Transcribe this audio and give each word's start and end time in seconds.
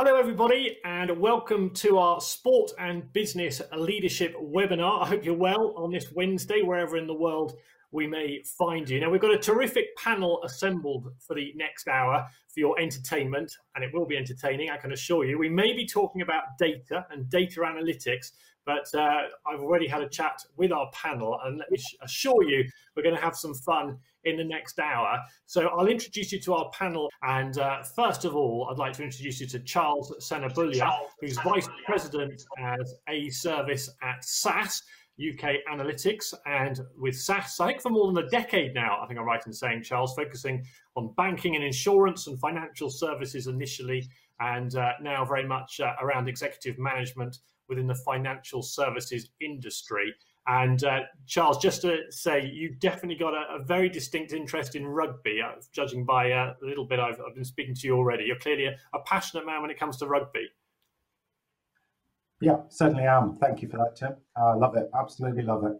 Hello, 0.00 0.16
everybody, 0.16 0.78
and 0.84 1.10
welcome 1.18 1.70
to 1.70 1.98
our 1.98 2.20
Sport 2.20 2.70
and 2.78 3.12
Business 3.12 3.60
Leadership 3.76 4.32
webinar. 4.40 5.02
I 5.02 5.06
hope 5.08 5.24
you're 5.24 5.34
well 5.34 5.74
on 5.76 5.90
this 5.90 6.12
Wednesday, 6.12 6.62
wherever 6.62 6.96
in 6.96 7.08
the 7.08 7.14
world 7.14 7.54
we 7.90 8.06
may 8.06 8.40
find 8.44 8.88
you. 8.88 9.00
Now, 9.00 9.10
we've 9.10 9.20
got 9.20 9.34
a 9.34 9.38
terrific 9.38 9.96
panel 9.96 10.40
assembled 10.44 11.08
for 11.18 11.34
the 11.34 11.52
next 11.56 11.88
hour 11.88 12.24
for 12.46 12.60
your 12.60 12.78
entertainment, 12.78 13.52
and 13.74 13.82
it 13.82 13.90
will 13.92 14.06
be 14.06 14.16
entertaining, 14.16 14.70
I 14.70 14.76
can 14.76 14.92
assure 14.92 15.24
you. 15.24 15.36
We 15.36 15.48
may 15.48 15.72
be 15.72 15.84
talking 15.84 16.22
about 16.22 16.44
data 16.60 17.04
and 17.10 17.28
data 17.28 17.62
analytics, 17.62 18.30
but 18.64 18.86
uh, 18.94 19.22
I've 19.48 19.62
already 19.62 19.88
had 19.88 20.02
a 20.02 20.08
chat 20.08 20.44
with 20.56 20.70
our 20.70 20.88
panel, 20.92 21.40
and 21.42 21.58
let 21.58 21.72
me 21.72 21.78
assure 22.02 22.44
you, 22.44 22.64
we're 22.94 23.02
going 23.02 23.16
to 23.16 23.20
have 23.20 23.34
some 23.34 23.52
fun 23.52 23.98
in 24.28 24.36
the 24.36 24.44
next 24.44 24.78
hour. 24.78 25.18
So 25.46 25.68
I'll 25.68 25.86
introduce 25.86 26.32
you 26.32 26.40
to 26.40 26.54
our 26.54 26.70
panel. 26.70 27.10
And 27.22 27.58
uh, 27.58 27.82
first 27.82 28.24
of 28.24 28.36
all, 28.36 28.68
I'd 28.70 28.78
like 28.78 28.92
to 28.94 29.04
introduce 29.04 29.40
you 29.40 29.46
to 29.48 29.60
Charles 29.60 30.14
Senabulya, 30.20 30.90
who's 31.20 31.38
Vice 31.38 31.68
President 31.86 32.42
as 32.58 32.94
A 33.08 33.28
Service 33.30 33.90
at 34.02 34.24
SAS. 34.24 34.82
UK 35.20 35.56
Analytics 35.68 36.32
and 36.46 36.80
with 36.96 37.16
SAS, 37.16 37.58
I 37.58 37.66
think 37.66 37.82
for 37.82 37.90
more 37.90 38.12
than 38.12 38.24
a 38.24 38.30
decade 38.30 38.72
now, 38.72 39.00
I 39.02 39.06
think 39.08 39.18
I'm 39.18 39.26
right 39.26 39.44
in 39.44 39.52
saying, 39.52 39.82
Charles, 39.82 40.14
focusing 40.14 40.64
on 40.94 41.12
banking 41.16 41.56
and 41.56 41.64
insurance 41.64 42.28
and 42.28 42.38
financial 42.38 42.88
services 42.88 43.48
initially, 43.48 44.08
and 44.38 44.76
uh, 44.76 44.92
now 45.02 45.24
very 45.24 45.44
much 45.44 45.80
uh, 45.80 45.94
around 46.00 46.28
executive 46.28 46.78
management 46.78 47.38
within 47.68 47.88
the 47.88 47.94
financial 47.96 48.62
services 48.62 49.30
industry. 49.40 50.14
And 50.48 50.82
uh, 50.82 51.00
Charles, 51.26 51.58
just 51.58 51.82
to 51.82 51.98
say, 52.08 52.50
you've 52.50 52.80
definitely 52.80 53.16
got 53.16 53.34
a, 53.34 53.60
a 53.60 53.62
very 53.62 53.90
distinct 53.90 54.32
interest 54.32 54.76
in 54.76 54.86
rugby, 54.86 55.42
uh, 55.42 55.60
judging 55.72 56.06
by 56.06 56.32
uh, 56.32 56.54
a 56.62 56.66
little 56.66 56.86
bit 56.86 56.98
I've, 56.98 57.20
I've, 57.20 57.34
been 57.34 57.44
speaking 57.44 57.74
to 57.74 57.86
you 57.86 57.94
already. 57.94 58.24
You're 58.24 58.38
clearly 58.38 58.64
a, 58.64 58.76
a 58.94 59.00
passionate 59.04 59.44
man 59.44 59.60
when 59.60 59.70
it 59.70 59.78
comes 59.78 59.98
to 59.98 60.06
rugby. 60.06 60.48
Yeah, 62.40 62.56
certainly 62.70 63.04
am. 63.04 63.36
Thank 63.36 63.60
you 63.60 63.68
for 63.68 63.76
that, 63.76 63.96
Tim. 63.96 64.16
I 64.36 64.54
love 64.54 64.74
it. 64.74 64.88
Absolutely 64.98 65.42
love 65.42 65.64
it. 65.64 65.76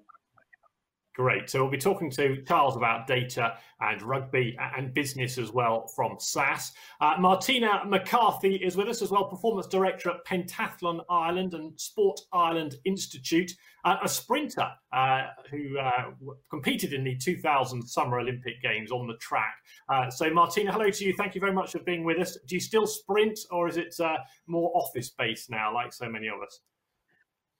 Great. 1.18 1.50
So 1.50 1.60
we'll 1.60 1.72
be 1.72 1.78
talking 1.78 2.12
to 2.12 2.44
Charles 2.46 2.76
about 2.76 3.08
data 3.08 3.56
and 3.80 4.00
rugby 4.02 4.56
and 4.76 4.94
business 4.94 5.36
as 5.36 5.50
well 5.50 5.88
from 5.88 6.14
SAS. 6.20 6.70
Uh, 7.00 7.16
Martina 7.18 7.82
McCarthy 7.84 8.54
is 8.54 8.76
with 8.76 8.86
us 8.86 9.02
as 9.02 9.10
well, 9.10 9.24
Performance 9.24 9.66
Director 9.66 10.10
at 10.10 10.24
Pentathlon 10.24 11.00
Ireland 11.10 11.54
and 11.54 11.72
Sport 11.80 12.20
Ireland 12.32 12.76
Institute, 12.84 13.50
uh, 13.84 13.96
a 14.00 14.08
sprinter 14.08 14.68
uh, 14.92 15.22
who 15.50 15.76
uh, 15.80 16.12
competed 16.50 16.92
in 16.92 17.02
the 17.02 17.16
2000 17.16 17.82
Summer 17.82 18.20
Olympic 18.20 18.62
Games 18.62 18.92
on 18.92 19.08
the 19.08 19.16
track. 19.16 19.56
Uh, 19.88 20.08
so 20.08 20.30
Martina, 20.30 20.70
hello 20.70 20.88
to 20.88 21.04
you. 21.04 21.12
Thank 21.18 21.34
you 21.34 21.40
very 21.40 21.52
much 21.52 21.72
for 21.72 21.80
being 21.80 22.04
with 22.04 22.20
us. 22.20 22.38
Do 22.46 22.54
you 22.54 22.60
still 22.60 22.86
sprint 22.86 23.40
or 23.50 23.66
is 23.66 23.76
it 23.76 23.92
uh, 23.98 24.18
more 24.46 24.70
office-based 24.76 25.50
now, 25.50 25.74
like 25.74 25.92
so 25.92 26.08
many 26.08 26.28
of 26.28 26.40
us? 26.46 26.60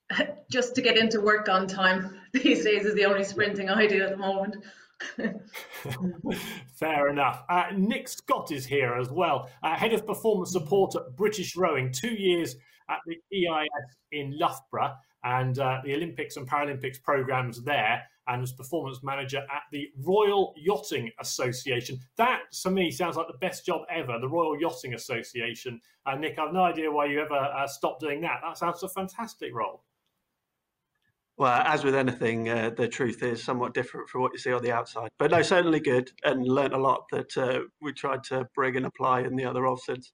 just 0.51 0.75
to 0.75 0.81
get 0.81 0.97
into 0.97 1.21
work 1.21 1.49
on 1.49 1.67
time 1.67 2.19
these 2.33 2.63
days 2.63 2.85
is 2.85 2.95
the 2.95 3.05
only 3.05 3.23
sprinting 3.23 3.69
I 3.69 3.87
do 3.87 4.01
at 4.01 4.11
the 4.11 4.17
moment. 4.17 4.57
Fair 6.73 7.07
enough. 7.07 7.43
Uh, 7.49 7.67
Nick 7.75 8.07
Scott 8.09 8.51
is 8.51 8.65
here 8.65 8.95
as 8.95 9.09
well, 9.09 9.49
uh, 9.63 9.75
head 9.75 9.93
of 9.93 10.05
performance 10.05 10.51
support 10.51 10.95
at 10.95 11.15
British 11.15 11.55
Rowing, 11.55 11.91
two 11.91 12.13
years 12.13 12.55
at 12.89 12.97
the 13.05 13.17
EIS 13.33 13.97
in 14.11 14.37
Loughborough 14.37 14.95
and 15.23 15.59
uh, 15.59 15.79
the 15.83 15.93
Olympics 15.93 16.37
and 16.37 16.49
Paralympics 16.49 17.01
programs 17.01 17.61
there, 17.63 18.03
and 18.27 18.41
was 18.41 18.53
performance 18.53 19.03
manager 19.03 19.39
at 19.39 19.63
the 19.71 19.89
Royal 20.03 20.53
Yachting 20.55 21.11
Association. 21.19 21.99
That, 22.15 22.43
to 22.61 22.69
me, 22.69 22.91
sounds 22.91 23.17
like 23.17 23.27
the 23.27 23.37
best 23.39 23.65
job 23.65 23.81
ever, 23.89 24.17
the 24.19 24.29
Royal 24.29 24.59
Yachting 24.59 24.93
Association. 24.93 25.81
Uh, 26.05 26.15
Nick, 26.15 26.37
I've 26.39 26.53
no 26.53 26.63
idea 26.63 26.91
why 26.91 27.05
you 27.05 27.19
ever 27.19 27.35
uh, 27.35 27.67
stopped 27.67 28.01
doing 28.01 28.21
that. 28.21 28.39
That 28.43 28.57
sounds 28.57 28.83
a 28.83 28.89
fantastic 28.89 29.53
role. 29.53 29.83
Well, 31.39 31.61
as 31.65 31.85
with 31.85 31.95
anything, 31.95 32.49
uh, 32.49 32.71
the 32.75 32.89
truth 32.89 33.23
is 33.23 33.41
somewhat 33.41 33.73
different 33.73 34.09
from 34.09 34.21
what 34.21 34.33
you 34.33 34.39
see 34.39 34.51
on 34.51 34.61
the 34.61 34.73
outside. 34.73 35.07
But 35.17 35.31
no, 35.31 35.41
certainly 35.41 35.79
good, 35.79 36.11
and 36.25 36.45
learnt 36.45 36.73
a 36.73 36.77
lot 36.77 37.05
that 37.13 37.37
uh, 37.37 37.61
we 37.81 37.93
tried 37.93 38.25
to 38.25 38.45
bring 38.53 38.75
and 38.75 38.85
apply 38.85 39.21
in 39.21 39.37
the 39.37 39.45
other 39.45 39.65
since. 39.77 40.11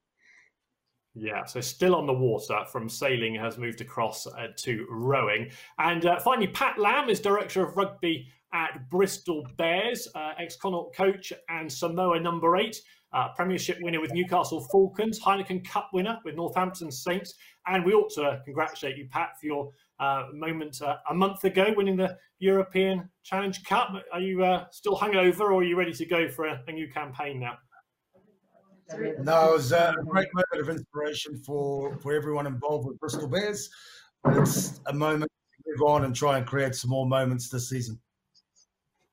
Yeah, 1.15 1.43
so 1.45 1.61
still 1.61 1.95
on 1.95 2.05
the 2.05 2.13
water 2.13 2.59
from 2.71 2.87
sailing 2.87 3.33
has 3.35 3.57
moved 3.57 3.81
across 3.81 4.27
uh, 4.27 4.49
to 4.57 4.85
rowing. 4.91 5.49
And 5.79 6.05
uh, 6.05 6.19
finally, 6.19 6.47
Pat 6.47 6.77
Lam 6.77 7.09
is 7.09 7.19
Director 7.19 7.65
of 7.65 7.75
Rugby 7.75 8.27
at 8.53 8.87
Bristol 8.91 9.47
Bears, 9.57 10.07
uh, 10.13 10.33
ex 10.37 10.55
Connacht 10.57 10.95
coach 10.95 11.33
and 11.49 11.71
Samoa 11.71 12.19
number 12.19 12.55
eight, 12.57 12.77
uh, 13.13 13.29
Premiership 13.35 13.79
winner 13.81 13.99
with 13.99 14.13
Newcastle 14.13 14.67
Falcons, 14.71 15.19
Heineken 15.19 15.67
Cup 15.67 15.89
winner 15.91 16.19
with 16.23 16.35
Northampton 16.35 16.91
Saints. 16.91 17.33
And 17.65 17.83
we 17.83 17.93
ought 17.93 18.11
to 18.11 18.41
congratulate 18.45 18.97
you, 18.97 19.07
Pat, 19.09 19.39
for 19.39 19.47
your 19.47 19.71
uh, 19.99 20.27
moment 20.33 20.81
uh, 20.81 20.97
a 21.09 21.13
month 21.13 21.43
ago, 21.43 21.73
winning 21.75 21.97
the 21.97 22.17
European 22.39 23.09
Challenge 23.23 23.63
Cup. 23.63 23.91
Are 24.11 24.19
you 24.19 24.43
uh, 24.43 24.65
still 24.71 24.97
hungover, 24.97 25.41
or 25.41 25.55
are 25.55 25.63
you 25.63 25.77
ready 25.77 25.93
to 25.93 26.05
go 26.05 26.29
for 26.29 26.45
a, 26.45 26.61
a 26.67 26.71
new 26.71 26.89
campaign 26.91 27.39
now? 27.39 27.57
No, 29.19 29.49
it 29.49 29.53
was 29.53 29.71
a 29.71 29.95
great 30.05 30.27
moment 30.33 30.69
of 30.69 30.69
inspiration 30.69 31.41
for 31.43 31.97
for 31.97 32.13
everyone 32.13 32.45
involved 32.45 32.87
with 32.87 32.99
Bristol 32.99 33.27
Bears. 33.27 33.69
But 34.23 34.37
it's 34.37 34.79
a 34.87 34.93
moment 34.93 35.31
to 35.31 35.71
move 35.71 35.89
on 35.89 36.05
and 36.05 36.15
try 36.15 36.37
and 36.37 36.45
create 36.45 36.75
some 36.75 36.89
more 36.89 37.05
moments 37.05 37.49
this 37.49 37.69
season. 37.69 37.99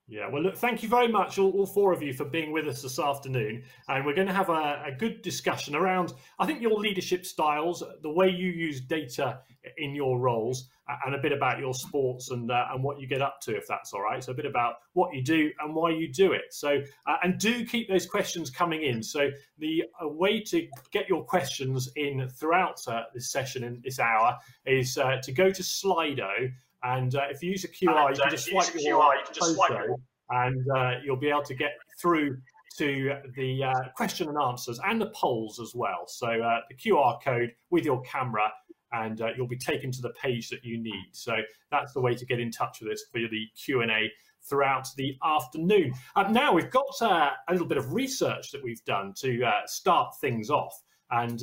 Yeah, 0.09 0.29
well, 0.29 0.43
look, 0.43 0.57
thank 0.57 0.83
you 0.83 0.91
very 0.91 1.09
much, 1.09 1.39
all, 1.39 1.51
all, 1.53 1.65
four 1.65 1.91
of 1.91 2.03
you, 2.03 2.13
for 2.13 2.27
being 2.27 2.53
with 2.53 2.67
us 2.67 2.83
this 2.83 2.99
afternoon. 2.99 3.63
And 3.89 4.05
we're 4.05 4.15
going 4.15 4.27
to 4.27 4.35
have 4.35 4.51
a, 4.51 4.83
a, 4.87 4.93
good 4.99 5.23
discussion 5.23 5.75
around, 5.75 6.13
I 6.39 6.45
think, 6.45 6.61
your 6.61 6.79
leadership 6.79 7.25
styles, 7.25 7.83
the 8.03 8.11
way 8.11 8.29
you 8.29 8.51
use 8.51 8.83
data 8.83 9.39
in 9.79 9.95
your 9.95 10.19
roles, 10.19 10.69
and 11.07 11.15
a 11.15 11.19
bit 11.19 11.33
about 11.33 11.59
your 11.59 11.75
sports 11.75 12.31
and 12.31 12.51
uh, 12.51 12.67
and 12.73 12.83
what 12.83 13.01
you 13.01 13.07
get 13.07 13.23
up 13.23 13.41
to, 13.43 13.57
if 13.57 13.67
that's 13.67 13.93
all 13.93 14.03
right. 14.03 14.23
So 14.23 14.33
a 14.33 14.35
bit 14.35 14.47
about 14.47 14.77
what 14.93 15.15
you 15.15 15.23
do 15.23 15.51
and 15.61 15.75
why 15.75 15.91
you 15.91 16.13
do 16.13 16.33
it. 16.33 16.43
So 16.51 16.81
uh, 17.07 17.17
and 17.23 17.39
do 17.39 17.65
keep 17.65 17.89
those 17.89 18.07
questions 18.07 18.51
coming 18.51 18.83
in. 18.83 19.03
So 19.03 19.31
the 19.59 19.85
way 20.01 20.41
to 20.41 20.67
get 20.93 21.09
your 21.09 21.25
questions 21.25 21.91
in 21.97 22.29
throughout 22.29 22.81
uh, 22.87 23.03
this 23.15 23.31
session 23.31 23.65
in 23.65 23.81
this 23.85 23.99
hour 23.99 24.37
is 24.67 24.99
uh, 24.99 25.19
to 25.23 25.33
go 25.33 25.51
to 25.51 25.63
Slido 25.63 26.53
and 26.85 27.15
uh, 27.15 27.23
if 27.31 27.43
you 27.43 27.51
use 27.51 27.65
a 27.65 27.69
QR, 27.69 28.09
and, 28.09 28.17
you 28.17 28.23
can 28.23 28.31
just 28.31 28.49
swipe 28.49 28.75
your 28.75 29.01
QR, 29.01 29.13
you 29.15 29.25
can 29.25 29.35
just 29.35 29.55
swipe 29.55 29.89
and 30.31 30.67
uh, 30.71 30.93
you'll 31.05 31.17
be 31.17 31.29
able 31.29 31.43
to 31.43 31.55
get 31.55 31.73
through 32.01 32.37
to 32.79 33.17
the 33.37 33.65
uh, 33.65 33.73
question 33.95 34.29
and 34.29 34.39
answers 34.39 34.81
and 34.87 35.01
the 35.01 35.11
polls 35.15 35.61
as 35.61 35.75
well. 35.75 36.07
So 36.07 36.27
uh, 36.27 36.61
the 36.71 36.75
QR 36.75 37.23
code 37.23 37.53
with 37.71 37.85
your 37.85 38.01
camera, 38.03 38.51
and 38.93 39.21
uh, 39.21 39.29
you'll 39.37 39.47
be 39.47 39.57
taken 39.57 39.91
to 39.93 40.03
the 40.03 40.11
page 40.11 40.49
that 40.51 40.65
you 40.65 40.79
need. 40.79 41.09
So 41.13 41.35
that's 41.71 41.93
the 41.93 42.01
way 42.01 42.15
to 42.15 42.27
get 42.27 42.41
in 42.41 42.51
touch 42.51 42.81
with 42.81 42.93
us 42.93 43.05
for 43.11 43.21
the 43.21 43.47
Q 43.57 43.83
and 43.83 43.91
A 43.91 44.11
throughout 44.49 44.89
the 44.97 45.17
afternoon. 45.25 45.95
now 46.31 46.53
we've 46.53 46.71
got 46.71 47.01
uh, 47.01 47.31
a 47.49 47.53
little 47.53 47.67
bit 47.67 47.79
of 47.79 47.93
research 47.93 48.51
that 48.51 48.63
we've 48.63 48.85
done 48.85 49.13
to 49.19 49.43
start 49.67 50.15
things 50.21 50.51
off, 50.51 50.83
and 51.11 51.43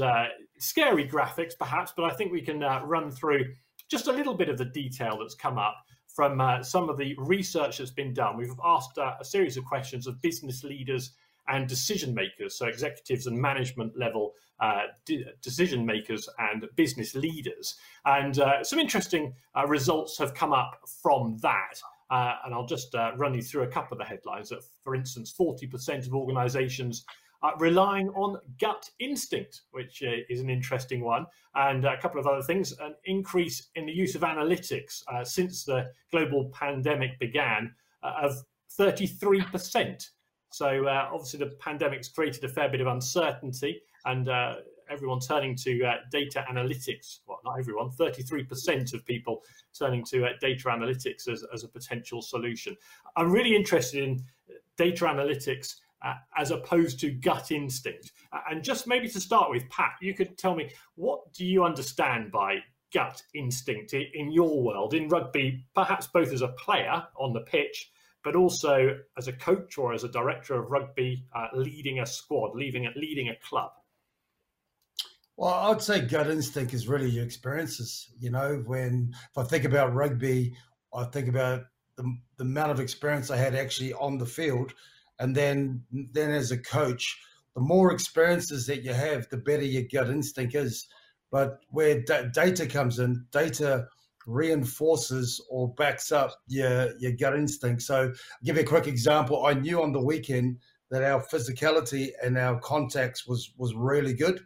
scary 0.57 1.07
graphics 1.07 1.53
perhaps, 1.57 1.93
but 1.95 2.03
I 2.03 2.15
think 2.15 2.31
we 2.31 2.41
can 2.41 2.59
run 2.59 3.09
through 3.09 3.45
just 3.89 4.07
a 4.07 4.11
little 4.11 4.35
bit 4.35 4.49
of 4.49 4.57
the 4.57 4.65
detail 4.65 5.17
that's 5.19 5.35
come 5.35 5.57
up 5.57 5.75
from 6.19 6.41
uh, 6.41 6.61
some 6.61 6.89
of 6.89 6.97
the 6.97 7.15
research 7.17 7.77
that's 7.77 7.91
been 7.91 8.13
done. 8.13 8.37
We've 8.37 8.51
asked 8.65 8.97
uh, 8.97 9.13
a 9.19 9.25
series 9.25 9.57
of 9.57 9.65
questions 9.65 10.07
of 10.07 10.21
business 10.21 10.63
leaders 10.63 11.11
and 11.47 11.67
decision 11.67 12.13
makers, 12.13 12.55
so 12.55 12.67
executives 12.67 13.27
and 13.27 13.37
management 13.37 13.97
level 13.97 14.33
uh, 14.59 14.83
decision 15.41 15.85
makers 15.85 16.27
and 16.37 16.67
business 16.75 17.15
leaders. 17.15 17.75
And 18.05 18.39
uh, 18.39 18.63
some 18.63 18.79
interesting 18.79 19.33
uh, 19.55 19.65
results 19.65 20.17
have 20.17 20.33
come 20.33 20.53
up 20.53 20.81
from 21.01 21.37
that. 21.41 21.81
Uh, 22.11 22.35
and 22.43 22.53
I'll 22.53 22.65
just 22.65 22.93
run 23.17 23.35
you 23.35 23.41
through 23.41 23.63
a 23.63 23.67
couple 23.67 23.93
of 23.93 23.99
the 23.99 24.05
headlines. 24.05 24.49
That, 24.49 24.63
for 24.83 24.95
instance, 24.95 25.33
40% 25.37 26.07
of 26.07 26.13
organizations 26.13 27.05
uh, 27.41 27.51
relying 27.57 28.09
on 28.09 28.37
gut 28.59 28.89
instinct, 28.99 29.61
which 29.71 30.03
uh, 30.03 30.11
is 30.29 30.41
an 30.41 30.49
interesting 30.49 31.03
one, 31.03 31.25
and 31.55 31.85
a 31.85 31.97
couple 32.01 32.19
of 32.19 32.27
other 32.27 32.41
things. 32.41 32.73
An 32.79 32.95
increase 33.05 33.69
in 33.75 33.85
the 33.85 33.93
use 33.93 34.15
of 34.15 34.21
analytics 34.21 35.03
uh, 35.07 35.23
since 35.23 35.63
the 35.63 35.89
global 36.11 36.49
pandemic 36.53 37.17
began 37.19 37.73
uh, 38.03 38.13
of 38.23 38.35
33%. 38.77 40.09
So, 40.49 40.85
uh, 40.87 41.09
obviously, 41.11 41.39
the 41.39 41.55
pandemic's 41.59 42.09
created 42.09 42.43
a 42.43 42.49
fair 42.49 42.69
bit 42.69 42.81
of 42.81 42.87
uncertainty, 42.87 43.81
and 44.05 44.29
uh, 44.29 44.55
everyone 44.89 45.19
turning 45.19 45.55
to 45.55 45.93
data 46.11 46.45
analytics. 46.51 47.19
Well, 47.27 47.39
not 47.45 47.59
everyone, 47.59 47.91
33% 47.91 48.93
of 48.93 49.05
people 49.05 49.43
turning 49.77 50.03
to 50.05 50.27
data 50.41 50.69
analytics 50.69 51.27
as, 51.27 51.45
as 51.53 51.63
a 51.63 51.67
potential 51.67 52.21
solution. 52.21 52.75
I'm 53.15 53.31
really 53.31 53.55
interested 53.55 54.03
in 54.03 54.23
data 54.77 55.05
analytics 55.05 55.75
uh, 56.01 56.15
as 56.37 56.51
opposed 56.51 56.99
to 57.01 57.11
gut 57.11 57.51
instinct. 57.51 58.11
Uh, 58.31 58.39
and 58.49 58.63
just 58.63 58.87
maybe 58.87 59.09
to 59.09 59.19
start 59.19 59.49
with, 59.49 59.69
Pat, 59.69 59.93
you 60.01 60.13
could 60.13 60.37
tell 60.37 60.55
me 60.55 60.71
what 60.95 61.31
do 61.33 61.45
you 61.45 61.63
understand 61.63 62.31
by 62.31 62.59
gut 62.93 63.21
instinct 63.35 63.93
in 63.93 64.31
your 64.31 64.63
world 64.63 64.93
in 64.93 65.09
rugby, 65.09 65.63
perhaps 65.75 66.07
both 66.07 66.31
as 66.31 66.41
a 66.41 66.47
player 66.49 67.03
on 67.17 67.33
the 67.33 67.41
pitch, 67.41 67.91
but 68.23 68.35
also 68.35 68.97
as 69.17 69.27
a 69.27 69.33
coach 69.33 69.77
or 69.77 69.93
as 69.93 70.03
a 70.03 70.09
director 70.09 70.55
of 70.55 70.69
rugby, 70.69 71.25
uh, 71.35 71.47
leading 71.53 71.99
a 71.99 72.05
squad, 72.05 72.55
leading 72.55 72.85
a, 72.85 72.89
leading 72.95 73.29
a 73.29 73.35
club. 73.47 73.71
Well, 75.37 75.53
I'd 75.53 75.81
say 75.81 76.01
gut 76.01 76.29
instinct 76.29 76.73
is 76.73 76.89
really 76.89 77.09
your 77.09 77.23
experiences. 77.23 78.11
You 78.19 78.29
know, 78.29 78.61
when 78.65 79.13
if 79.31 79.37
I 79.37 79.43
think 79.43 79.63
about 79.63 79.93
rugby, 79.93 80.53
I 80.93 81.05
think 81.05 81.29
about 81.29 81.63
the, 81.95 82.17
the 82.37 82.43
amount 82.43 82.71
of 82.71 82.81
experience 82.81 83.31
I 83.31 83.37
had 83.37 83.55
actually 83.55 83.93
on 83.93 84.17
the 84.17 84.25
field, 84.25 84.73
and 85.17 85.33
then 85.33 85.83
then 85.91 86.31
as 86.31 86.51
a 86.51 86.57
coach, 86.57 87.17
the 87.55 87.61
more 87.61 87.93
experiences 87.93 88.65
that 88.67 88.83
you 88.83 88.93
have, 88.93 89.29
the 89.29 89.37
better 89.37 89.63
your 89.63 89.83
gut 89.83 90.09
instinct 90.09 90.55
is. 90.55 90.87
But 91.31 91.59
where 91.69 92.01
d- 92.01 92.29
data 92.33 92.65
comes 92.65 92.99
in, 92.99 93.25
data 93.31 93.87
reinforces 94.29 95.43
or 95.49 95.73
backs 95.75 96.11
up 96.11 96.35
your 96.47 96.97
your 96.99 97.13
gut 97.13 97.35
instinct. 97.35 97.81
So, 97.81 98.03
I'll 98.03 98.13
give 98.43 98.55
you 98.55 98.63
a 98.63 98.65
quick 98.65 98.87
example. 98.87 99.45
I 99.45 99.53
knew 99.53 99.81
on 99.81 99.91
the 99.91 100.01
weekend 100.01 100.57
that 100.91 101.03
our 101.03 101.21
physicality 101.21 102.11
and 102.23 102.37
our 102.37 102.59
contacts 102.59 103.27
was 103.27 103.53
was 103.57 103.73
really 103.75 104.13
good 104.13 104.41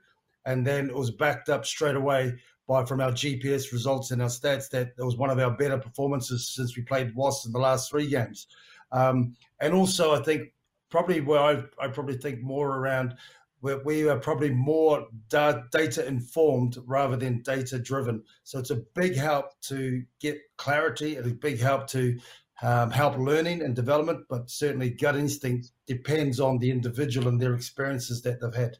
and 0.45 0.65
then 0.65 0.89
it 0.89 0.95
was 0.95 1.11
backed 1.11 1.49
up 1.49 1.65
straight 1.65 1.95
away 1.95 2.33
by 2.67 2.85
from 2.85 3.01
our 3.01 3.11
GPS 3.11 3.71
results 3.71 4.11
and 4.11 4.21
our 4.21 4.29
stats 4.29 4.69
that 4.69 4.93
it 4.97 5.03
was 5.03 5.17
one 5.17 5.29
of 5.29 5.39
our 5.39 5.51
better 5.51 5.77
performances 5.77 6.47
since 6.47 6.77
we 6.77 6.83
played 6.83 7.15
Wasps 7.15 7.45
in 7.45 7.51
the 7.51 7.59
last 7.59 7.89
three 7.89 8.07
games. 8.07 8.47
Um, 8.91 9.35
and 9.59 9.73
also, 9.73 10.13
I 10.13 10.21
think 10.21 10.53
probably 10.89 11.21
where 11.21 11.41
I, 11.41 11.63
I 11.79 11.87
probably 11.87 12.17
think 12.17 12.41
more 12.41 12.77
around 12.77 13.15
where 13.63 13.81
we 13.85 14.09
are 14.09 14.19
probably 14.19 14.49
more 14.49 15.07
da- 15.29 15.61
data 15.71 16.05
informed 16.05 16.77
rather 16.85 17.15
than 17.15 17.41
data 17.43 17.79
driven. 17.79 18.21
So 18.43 18.59
it's 18.59 18.71
a 18.71 18.83
big 18.93 19.15
help 19.15 19.57
to 19.69 20.03
get 20.19 20.37
clarity 20.57 21.15
and 21.15 21.25
a 21.25 21.33
big 21.33 21.61
help 21.61 21.87
to 21.87 22.19
um, 22.61 22.91
help 22.91 23.17
learning 23.17 23.61
and 23.61 23.73
development, 23.73 24.25
but 24.29 24.49
certainly 24.49 24.89
gut 24.89 25.15
instinct 25.15 25.69
depends 25.87 26.41
on 26.41 26.57
the 26.57 26.69
individual 26.69 27.29
and 27.29 27.39
their 27.39 27.53
experiences 27.53 28.21
that 28.23 28.41
they've 28.41 28.53
had. 28.53 28.75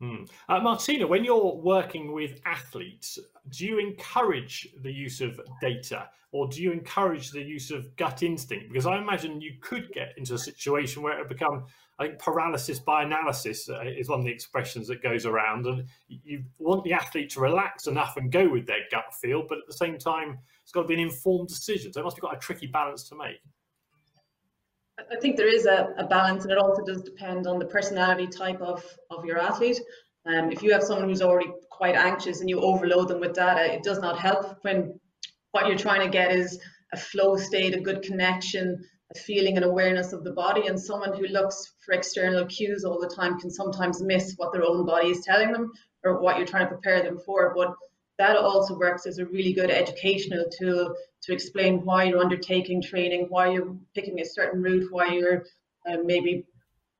Hmm. 0.00 0.24
Uh, 0.48 0.58
Martina, 0.58 1.06
when 1.06 1.22
you're 1.22 1.54
working 1.54 2.10
with 2.10 2.40
athletes, 2.44 3.16
do 3.48 3.64
you 3.64 3.78
encourage 3.78 4.74
the 4.82 4.92
use 4.92 5.20
of 5.20 5.40
data 5.60 6.08
or 6.32 6.48
do 6.48 6.60
you 6.62 6.72
encourage 6.72 7.30
the 7.30 7.42
use 7.42 7.70
of 7.70 7.94
gut 7.94 8.24
instinct? 8.24 8.72
Because 8.72 8.86
I 8.86 8.98
imagine 8.98 9.40
you 9.40 9.52
could 9.60 9.92
get 9.92 10.14
into 10.16 10.34
a 10.34 10.38
situation 10.38 11.02
where 11.02 11.12
it 11.12 11.18
would 11.20 11.28
become, 11.28 11.66
I 12.02 12.08
think, 12.08 12.18
paralysis 12.18 12.80
by 12.80 13.04
analysis 13.04 13.68
uh, 13.68 13.80
is 13.82 14.08
one 14.08 14.18
of 14.18 14.24
the 14.24 14.32
expressions 14.32 14.88
that 14.88 15.02
goes 15.02 15.24
around, 15.24 15.66
and 15.66 15.84
you 16.08 16.42
want 16.58 16.82
the 16.84 16.92
athlete 16.92 17.30
to 17.30 17.40
relax 17.40 17.86
enough 17.86 18.16
and 18.16 18.30
go 18.30 18.48
with 18.48 18.66
their 18.66 18.80
gut 18.90 19.14
feel, 19.20 19.44
but 19.48 19.58
at 19.58 19.66
the 19.66 19.72
same 19.72 19.98
time, 19.98 20.38
it's 20.62 20.72
got 20.72 20.82
to 20.82 20.88
be 20.88 20.94
an 20.94 21.00
informed 21.00 21.48
decision. 21.48 21.92
So 21.92 22.00
it 22.00 22.04
must 22.04 22.16
be 22.16 22.20
quite 22.20 22.36
a 22.36 22.40
tricky 22.40 22.66
balance 22.66 23.08
to 23.08 23.16
make. 23.16 23.40
I 24.98 25.16
think 25.20 25.36
there 25.36 25.48
is 25.48 25.66
a, 25.66 25.94
a, 25.96 26.06
balance, 26.06 26.42
and 26.42 26.52
it 26.52 26.58
also 26.58 26.84
does 26.84 27.02
depend 27.02 27.46
on 27.46 27.58
the 27.58 27.66
personality 27.66 28.26
type 28.26 28.60
of, 28.60 28.84
of 29.10 29.24
your 29.24 29.38
athlete. 29.38 29.80
Um, 30.26 30.50
if 30.50 30.62
you 30.62 30.72
have 30.72 30.82
someone 30.82 31.08
who's 31.08 31.22
already 31.22 31.50
quite 31.70 31.94
anxious 31.94 32.40
and 32.40 32.50
you 32.50 32.60
overload 32.60 33.08
them 33.08 33.20
with 33.20 33.34
data, 33.34 33.72
it 33.72 33.82
does 33.82 34.00
not 34.00 34.18
help 34.18 34.58
when 34.62 34.98
what 35.52 35.66
you're 35.66 35.78
trying 35.78 36.00
to 36.00 36.08
get 36.08 36.32
is 36.32 36.60
a 36.92 36.96
flow 36.96 37.36
state, 37.36 37.74
a 37.74 37.80
good 37.80 38.02
connection, 38.02 38.84
feeling 39.16 39.56
and 39.56 39.64
awareness 39.64 40.12
of 40.12 40.24
the 40.24 40.32
body. 40.32 40.66
And 40.66 40.80
someone 40.80 41.16
who 41.16 41.26
looks 41.26 41.72
for 41.84 41.92
external 41.92 42.46
cues 42.46 42.84
all 42.84 43.00
the 43.00 43.14
time 43.14 43.38
can 43.38 43.50
sometimes 43.50 44.02
miss 44.02 44.34
what 44.36 44.52
their 44.52 44.64
own 44.64 44.84
body 44.86 45.10
is 45.10 45.24
telling 45.24 45.52
them 45.52 45.72
or 46.04 46.20
what 46.20 46.36
you're 46.36 46.46
trying 46.46 46.66
to 46.66 46.74
prepare 46.74 47.02
them 47.02 47.18
for. 47.24 47.52
But 47.54 47.74
that 48.18 48.36
also 48.36 48.78
works 48.78 49.06
as 49.06 49.18
a 49.18 49.26
really 49.26 49.52
good 49.52 49.70
educational 49.70 50.44
tool 50.58 50.94
to 51.22 51.32
explain 51.32 51.84
why 51.84 52.04
you're 52.04 52.20
undertaking 52.20 52.82
training, 52.82 53.26
why 53.28 53.52
you're 53.52 53.76
picking 53.94 54.20
a 54.20 54.24
certain 54.24 54.62
route, 54.62 54.92
why 54.92 55.08
you're 55.08 55.44
uh, 55.88 55.98
maybe 56.04 56.44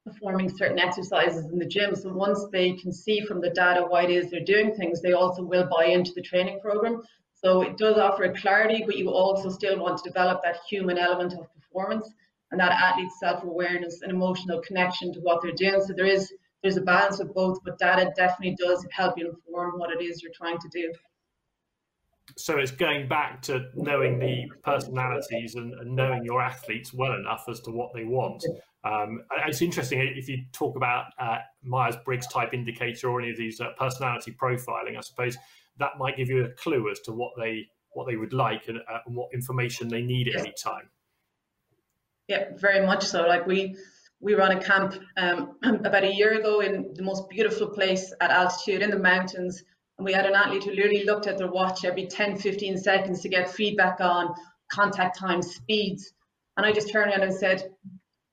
performing 0.04 0.48
certain 0.48 0.78
exercises 0.78 1.46
in 1.46 1.58
the 1.58 1.66
gym. 1.66 1.94
So 1.94 2.12
once 2.12 2.46
they 2.50 2.72
can 2.72 2.92
see 2.92 3.20
from 3.20 3.40
the 3.40 3.50
data 3.50 3.84
why 3.86 4.04
it 4.04 4.10
is 4.10 4.30
they're 4.30 4.44
doing 4.44 4.74
things, 4.74 5.00
they 5.00 5.12
also 5.12 5.42
will 5.42 5.68
buy 5.76 5.86
into 5.86 6.12
the 6.12 6.22
training 6.22 6.60
program. 6.60 7.02
So 7.34 7.62
it 7.62 7.76
does 7.76 7.98
offer 7.98 8.32
clarity, 8.32 8.84
but 8.86 8.96
you 8.96 9.10
also 9.10 9.48
still 9.48 9.78
want 9.80 9.98
to 9.98 10.08
develop 10.08 10.42
that 10.42 10.58
human 10.68 10.98
element 10.98 11.34
of 11.34 11.46
performance 11.72 12.08
and 12.50 12.60
that 12.60 12.72
athlete's 12.72 13.18
self-awareness 13.18 14.02
and 14.02 14.12
emotional 14.12 14.60
connection 14.60 15.12
to 15.14 15.20
what 15.20 15.42
they're 15.42 15.52
doing. 15.52 15.82
So 15.82 15.94
there 15.94 16.06
is 16.06 16.32
there's 16.62 16.76
a 16.76 16.82
balance 16.82 17.18
of 17.18 17.34
both, 17.34 17.58
but 17.64 17.78
data 17.78 18.12
definitely 18.16 18.56
does 18.56 18.86
help 18.92 19.18
you 19.18 19.28
inform 19.30 19.78
what 19.78 19.90
it 19.90 20.00
is 20.02 20.22
you're 20.22 20.32
trying 20.32 20.58
to 20.58 20.68
do 20.68 20.92
so 22.36 22.58
it's 22.58 22.70
going 22.70 23.08
back 23.08 23.42
to 23.42 23.66
knowing 23.74 24.18
the 24.18 24.46
personalities 24.62 25.54
and, 25.54 25.74
and, 25.74 25.94
knowing 25.94 26.24
your 26.24 26.40
athletes 26.40 26.92
well 26.92 27.14
enough 27.14 27.44
as 27.48 27.60
to 27.60 27.70
what 27.70 27.92
they 27.94 28.04
want. 28.04 28.44
Um, 28.84 29.22
it's 29.46 29.62
interesting 29.62 30.00
if 30.16 30.28
you 30.28 30.44
talk 30.52 30.76
about 30.76 31.06
uh, 31.18 31.38
Myers 31.62 31.96
Briggs 32.04 32.26
type 32.28 32.52
indicator 32.52 33.08
or 33.08 33.20
any 33.20 33.30
of 33.30 33.36
these 33.36 33.60
uh, 33.60 33.70
personality 33.78 34.34
profiling. 34.40 34.96
I 34.96 35.00
suppose 35.00 35.36
that 35.78 35.90
might 35.98 36.16
give 36.16 36.28
you 36.28 36.44
a 36.44 36.50
clue 36.50 36.90
as 36.90 37.00
to 37.00 37.12
what 37.12 37.32
they 37.38 37.66
what 37.94 38.06
they 38.06 38.16
would 38.16 38.32
like 38.32 38.68
and, 38.68 38.78
uh, 38.78 38.98
and 39.06 39.14
what 39.14 39.28
information 39.34 39.88
they 39.88 40.00
need 40.00 40.28
at 40.28 40.36
any 40.36 40.54
time. 40.62 40.88
Yeah, 42.32 42.44
very 42.56 42.84
much 42.86 43.04
so. 43.04 43.26
Like 43.26 43.46
we 43.46 43.76
we 44.20 44.32
ran 44.34 44.52
a 44.52 44.60
camp 44.60 44.94
um, 45.18 45.56
about 45.62 46.04
a 46.04 46.14
year 46.14 46.40
ago 46.40 46.60
in 46.60 46.94
the 46.94 47.02
most 47.02 47.28
beautiful 47.28 47.66
place 47.66 48.10
at 48.22 48.30
altitude 48.30 48.80
in 48.80 48.88
the 48.90 48.98
mountains 48.98 49.62
and 49.98 50.06
we 50.06 50.14
had 50.14 50.24
an 50.24 50.34
athlete 50.34 50.64
who 50.64 50.70
literally 50.70 51.04
looked 51.04 51.26
at 51.26 51.36
their 51.36 51.50
watch 51.50 51.84
every 51.84 52.06
10, 52.06 52.38
15 52.38 52.78
seconds 52.78 53.20
to 53.20 53.28
get 53.28 53.50
feedback 53.50 54.00
on 54.00 54.34
contact 54.70 55.18
times, 55.18 55.54
speeds. 55.56 56.14
And 56.56 56.64
I 56.64 56.72
just 56.72 56.90
turned 56.90 57.10
around 57.10 57.22
and 57.22 57.34
said, 57.34 57.70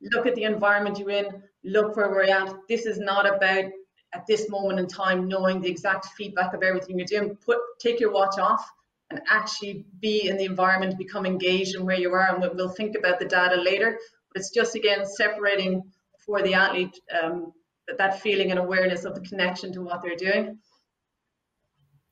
look 0.01 0.25
at 0.25 0.35
the 0.35 0.45
environment 0.45 0.97
you're 0.97 1.09
in, 1.09 1.43
look 1.65 1.97
where 1.97 2.09
we're 2.09 2.23
at. 2.23 2.55
This 2.69 2.85
is 2.85 2.99
not 2.99 3.27
about 3.27 3.65
at 4.13 4.25
this 4.29 4.49
moment 4.49 4.79
in 4.79 4.87
time 4.87 5.27
knowing 5.27 5.59
the 5.59 5.69
exact 5.69 6.05
feedback 6.17 6.53
of 6.53 6.63
everything 6.63 6.97
you're 6.97 7.05
doing. 7.05 7.35
Put 7.45 7.57
take 7.81 7.99
your 7.99 8.13
watch 8.13 8.39
off 8.39 8.65
and 9.11 9.21
actually 9.29 9.85
be 9.99 10.27
in 10.27 10.37
the 10.37 10.45
environment, 10.45 10.97
become 10.97 11.25
engaged 11.25 11.75
in 11.75 11.85
where 11.85 11.97
you 11.97 12.11
are, 12.13 12.33
and 12.33 12.55
we'll 12.55 12.69
think 12.69 12.95
about 12.95 13.19
the 13.19 13.25
data 13.25 13.55
later. 13.55 13.97
But 14.33 14.41
it's 14.41 14.51
just 14.51 14.75
again 14.75 15.05
separating 15.05 15.83
for 16.25 16.41
the 16.43 16.53
athlete 16.53 16.99
um, 17.21 17.53
that, 17.97 18.21
feeling 18.21 18.51
and 18.51 18.59
awareness 18.59 19.05
of 19.05 19.15
the 19.15 19.21
connection 19.21 19.73
to 19.73 19.81
what 19.81 20.01
they're 20.03 20.15
doing. 20.15 20.59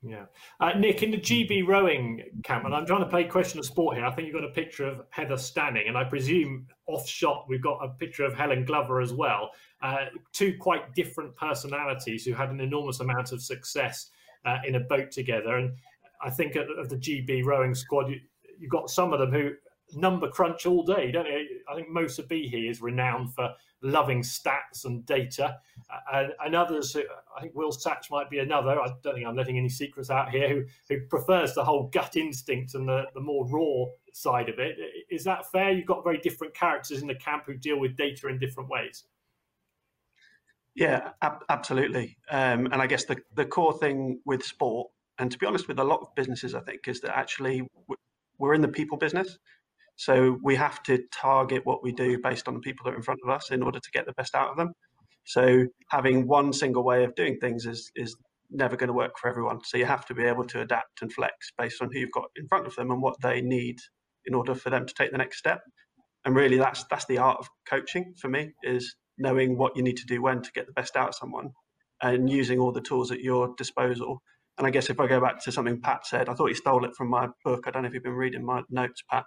Yeah. 0.02 0.26
Uh, 0.60 0.74
Nick, 0.78 1.04
in 1.04 1.12
the 1.12 1.18
GB 1.18 1.68
rowing 1.68 2.24
camp, 2.44 2.66
and 2.66 2.74
I'm 2.74 2.86
trying 2.86 3.02
to 3.02 3.10
play 3.10 3.26
question 3.26 3.60
of 3.60 3.66
sport 3.66 3.98
here, 3.98 4.06
I 4.06 4.12
think 4.12 4.28
you've 4.28 4.36
got 4.36 4.44
a 4.44 4.54
picture 4.54 4.88
of 4.88 5.02
Heather 5.10 5.36
Stanning, 5.36 5.88
and 5.88 5.98
I 5.98 6.04
presume 6.04 6.68
off 6.88 7.08
shot 7.08 7.46
we've 7.50 7.62
got 7.62 7.80
a 7.84 7.90
picture 7.90 8.24
of 8.24 8.34
Helen 8.34 8.64
Glover 8.64 9.02
as 9.02 9.12
well. 9.14 9.52
Uh, 9.82 10.06
two 10.34 10.56
quite 10.60 10.96
different 10.96 11.36
personalities 11.36 12.26
who 12.26 12.34
had 12.34 12.50
an 12.50 12.62
enormous 12.62 13.00
amount 13.00 13.32
of 13.32 13.42
success 13.42 14.10
uh, 14.46 14.58
in 14.66 14.76
a 14.76 14.80
boat 14.80 15.12
together. 15.12 15.58
And 15.58 15.76
I 16.22 16.30
think 16.30 16.56
of 16.56 16.90
the 16.90 16.98
GB 16.98 17.46
rowing 17.46 17.76
squad, 17.76 18.10
you, 18.10 18.20
have 18.62 18.70
got 18.70 18.90
some 18.90 19.14
of 19.14 19.20
them 19.20 19.32
who 19.32 19.52
number 19.94 20.30
crunch 20.30 20.66
all 20.66 20.84
day, 20.84 21.12
don't 21.12 21.28
you? 21.28 21.62
I 21.70 21.76
think 21.76 21.90
Moe 21.90 22.06
Sbihi 22.06 22.70
is 22.70 22.82
renowned 22.82 23.34
for 23.34 23.54
loving 23.82 24.22
stats 24.22 24.86
and 24.86 25.06
data, 25.06 25.58
uh, 25.90 26.18
and, 26.18 26.34
and 26.46 26.56
others. 26.56 26.94
Who, 26.94 27.04
I 27.36 27.42
think 27.42 27.56
Will 27.56 27.72
Satch 27.72 28.10
might 28.12 28.30
be 28.30 28.40
another. 28.40 28.80
I 28.80 28.88
don't 29.04 29.16
think 29.16 29.28
I'm 29.28 29.36
letting 29.36 29.58
any 29.58 29.70
secrets 29.70 30.10
out 30.10 30.30
here. 30.30 30.50
Who 30.50 30.64
who 30.90 31.02
prefers 31.08 31.54
the 31.54 31.64
whole 31.64 31.90
gut 31.94 32.16
instinct 32.16 32.76
and 32.76 32.88
the 32.88 33.06
the 33.14 33.22
more 33.22 33.48
raw 33.48 33.86
side 34.14 34.50
of 34.50 34.60
it. 34.60 34.78
Is 35.10 35.24
that 35.26 35.50
fair? 35.52 35.72
You've 35.72 35.86
got 35.86 36.04
very 36.04 36.18
different 36.18 36.54
characters 36.54 37.02
in 37.02 37.08
the 37.08 37.16
camp 37.16 37.44
who 37.46 37.56
deal 37.56 37.80
with 37.80 37.96
data 37.96 38.28
in 38.28 38.40
different 38.40 38.70
ways. 38.70 39.06
Yeah, 40.76 41.10
ab- 41.22 41.44
absolutely. 41.50 42.18
Um, 42.30 42.68
and 42.68 42.76
I 42.76 42.88
guess 42.88 43.06
the 43.06 43.18
the 43.34 43.46
core 43.46 43.78
thing 43.78 44.22
with 44.26 44.44
sport, 44.44 44.90
and 45.20 45.32
to 45.32 45.38
be 45.38 45.46
honest, 45.46 45.68
with 45.68 45.80
a 45.80 45.84
lot 45.84 46.02
of 46.02 46.14
businesses, 46.16 46.54
I 46.54 46.62
think, 46.62 46.88
is 46.88 47.02
that 47.02 47.18
actually 47.18 47.68
we're 48.38 48.54
in 48.54 48.62
the 48.62 48.68
people 48.68 48.98
business. 48.98 49.38
So 49.96 50.38
we 50.44 50.56
have 50.56 50.84
to 50.84 51.04
target 51.12 51.66
what 51.66 51.84
we 51.84 51.92
do 51.92 52.20
based 52.20 52.48
on 52.48 52.54
the 52.54 52.60
people 52.60 52.84
that 52.86 52.94
are 52.94 52.98
in 52.98 53.02
front 53.02 53.22
of 53.24 53.30
us 53.32 53.50
in 53.50 53.64
order 53.64 53.80
to 53.80 53.92
get 53.92 54.06
the 54.06 54.14
best 54.14 54.36
out 54.36 54.50
of 54.52 54.58
them. 54.58 54.74
So 55.26 55.66
having 55.90 56.28
one 56.28 56.54
single 56.54 56.84
way 56.84 57.04
of 57.04 57.16
doing 57.16 57.38
things 57.40 57.66
is 57.66 57.92
is 57.96 58.16
never 58.50 58.78
going 58.78 58.88
to 58.88 58.94
work 58.94 59.18
for 59.20 59.30
everyone. 59.30 59.60
So 59.64 59.78
you 59.78 59.86
have 59.86 60.06
to 60.06 60.14
be 60.14 60.24
able 60.24 60.46
to 60.46 60.62
adapt 60.62 61.02
and 61.02 61.12
flex 61.12 61.52
based 61.58 61.82
on 61.82 61.90
who 61.92 62.00
you've 62.00 62.12
got 62.12 62.30
in 62.36 62.48
front 62.48 62.68
of 62.68 62.76
them 62.76 62.92
and 62.92 63.02
what 63.02 63.20
they 63.22 63.42
need 63.42 63.80
in 64.26 64.34
order 64.34 64.56
for 64.56 64.70
them 64.70 64.86
to 64.86 64.94
take 64.94 65.12
the 65.12 65.18
next 65.18 65.38
step. 65.38 65.62
And 66.26 66.36
really 66.36 66.58
that's 66.58 66.86
that's 66.90 67.06
the 67.06 67.18
art 67.18 67.40
of 67.40 67.50
coaching 67.70 68.14
for 68.20 68.30
me 68.30 68.52
is 68.64 68.96
knowing 69.18 69.58
what 69.58 69.76
you 69.76 69.84
need 69.84 69.98
to 69.98 70.06
do 70.06 70.22
when 70.22 70.42
to 70.42 70.52
get 70.54 70.68
the 70.68 70.74
best 70.74 70.96
out 70.96 71.10
of 71.10 71.16
someone 71.16 71.52
and 72.02 72.30
using 72.30 72.60
all 72.60 72.72
the 72.72 72.82
tools 72.82 73.12
at 73.12 73.22
your 73.22 73.54
disposal. 73.58 74.22
And 74.58 74.66
I 74.66 74.72
guess 74.72 74.90
if 74.90 75.00
I 75.00 75.08
go 75.08 75.22
back 75.22 75.44
to 75.44 75.52
something 75.52 75.80
Pat 75.80 76.06
said, 76.08 76.30
I 76.30 76.34
thought 76.34 76.48
he 76.48 76.56
stole 76.56 76.86
it 76.86 76.96
from 76.96 77.10
my 77.10 77.28
book. 77.44 77.66
I 77.68 77.72
don't 77.72 77.84
know 77.84 77.88
if 77.88 77.94
you've 77.94 78.04
been 78.04 78.14
reading 78.14 78.44
my 78.44 78.64
notes, 78.70 79.04
Pat, 79.10 79.24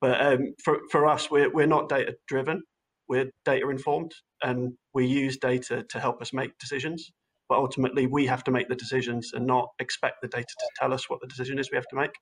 but 0.00 0.20
um, 0.20 0.54
for, 0.64 0.80
for 0.90 1.06
us, 1.06 1.30
we're, 1.30 1.50
we're 1.50 1.66
not 1.66 1.88
data 1.88 2.14
driven, 2.26 2.62
we're 3.08 3.30
data 3.44 3.68
informed, 3.68 4.12
and 4.42 4.72
we 4.92 5.06
use 5.06 5.36
data 5.36 5.84
to 5.88 6.00
help 6.00 6.20
us 6.20 6.32
make 6.32 6.58
decisions. 6.58 7.12
But 7.48 7.58
ultimately, 7.58 8.06
we 8.06 8.26
have 8.26 8.42
to 8.44 8.50
make 8.50 8.68
the 8.68 8.74
decisions 8.74 9.32
and 9.34 9.46
not 9.46 9.68
expect 9.78 10.16
the 10.22 10.28
data 10.28 10.46
to 10.46 10.66
tell 10.78 10.92
us 10.92 11.08
what 11.08 11.20
the 11.20 11.26
decision 11.26 11.58
is 11.58 11.70
we 11.70 11.76
have 11.76 11.86
to 11.88 11.96
make. 11.96 12.12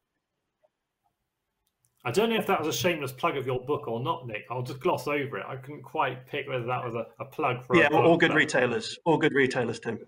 I 2.04 2.10
don't 2.10 2.30
know 2.30 2.36
if 2.36 2.46
that 2.46 2.58
was 2.58 2.68
a 2.68 2.76
shameless 2.76 3.12
plug 3.12 3.36
of 3.36 3.46
your 3.46 3.60
book 3.60 3.86
or 3.86 4.02
not, 4.02 4.26
Nick. 4.26 4.44
I'll 4.50 4.62
just 4.62 4.80
gloss 4.80 5.06
over 5.06 5.38
it. 5.38 5.44
I 5.46 5.56
couldn't 5.56 5.82
quite 5.82 6.26
pick 6.26 6.48
whether 6.48 6.64
that 6.64 6.84
was 6.84 6.94
a, 6.94 7.06
a 7.20 7.26
plug 7.26 7.62
for. 7.64 7.76
Yeah, 7.76 7.88
all 7.92 8.16
good 8.16 8.34
retailers. 8.34 8.98
All 9.04 9.18
good 9.18 9.34
retailers, 9.34 9.80
Tim. 9.80 9.98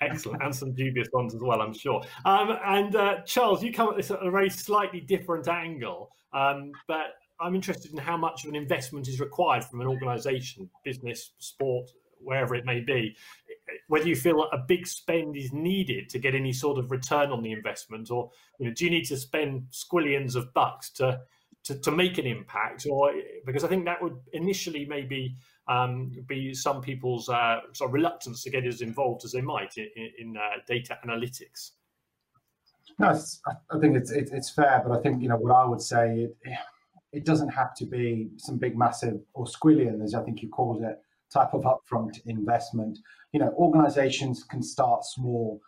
Excellent, 0.00 0.42
and 0.42 0.54
some 0.54 0.72
dubious 0.72 1.08
ones 1.12 1.34
as 1.34 1.40
well, 1.40 1.60
I'm 1.60 1.74
sure. 1.74 2.02
Um, 2.24 2.56
and 2.64 2.96
uh, 2.96 3.20
Charles, 3.26 3.62
you 3.62 3.72
come 3.72 3.88
at 3.88 3.96
this 3.96 4.10
at 4.10 4.24
a 4.24 4.30
very 4.30 4.50
slightly 4.50 5.00
different 5.00 5.48
angle, 5.48 6.10
um, 6.32 6.72
but 6.88 7.16
I'm 7.40 7.54
interested 7.54 7.92
in 7.92 7.98
how 7.98 8.16
much 8.16 8.44
of 8.44 8.50
an 8.50 8.56
investment 8.56 9.08
is 9.08 9.20
required 9.20 9.64
from 9.64 9.80
an 9.80 9.86
organisation, 9.86 10.70
business, 10.84 11.32
sport, 11.38 11.90
wherever 12.18 12.54
it 12.54 12.64
may 12.64 12.80
be. 12.80 13.16
Whether 13.88 14.08
you 14.08 14.16
feel 14.16 14.48
a 14.52 14.58
big 14.58 14.86
spend 14.86 15.36
is 15.36 15.52
needed 15.52 16.08
to 16.10 16.18
get 16.18 16.34
any 16.34 16.52
sort 16.52 16.78
of 16.78 16.90
return 16.90 17.30
on 17.30 17.42
the 17.42 17.52
investment, 17.52 18.10
or 18.10 18.30
you 18.58 18.66
know, 18.66 18.72
do 18.72 18.84
you 18.84 18.90
need 18.90 19.04
to 19.06 19.16
spend 19.16 19.66
squillions 19.70 20.36
of 20.36 20.52
bucks 20.54 20.90
to 20.92 21.20
to, 21.64 21.78
to 21.80 21.90
make 21.90 22.18
an 22.18 22.26
impact? 22.26 22.86
Or 22.90 23.12
because 23.46 23.64
I 23.64 23.68
think 23.68 23.84
that 23.86 24.02
would 24.02 24.18
initially 24.32 24.84
maybe 24.84 25.34
um, 25.68 26.12
be 26.26 26.54
some 26.54 26.80
people's 26.80 27.28
uh, 27.28 27.60
sort 27.72 27.90
of 27.90 27.94
reluctance 27.94 28.42
to 28.42 28.50
get 28.50 28.66
as 28.66 28.80
involved 28.80 29.24
as 29.24 29.32
they 29.32 29.40
might 29.40 29.76
in, 29.76 30.10
in 30.18 30.36
uh, 30.36 30.60
data 30.66 30.98
analytics. 31.06 31.70
No, 32.98 33.08
I 33.08 33.78
think 33.80 33.96
it's, 33.96 34.10
it's 34.10 34.50
fair, 34.50 34.82
but 34.86 34.96
I 34.96 35.00
think 35.00 35.22
you 35.22 35.28
know 35.28 35.36
what 35.36 35.52
I 35.54 35.64
would 35.64 35.80
say. 35.80 36.28
It, 36.42 36.58
it 37.12 37.24
doesn't 37.24 37.48
have 37.48 37.74
to 37.76 37.86
be 37.86 38.30
some 38.36 38.58
big, 38.58 38.76
massive 38.76 39.20
or 39.34 39.46
squillion, 39.46 40.02
as 40.02 40.14
I 40.14 40.22
think 40.22 40.42
you 40.42 40.48
called 40.48 40.82
it, 40.82 40.98
type 41.32 41.54
of 41.54 41.62
upfront 41.62 42.18
investment. 42.26 42.98
You 43.32 43.40
know, 43.40 43.54
organizations 43.56 44.42
can 44.42 44.62
start 44.62 45.04
small 45.04 45.60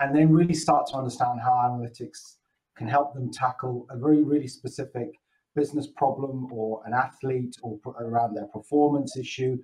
and 0.00 0.16
then 0.16 0.32
really 0.32 0.54
start 0.54 0.86
to 0.88 0.94
understand 0.94 1.40
how 1.42 1.52
analytics 1.52 2.36
can 2.74 2.88
help 2.88 3.14
them 3.14 3.30
tackle 3.30 3.86
a 3.90 3.98
very, 3.98 4.22
really 4.22 4.48
specific 4.48 5.10
business 5.54 5.86
problem 5.96 6.52
or 6.52 6.82
an 6.86 6.92
athlete 6.92 7.56
or 7.62 7.78
around 8.00 8.34
their 8.34 8.46
performance 8.46 9.16
issue. 9.16 9.58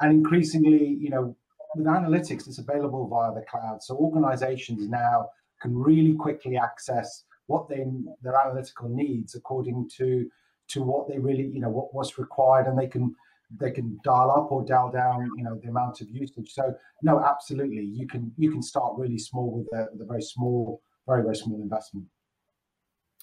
And 0.00 0.12
increasingly, 0.12 0.96
you 1.00 1.10
know, 1.10 1.36
with 1.76 1.86
analytics, 1.86 2.48
it's 2.48 2.58
available 2.58 3.06
via 3.08 3.34
the 3.34 3.44
cloud. 3.50 3.82
So 3.82 3.96
organizations 3.96 4.88
now 4.88 5.28
can 5.60 5.76
really 5.76 6.14
quickly 6.14 6.56
access 6.56 7.24
what 7.46 7.68
they, 7.68 7.84
their 8.22 8.34
analytical 8.40 8.88
needs 8.88 9.34
according 9.34 9.88
to 9.96 10.28
to 10.68 10.82
what 10.82 11.08
they 11.08 11.18
really, 11.18 11.50
you 11.52 11.60
know, 11.60 11.68
what 11.68 11.92
what's 11.92 12.16
required, 12.18 12.66
and 12.66 12.78
they 12.78 12.86
can 12.86 13.14
they 13.58 13.72
can 13.72 13.98
dial 14.04 14.30
up 14.30 14.52
or 14.52 14.64
dial 14.64 14.90
down, 14.90 15.28
you 15.36 15.42
know, 15.42 15.58
the 15.60 15.68
amount 15.68 16.00
of 16.00 16.08
usage. 16.10 16.52
So 16.52 16.74
no, 17.02 17.20
absolutely, 17.20 17.84
you 17.84 18.06
can 18.06 18.32
you 18.36 18.50
can 18.50 18.62
start 18.62 18.94
really 18.96 19.18
small 19.18 19.50
with 19.50 19.66
a, 19.74 19.88
with 19.92 20.02
a 20.02 20.04
very 20.04 20.22
small, 20.22 20.80
very 21.06 21.22
very 21.22 21.34
small 21.34 21.60
investment. 21.60 22.06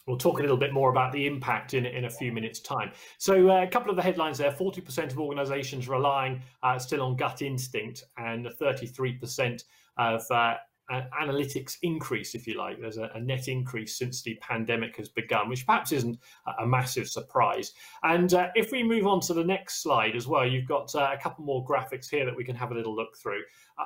We'll 0.08 0.18
talk 0.18 0.40
a 0.40 0.42
little 0.42 0.58
bit 0.58 0.74
more 0.74 0.90
about 0.90 1.12
the 1.12 1.28
impact 1.28 1.74
in, 1.74 1.86
in 1.86 2.06
a 2.06 2.10
few 2.10 2.32
minutes' 2.32 2.60
time. 2.60 2.92
So, 3.18 3.50
uh, 3.50 3.64
a 3.64 3.68
couple 3.68 3.90
of 3.90 3.98
the 3.98 4.02
headlines 4.02 4.38
there 4.38 4.52
40% 4.52 5.12
of 5.12 5.20
organizations 5.20 5.88
relying 5.88 6.42
uh, 6.64 6.80
still 6.80 7.02
on 7.02 7.16
gut 7.16 7.42
instinct, 7.42 8.04
and 8.18 8.48
33% 8.60 9.64
of 9.98 10.22
uh, 10.32 10.56
analytics 10.90 11.78
increase, 11.82 12.36
if 12.36 12.48
you 12.48 12.58
like. 12.58 12.80
There's 12.80 12.98
a, 12.98 13.10
a, 13.14 13.20
net 13.20 13.48
increase 13.48 13.98
since 13.98 14.22
the 14.22 14.36
pandemic 14.42 14.96
has 14.98 15.10
begun, 15.10 15.50
which 15.50 15.66
perhaps 15.66 15.92
isn't 15.92 16.18
a, 16.60 16.66
massive 16.66 17.10
surprise. 17.10 17.74
And 18.04 18.34
uh, 18.34 18.50
if 18.56 18.72
we 18.72 18.84
move 18.84 19.06
on 19.06 19.20
to 19.22 19.34
the 19.34 19.44
next 19.44 19.84
slide 19.84 20.16
as 20.16 20.28
well, 20.28 20.48
you've 20.48 20.68
got 20.68 20.94
uh, 20.96 21.10
a 21.14 21.22
couple 21.22 21.44
more 21.44 21.66
graphics 21.66 22.10
here 22.10 22.26
that 22.26 22.36
we 22.36 22.46
can 22.46 22.56
have 22.56 22.72
a 22.72 22.74
little 22.74 22.96
look 22.96 23.18
through. 23.18 23.42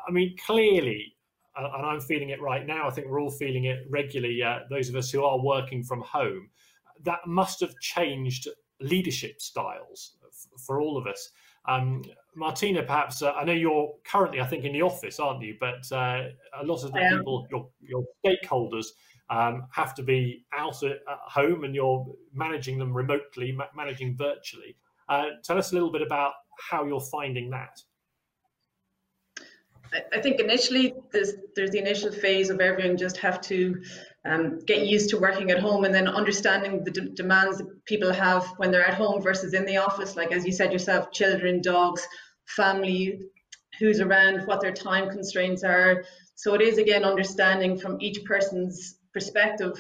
I 0.07 0.11
mean, 0.11 0.35
clearly, 0.45 1.15
uh, 1.15 1.20
and 1.57 1.85
I'm 1.85 1.99
feeling 1.99 2.29
it 2.29 2.41
right 2.41 2.65
now, 2.65 2.87
I 2.87 2.91
think 2.91 3.07
we're 3.07 3.21
all 3.21 3.31
feeling 3.31 3.65
it 3.65 3.85
regularly, 3.89 4.41
uh, 4.41 4.59
those 4.69 4.89
of 4.89 4.95
us 4.95 5.11
who 5.11 5.23
are 5.23 5.39
working 5.39 5.83
from 5.83 6.01
home, 6.01 6.49
that 7.03 7.19
must 7.25 7.59
have 7.59 7.77
changed 7.79 8.47
leadership 8.79 9.41
styles 9.41 10.15
for 10.65 10.81
all 10.81 10.97
of 10.97 11.07
us. 11.07 11.29
Um, 11.65 12.03
Martina, 12.35 12.83
perhaps 12.83 13.21
uh, 13.21 13.33
I 13.33 13.43
know 13.43 13.53
you're 13.53 13.93
currently, 14.05 14.41
I 14.41 14.45
think, 14.45 14.63
in 14.63 14.73
the 14.73 14.81
office, 14.81 15.19
aren't 15.19 15.41
you? 15.41 15.57
But 15.59 15.91
uh, 15.91 16.29
a 16.59 16.63
lot 16.63 16.83
of 16.83 16.91
the 16.93 16.99
people, 16.99 17.47
your 17.51 17.69
your 17.81 18.03
stakeholders, 18.25 18.87
um, 19.29 19.67
have 19.71 19.93
to 19.95 20.03
be 20.03 20.45
out 20.53 20.81
at, 20.83 20.91
at, 20.91 21.19
home, 21.25 21.63
and 21.63 21.75
you're 21.75 22.05
managing 22.33 22.79
them 22.79 22.93
remotely, 22.93 23.51
ma- 23.51 23.65
managing 23.75 24.15
virtually. 24.15 24.75
Uh, 25.07 25.25
tell 25.43 25.57
us 25.57 25.71
a 25.71 25.73
little 25.73 25.91
bit 25.91 26.01
about 26.01 26.33
how 26.69 26.85
you're 26.85 26.99
finding 26.99 27.49
that. 27.51 27.81
I 30.13 30.21
think 30.21 30.39
initially 30.39 30.93
there's 31.11 31.33
there's 31.55 31.71
the 31.71 31.79
initial 31.79 32.11
phase 32.11 32.49
of 32.49 32.61
everyone 32.61 32.97
just 32.97 33.17
have 33.17 33.41
to 33.41 33.81
um, 34.25 34.59
get 34.65 34.85
used 34.85 35.09
to 35.09 35.19
working 35.19 35.51
at 35.51 35.59
home 35.59 35.83
and 35.83 35.93
then 35.93 36.07
understanding 36.07 36.83
the 36.83 36.91
demands 36.91 37.57
that 37.57 37.85
people 37.85 38.13
have 38.13 38.45
when 38.57 38.71
they're 38.71 38.87
at 38.87 38.93
home 38.93 39.21
versus 39.21 39.53
in 39.53 39.65
the 39.65 39.77
office. 39.77 40.15
Like 40.15 40.31
as 40.31 40.45
you 40.45 40.51
said 40.51 40.71
yourself, 40.71 41.11
children, 41.11 41.61
dogs, 41.61 42.07
family, 42.47 43.19
who's 43.79 43.99
around, 43.99 44.45
what 44.45 44.61
their 44.61 44.71
time 44.71 45.09
constraints 45.09 45.63
are. 45.63 46.03
So 46.35 46.53
it 46.53 46.61
is 46.61 46.77
again 46.77 47.03
understanding 47.03 47.77
from 47.77 47.99
each 47.99 48.23
person's 48.25 48.97
perspective 49.13 49.73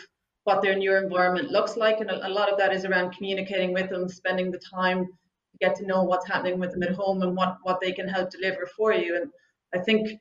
what 0.43 0.61
their 0.61 0.75
new 0.75 0.95
environment 0.95 1.51
looks 1.51 1.77
like, 1.77 1.99
and 1.99 2.09
a, 2.09 2.27
a 2.27 2.29
lot 2.29 2.51
of 2.51 2.57
that 2.57 2.73
is 2.73 2.83
around 2.83 3.15
communicating 3.15 3.73
with 3.73 3.89
them, 3.89 4.09
spending 4.09 4.51
the 4.51 4.59
time 4.73 5.05
to 5.05 5.57
get 5.59 5.75
to 5.75 5.85
know 5.85 6.03
what's 6.03 6.27
happening 6.27 6.59
with 6.59 6.71
them 6.71 6.83
at 6.83 6.95
home 6.95 7.21
and 7.21 7.35
what 7.37 7.57
what 7.63 7.79
they 7.79 7.91
can 7.91 8.07
help 8.07 8.31
deliver 8.31 8.65
for 8.75 8.91
you. 8.91 9.15
And 9.15 9.31
I 9.73 9.79
think 9.79 10.19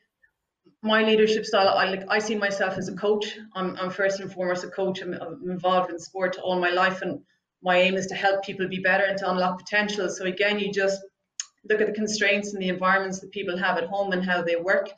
my 0.83 1.03
leadership 1.03 1.45
style, 1.45 1.69
I 1.69 1.85
like 1.91 2.05
I 2.09 2.19
see 2.19 2.37
myself 2.37 2.79
as 2.79 2.89
a 2.89 2.95
coach. 2.95 3.39
I'm, 3.55 3.77
I'm 3.77 3.91
first 3.91 4.21
and 4.21 4.33
foremost 4.33 4.65
a 4.65 4.69
coach. 4.69 5.03
I'm, 5.03 5.13
I'm, 5.15 5.51
involved 5.51 5.91
in 5.91 5.99
sport 5.99 6.39
all 6.43 6.59
my 6.59 6.71
life, 6.71 7.03
and 7.03 7.21
my 7.63 7.77
aim 7.77 7.95
is 7.95 8.07
to 8.07 8.15
help 8.15 8.43
people 8.43 8.67
be 8.69 8.79
better 8.79 9.05
and 9.05 9.19
to 9.19 9.31
unlock 9.31 9.59
potential. 9.59 10.09
So 10.09 10.25
again, 10.25 10.59
you 10.59 10.73
just 10.73 11.01
look 11.69 11.81
at 11.81 11.87
the 11.87 11.93
constraints 11.93 12.55
and 12.55 12.63
the 12.63 12.69
environments 12.69 13.21
that 13.21 13.31
people 13.31 13.59
have 13.59 13.77
at 13.77 13.89
home 13.89 14.13
and 14.13 14.25
how 14.25 14.43
they 14.43 14.57
work, 14.57 14.91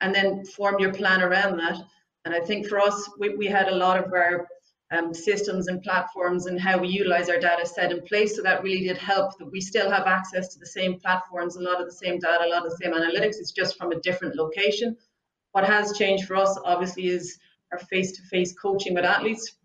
and 0.00 0.14
then 0.14 0.44
form 0.44 0.80
your 0.80 0.92
plan 0.92 1.22
around 1.22 1.58
that. 1.58 1.78
And 2.24 2.34
I 2.34 2.40
think 2.40 2.66
for 2.66 2.80
us, 2.80 3.08
we, 3.18 3.36
we 3.36 3.46
had 3.46 3.68
a 3.68 3.76
lot 3.76 4.04
of 4.04 4.12
our 4.12 4.48
um, 4.90 5.12
systems 5.12 5.68
and 5.68 5.82
platforms 5.82 6.46
and 6.46 6.60
how 6.60 6.78
we 6.78 6.88
utilize 6.88 7.28
our 7.28 7.38
data 7.38 7.66
set 7.66 7.92
in 7.92 8.00
place. 8.02 8.36
So 8.36 8.42
that 8.42 8.62
really 8.62 8.86
did 8.88 8.96
help 8.96 9.36
that 9.38 9.50
we 9.50 9.60
still 9.60 9.90
have 9.90 10.06
access 10.06 10.48
to 10.54 10.58
the 10.58 10.66
same 10.66 10.98
platforms, 10.98 11.56
a 11.56 11.60
lot 11.60 11.80
of 11.80 11.86
the 11.86 11.92
same 11.92 12.18
data, 12.18 12.44
a 12.44 12.48
lot 12.48 12.64
of 12.64 12.70
the 12.70 12.78
same 12.82 12.94
analytics. 12.94 13.36
It's 13.38 13.52
just 13.52 13.76
from 13.76 13.92
a 13.92 14.00
different 14.00 14.36
location. 14.36 14.96
What 15.52 15.64
has 15.64 15.96
changed 15.96 16.26
for 16.26 16.36
us, 16.36 16.58
obviously, 16.64 17.08
is 17.08 17.38
our 17.72 17.78
face-to-face 17.78 18.54
coaching 18.54 18.94
with 18.94 19.04
athletes. 19.04 19.56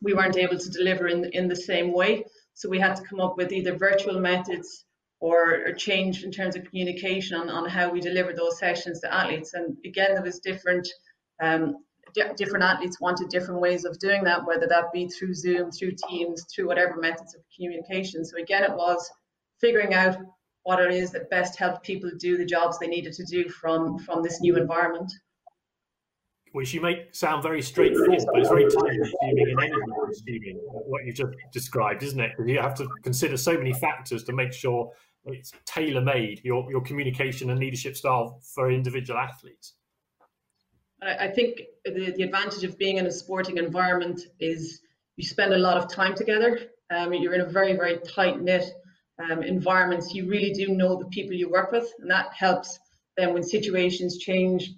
We 0.00 0.14
weren't 0.14 0.36
able 0.36 0.58
to 0.58 0.70
deliver 0.70 1.08
in 1.08 1.24
in 1.32 1.48
the 1.48 1.56
same 1.56 1.92
way, 1.92 2.24
so 2.54 2.68
we 2.68 2.78
had 2.78 2.94
to 2.96 3.02
come 3.02 3.20
up 3.20 3.36
with 3.36 3.52
either 3.52 3.76
virtual 3.76 4.20
methods 4.20 4.84
or, 5.20 5.66
or 5.66 5.72
change 5.72 6.22
in 6.22 6.30
terms 6.30 6.54
of 6.54 6.64
communication 6.64 7.36
on, 7.36 7.48
on 7.50 7.68
how 7.68 7.90
we 7.90 8.00
deliver 8.00 8.32
those 8.32 8.58
sessions 8.58 9.00
to 9.00 9.12
athletes. 9.12 9.54
And 9.54 9.76
again, 9.84 10.14
there 10.14 10.22
was 10.22 10.38
different 10.38 10.86
um, 11.42 11.78
different 12.14 12.64
athletes 12.64 13.00
wanted 13.00 13.28
different 13.28 13.60
ways 13.60 13.84
of 13.84 13.98
doing 13.98 14.24
that, 14.24 14.46
whether 14.46 14.66
that 14.66 14.92
be 14.92 15.08
through 15.08 15.34
Zoom, 15.34 15.70
through 15.70 15.92
Teams, 16.08 16.44
through 16.52 16.66
whatever 16.66 16.96
methods 16.96 17.34
of 17.34 17.42
communication. 17.54 18.24
So 18.24 18.38
again, 18.38 18.64
it 18.64 18.72
was 18.72 19.10
figuring 19.60 19.94
out 19.94 20.16
what 20.62 20.80
it 20.80 20.92
is 20.92 21.10
that 21.12 21.30
best 21.30 21.58
helped 21.58 21.82
people 21.82 22.10
do 22.18 22.36
the 22.36 22.44
jobs 22.44 22.78
they 22.78 22.86
needed 22.86 23.12
to 23.14 23.24
do 23.24 23.48
from 23.48 23.98
from 23.98 24.22
this 24.22 24.40
new 24.40 24.56
environment 24.56 25.10
which 26.52 26.72
you 26.74 26.80
make 26.80 27.14
sound 27.14 27.42
very 27.42 27.62
straightforward, 27.62 28.20
but 28.26 28.40
it's 28.40 28.48
very 28.48 28.64
time 28.64 28.86
consuming 28.86 29.50
and 29.50 29.62
energy 29.62 29.92
consuming, 30.04 30.56
what 30.56 31.04
you've 31.04 31.14
just 31.14 31.30
described, 31.52 32.02
isn't 32.02 32.20
it? 32.20 32.32
You 32.44 32.58
have 32.60 32.74
to 32.76 32.88
consider 33.02 33.36
so 33.36 33.56
many 33.56 33.72
factors 33.72 34.24
to 34.24 34.32
make 34.32 34.52
sure 34.52 34.90
it's 35.26 35.52
tailor 35.66 36.00
made, 36.00 36.40
your, 36.44 36.70
your 36.70 36.80
communication 36.80 37.50
and 37.50 37.60
leadership 37.60 37.96
style 37.96 38.40
for 38.54 38.70
individual 38.70 39.18
athletes. 39.18 39.74
I 41.00 41.28
think 41.28 41.60
the, 41.84 42.12
the 42.16 42.24
advantage 42.24 42.64
of 42.64 42.76
being 42.76 42.96
in 42.96 43.06
a 43.06 43.12
sporting 43.12 43.58
environment 43.58 44.20
is 44.40 44.80
you 45.16 45.24
spend 45.24 45.52
a 45.52 45.58
lot 45.58 45.76
of 45.76 45.92
time 45.92 46.14
together. 46.14 46.58
Um, 46.90 47.12
you're 47.12 47.34
in 47.34 47.40
a 47.42 47.46
very, 47.46 47.74
very 47.74 47.98
tight 47.98 48.40
knit 48.40 48.64
um, 49.22 49.42
environment. 49.42 50.04
So 50.04 50.14
you 50.14 50.28
really 50.28 50.52
do 50.52 50.68
know 50.68 50.96
the 50.96 51.06
people 51.06 51.34
you 51.34 51.50
work 51.50 51.72
with, 51.72 51.92
and 52.00 52.10
that 52.10 52.32
helps 52.32 52.78
then 53.16 53.34
when 53.34 53.42
situations 53.42 54.18
change, 54.18 54.70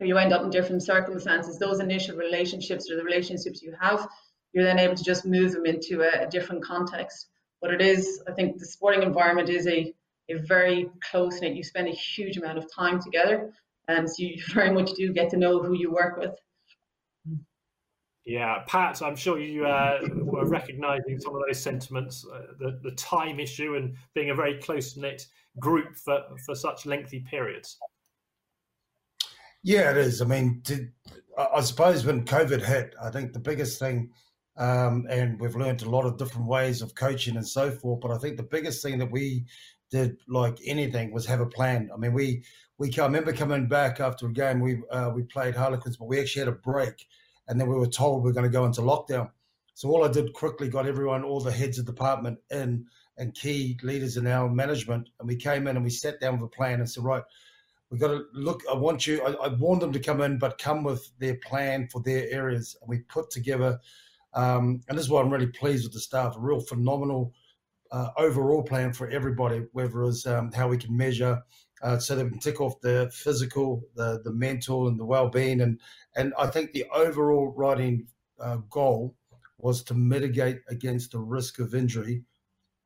or 0.00 0.06
you 0.06 0.18
end 0.18 0.32
up 0.32 0.42
in 0.42 0.50
different 0.50 0.82
circumstances, 0.82 1.58
those 1.58 1.80
initial 1.80 2.16
relationships 2.16 2.90
or 2.90 2.96
the 2.96 3.04
relationships 3.04 3.62
you 3.62 3.74
have, 3.80 4.06
you're 4.52 4.64
then 4.64 4.78
able 4.78 4.94
to 4.94 5.04
just 5.04 5.24
move 5.26 5.52
them 5.52 5.66
into 5.66 6.02
a, 6.02 6.26
a 6.26 6.30
different 6.30 6.62
context. 6.62 7.28
But 7.60 7.72
it 7.72 7.80
is, 7.80 8.22
I 8.28 8.32
think 8.32 8.58
the 8.58 8.66
sporting 8.66 9.02
environment 9.02 9.48
is 9.48 9.66
a, 9.66 9.94
a 10.28 10.34
very 10.46 10.90
close 11.10 11.40
knit, 11.40 11.54
you 11.54 11.64
spend 11.64 11.88
a 11.88 11.92
huge 11.92 12.36
amount 12.36 12.58
of 12.58 12.70
time 12.72 13.00
together. 13.02 13.52
And 13.88 14.08
so 14.08 14.14
you 14.18 14.42
very 14.52 14.70
much 14.70 14.92
do 14.94 15.12
get 15.12 15.30
to 15.30 15.36
know 15.36 15.62
who 15.62 15.74
you 15.74 15.90
work 15.90 16.18
with. 16.18 16.34
Yeah, 18.26 18.64
Pat, 18.66 19.00
I'm 19.02 19.14
sure 19.14 19.38
you 19.38 19.66
uh, 19.66 20.00
were 20.16 20.46
recognising 20.46 21.20
some 21.20 21.36
of 21.36 21.42
those 21.46 21.62
sentiments, 21.62 22.26
uh, 22.26 22.54
the, 22.58 22.80
the 22.82 22.90
time 22.96 23.38
issue 23.38 23.76
and 23.76 23.94
being 24.14 24.30
a 24.30 24.34
very 24.34 24.58
close 24.58 24.96
knit 24.96 25.24
group 25.60 25.94
for, 25.96 26.22
for 26.44 26.56
such 26.56 26.86
lengthy 26.86 27.20
periods. 27.20 27.78
Yeah, 29.62 29.92
it 29.92 29.96
is. 29.96 30.20
I 30.20 30.24
mean, 30.24 30.60
to, 30.64 30.88
I 31.54 31.60
suppose 31.60 32.04
when 32.04 32.24
COVID 32.24 32.64
hit, 32.64 32.96
I 33.00 33.10
think 33.10 33.32
the 33.32 33.38
biggest 33.38 33.78
thing, 33.78 34.10
um, 34.56 35.06
and 35.08 35.38
we've 35.38 35.54
learned 35.54 35.82
a 35.82 35.90
lot 35.90 36.04
of 36.04 36.18
different 36.18 36.48
ways 36.48 36.82
of 36.82 36.96
coaching 36.96 37.36
and 37.36 37.46
so 37.46 37.70
forth, 37.70 38.00
but 38.00 38.10
I 38.10 38.18
think 38.18 38.36
the 38.36 38.42
biggest 38.42 38.82
thing 38.82 38.98
that 38.98 39.10
we 39.10 39.44
did 39.90 40.16
like 40.28 40.58
anything 40.64 41.12
was 41.12 41.26
have 41.26 41.40
a 41.40 41.46
plan. 41.46 41.90
I 41.92 41.96
mean, 41.96 42.12
we 42.12 42.44
we 42.78 42.92
I 42.98 43.04
remember 43.04 43.32
coming 43.32 43.68
back 43.68 44.00
after 44.00 44.26
a 44.26 44.32
game. 44.32 44.60
We 44.60 44.82
uh, 44.90 45.10
we 45.14 45.22
played 45.22 45.54
Harlequins, 45.54 45.96
but 45.96 46.06
we 46.06 46.20
actually 46.20 46.40
had 46.40 46.48
a 46.48 46.52
break, 46.52 47.06
and 47.48 47.60
then 47.60 47.68
we 47.68 47.76
were 47.76 47.86
told 47.86 48.22
we 48.22 48.30
are 48.30 48.34
going 48.34 48.44
to 48.44 48.50
go 48.50 48.64
into 48.64 48.80
lockdown. 48.80 49.30
So 49.74 49.90
all 49.90 50.04
I 50.04 50.08
did 50.08 50.32
quickly 50.32 50.68
got 50.68 50.86
everyone, 50.86 51.22
all 51.22 51.40
the 51.40 51.52
heads 51.52 51.78
of 51.78 51.84
department 51.84 52.38
in 52.50 52.86
and 53.18 53.34
key 53.34 53.78
leaders 53.82 54.16
in 54.16 54.26
our 54.26 54.48
management, 54.48 55.08
and 55.18 55.28
we 55.28 55.36
came 55.36 55.66
in 55.66 55.76
and 55.76 55.84
we 55.84 55.90
sat 55.90 56.20
down 56.20 56.38
with 56.38 56.50
a 56.52 56.56
plan 56.56 56.80
and 56.80 56.88
said, 56.88 57.04
right, 57.04 57.22
we've 57.90 58.00
got 58.00 58.08
to 58.08 58.24
look. 58.34 58.62
I 58.70 58.74
want 58.74 59.06
you. 59.06 59.22
I, 59.22 59.46
I 59.46 59.48
warned 59.48 59.82
them 59.82 59.92
to 59.92 60.00
come 60.00 60.20
in, 60.20 60.38
but 60.38 60.58
come 60.58 60.82
with 60.82 61.10
their 61.18 61.36
plan 61.36 61.88
for 61.90 62.02
their 62.02 62.28
areas, 62.30 62.76
and 62.80 62.88
we 62.88 62.98
put 63.00 63.30
together. 63.30 63.78
Um, 64.34 64.82
and 64.88 64.98
this 64.98 65.06
is 65.06 65.10
why 65.10 65.22
I'm 65.22 65.30
really 65.30 65.46
pleased 65.46 65.84
with 65.84 65.94
the 65.94 66.00
staff. 66.00 66.36
A 66.36 66.40
real 66.40 66.60
phenomenal 66.60 67.32
uh, 67.92 68.10
overall 68.16 68.62
plan 68.62 68.92
for 68.92 69.08
everybody, 69.08 69.66
whether 69.72 70.02
it's 70.04 70.26
um, 70.26 70.52
how 70.52 70.68
we 70.68 70.78
can 70.78 70.96
measure 70.96 71.42
uh, 71.82 71.98
so 71.98 72.16
that 72.16 72.24
we 72.24 72.30
can 72.30 72.40
tick 72.40 72.60
off 72.60 72.80
the 72.80 73.10
physical, 73.12 73.82
the 73.94 74.20
the 74.24 74.32
mental, 74.32 74.88
and 74.88 74.98
the 74.98 75.04
well-being. 75.04 75.60
And 75.60 75.80
and 76.16 76.32
I 76.38 76.46
think 76.46 76.72
the 76.72 76.86
overall 76.94 77.52
writing 77.56 78.06
uh, 78.40 78.58
goal 78.70 79.14
was 79.58 79.82
to 79.84 79.94
mitigate 79.94 80.60
against 80.68 81.12
the 81.12 81.18
risk 81.18 81.58
of 81.58 81.74
injury 81.74 82.22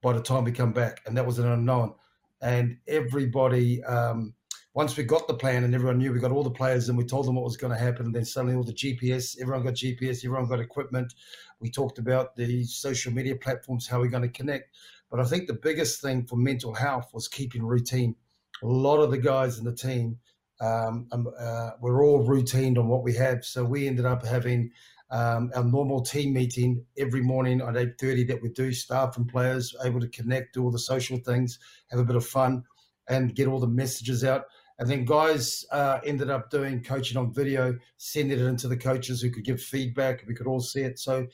by 0.02 0.12
the 0.12 0.22
time 0.22 0.44
we 0.44 0.52
come 0.52 0.72
back, 0.72 1.00
and 1.06 1.16
that 1.16 1.26
was 1.26 1.38
an 1.38 1.50
unknown. 1.50 1.94
And 2.40 2.78
everybody, 2.88 3.82
um, 3.84 4.34
once 4.72 4.96
we 4.96 5.02
got 5.02 5.26
the 5.26 5.34
plan 5.34 5.64
and 5.64 5.74
everyone 5.74 5.98
knew 5.98 6.12
we 6.12 6.20
got 6.20 6.30
all 6.30 6.44
the 6.44 6.50
players 6.50 6.88
and 6.88 6.96
we 6.96 7.04
told 7.04 7.26
them 7.26 7.34
what 7.34 7.44
was 7.44 7.56
going 7.56 7.72
to 7.72 7.78
happen, 7.78 8.06
and 8.06 8.14
then 8.14 8.24
suddenly 8.24 8.54
all 8.54 8.62
the 8.62 8.72
GPS, 8.72 9.36
everyone 9.40 9.64
got 9.64 9.74
GPS, 9.74 10.24
everyone 10.24 10.48
got 10.48 10.60
equipment. 10.60 11.12
We 11.58 11.70
talked 11.70 11.98
about 11.98 12.36
the 12.36 12.64
social 12.64 13.12
media 13.12 13.34
platforms, 13.34 13.88
how 13.88 14.00
we're 14.00 14.08
going 14.08 14.22
to 14.22 14.28
connect. 14.28 14.70
But 15.10 15.20
I 15.20 15.24
think 15.24 15.48
the 15.48 15.54
biggest 15.54 16.00
thing 16.00 16.24
for 16.24 16.36
mental 16.36 16.72
health 16.72 17.10
was 17.12 17.26
keeping 17.26 17.64
routine. 17.64 18.14
A 18.62 18.66
lot 18.66 18.98
of 18.98 19.10
the 19.10 19.18
guys 19.18 19.58
in 19.58 19.64
the 19.64 19.74
team 19.74 20.18
um, 20.60 21.08
um 21.10 21.28
uh, 21.38 21.70
were 21.80 22.04
all 22.04 22.24
routined 22.24 22.78
on 22.78 22.86
what 22.86 23.02
we 23.02 23.14
had. 23.14 23.44
So 23.44 23.64
we 23.64 23.88
ended 23.88 24.06
up 24.06 24.24
having 24.24 24.70
um, 25.10 25.50
our 25.56 25.64
normal 25.64 26.02
team 26.02 26.32
meeting 26.32 26.84
every 26.96 27.22
morning 27.22 27.60
at 27.60 27.74
8.30 27.74 28.28
that 28.28 28.42
we 28.42 28.50
do, 28.50 28.72
staff 28.72 29.16
and 29.16 29.26
players 29.26 29.74
able 29.84 29.98
to 30.00 30.08
connect, 30.08 30.54
do 30.54 30.62
all 30.62 30.70
the 30.70 30.78
social 30.78 31.18
things, 31.18 31.58
have 31.90 31.98
a 31.98 32.04
bit 32.04 32.14
of 32.14 32.24
fun 32.24 32.62
and 33.08 33.34
get 33.34 33.48
all 33.48 33.58
the 33.58 33.66
messages 33.66 34.22
out. 34.22 34.44
And 34.80 34.88
then 34.88 35.04
guys 35.04 35.66
uh, 35.72 36.00
ended 36.06 36.30
up 36.30 36.50
doing 36.50 36.82
coaching 36.82 37.18
on 37.18 37.34
video, 37.34 37.78
sending 37.98 38.40
it 38.40 38.46
into 38.46 38.66
the 38.66 38.78
coaches 38.78 39.20
who 39.20 39.30
could 39.30 39.44
give 39.44 39.60
feedback. 39.60 40.24
We 40.26 40.34
could 40.34 40.46
all 40.46 40.60
see 40.60 40.80
it. 40.80 40.98
So 40.98 41.26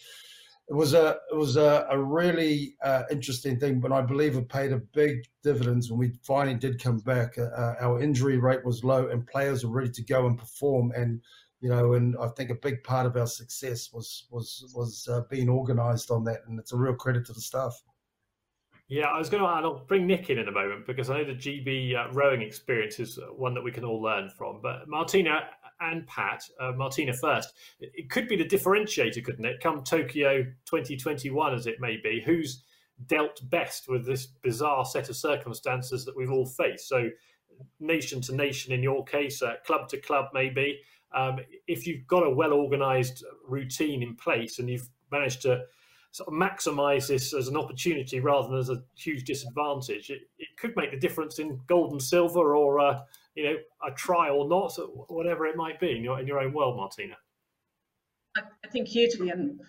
it 0.68 0.74
was 0.74 0.94
a 0.94 1.18
it 1.30 1.36
was 1.36 1.56
a, 1.56 1.86
a 1.88 1.96
really 1.96 2.74
uh, 2.82 3.04
interesting 3.08 3.60
thing, 3.60 3.78
but 3.78 3.92
I 3.92 4.02
believe 4.02 4.36
it 4.36 4.48
paid 4.48 4.72
a 4.72 4.78
big 4.78 5.28
dividends 5.44 5.88
when 5.88 6.00
we 6.00 6.12
finally 6.24 6.56
did 6.56 6.82
come 6.82 6.98
back. 6.98 7.38
Uh, 7.38 7.44
uh 7.44 7.74
our 7.80 8.02
injury 8.02 8.36
rate 8.36 8.64
was 8.64 8.82
low, 8.82 9.06
and 9.06 9.24
players 9.24 9.64
were 9.64 9.70
ready 9.70 9.92
to 9.92 10.02
go 10.02 10.26
and 10.26 10.36
perform. 10.36 10.92
And 10.96 11.22
you 11.60 11.68
know, 11.68 11.92
and 11.92 12.16
I 12.20 12.26
think 12.28 12.50
a 12.50 12.56
big 12.56 12.82
part 12.82 13.06
of 13.06 13.16
our 13.16 13.28
success 13.28 13.92
was 13.92 14.26
was 14.28 14.72
was 14.74 15.06
uh, 15.08 15.20
being 15.30 15.48
organised 15.48 16.10
on 16.10 16.24
that, 16.24 16.40
and 16.48 16.58
it's 16.58 16.72
a 16.72 16.76
real 16.76 16.94
credit 16.94 17.24
to 17.26 17.32
the 17.32 17.40
staff. 17.40 17.80
Yeah, 18.88 19.06
I 19.06 19.18
was 19.18 19.28
going 19.28 19.42
to. 19.42 19.48
add, 19.48 19.64
I'll 19.64 19.84
bring 19.86 20.06
Nick 20.06 20.30
in 20.30 20.38
in 20.38 20.46
a 20.46 20.52
moment 20.52 20.86
because 20.86 21.10
I 21.10 21.18
know 21.18 21.24
the 21.24 21.34
GB 21.34 21.96
uh, 21.96 22.12
rowing 22.12 22.40
experience 22.40 23.00
is 23.00 23.18
one 23.34 23.52
that 23.54 23.64
we 23.64 23.72
can 23.72 23.84
all 23.84 24.00
learn 24.00 24.30
from. 24.30 24.60
But 24.62 24.88
Martina 24.88 25.48
and 25.80 26.06
Pat, 26.06 26.44
uh, 26.60 26.72
Martina 26.72 27.12
first, 27.12 27.54
it 27.80 28.08
could 28.10 28.28
be 28.28 28.36
the 28.36 28.44
differentiator, 28.44 29.24
couldn't 29.24 29.44
it? 29.44 29.60
Come 29.60 29.82
Tokyo 29.82 30.44
2021, 30.66 31.54
as 31.54 31.66
it 31.66 31.80
may 31.80 31.96
be, 31.96 32.22
who's 32.24 32.62
dealt 33.08 33.40
best 33.50 33.88
with 33.88 34.06
this 34.06 34.26
bizarre 34.26 34.84
set 34.84 35.08
of 35.08 35.16
circumstances 35.16 36.04
that 36.04 36.16
we've 36.16 36.30
all 36.30 36.46
faced? 36.46 36.88
So, 36.88 37.10
nation 37.80 38.20
to 38.22 38.36
nation, 38.36 38.72
in 38.72 38.82
your 38.84 39.04
case, 39.04 39.42
uh, 39.42 39.54
club 39.64 39.88
to 39.88 40.00
club, 40.00 40.26
maybe 40.32 40.80
um, 41.12 41.38
if 41.66 41.86
you've 41.86 42.06
got 42.06 42.26
a 42.26 42.30
well 42.30 42.52
organized 42.52 43.24
routine 43.46 44.02
in 44.02 44.14
place 44.14 44.58
and 44.58 44.68
you've 44.68 44.88
managed 45.10 45.42
to 45.42 45.62
sort 46.16 46.28
of 46.28 46.34
maximize 46.34 47.08
this 47.08 47.34
as 47.34 47.48
an 47.48 47.58
opportunity 47.58 48.20
rather 48.20 48.48
than 48.48 48.58
as 48.58 48.70
a 48.70 48.82
huge 48.96 49.24
disadvantage, 49.24 50.08
it, 50.08 50.22
it 50.38 50.48
could 50.58 50.74
make 50.74 50.90
the 50.90 50.98
difference 50.98 51.38
in 51.38 51.60
gold 51.66 51.92
and 51.92 52.02
silver 52.02 52.56
or, 52.56 52.80
uh, 52.80 53.00
you 53.34 53.44
know, 53.44 53.56
a 53.86 53.90
try 53.94 54.30
or 54.30 54.48
not, 54.48 54.74
whatever 55.08 55.46
it 55.46 55.56
might 55.56 55.78
be 55.78 55.94
in 55.94 56.02
your, 56.02 56.18
in 56.18 56.26
your 56.26 56.40
own 56.40 56.54
world, 56.54 56.74
Martina. 56.74 57.16
I 58.38 58.68
think 58.72 58.88
hugely, 58.88 59.28
and 59.28 59.60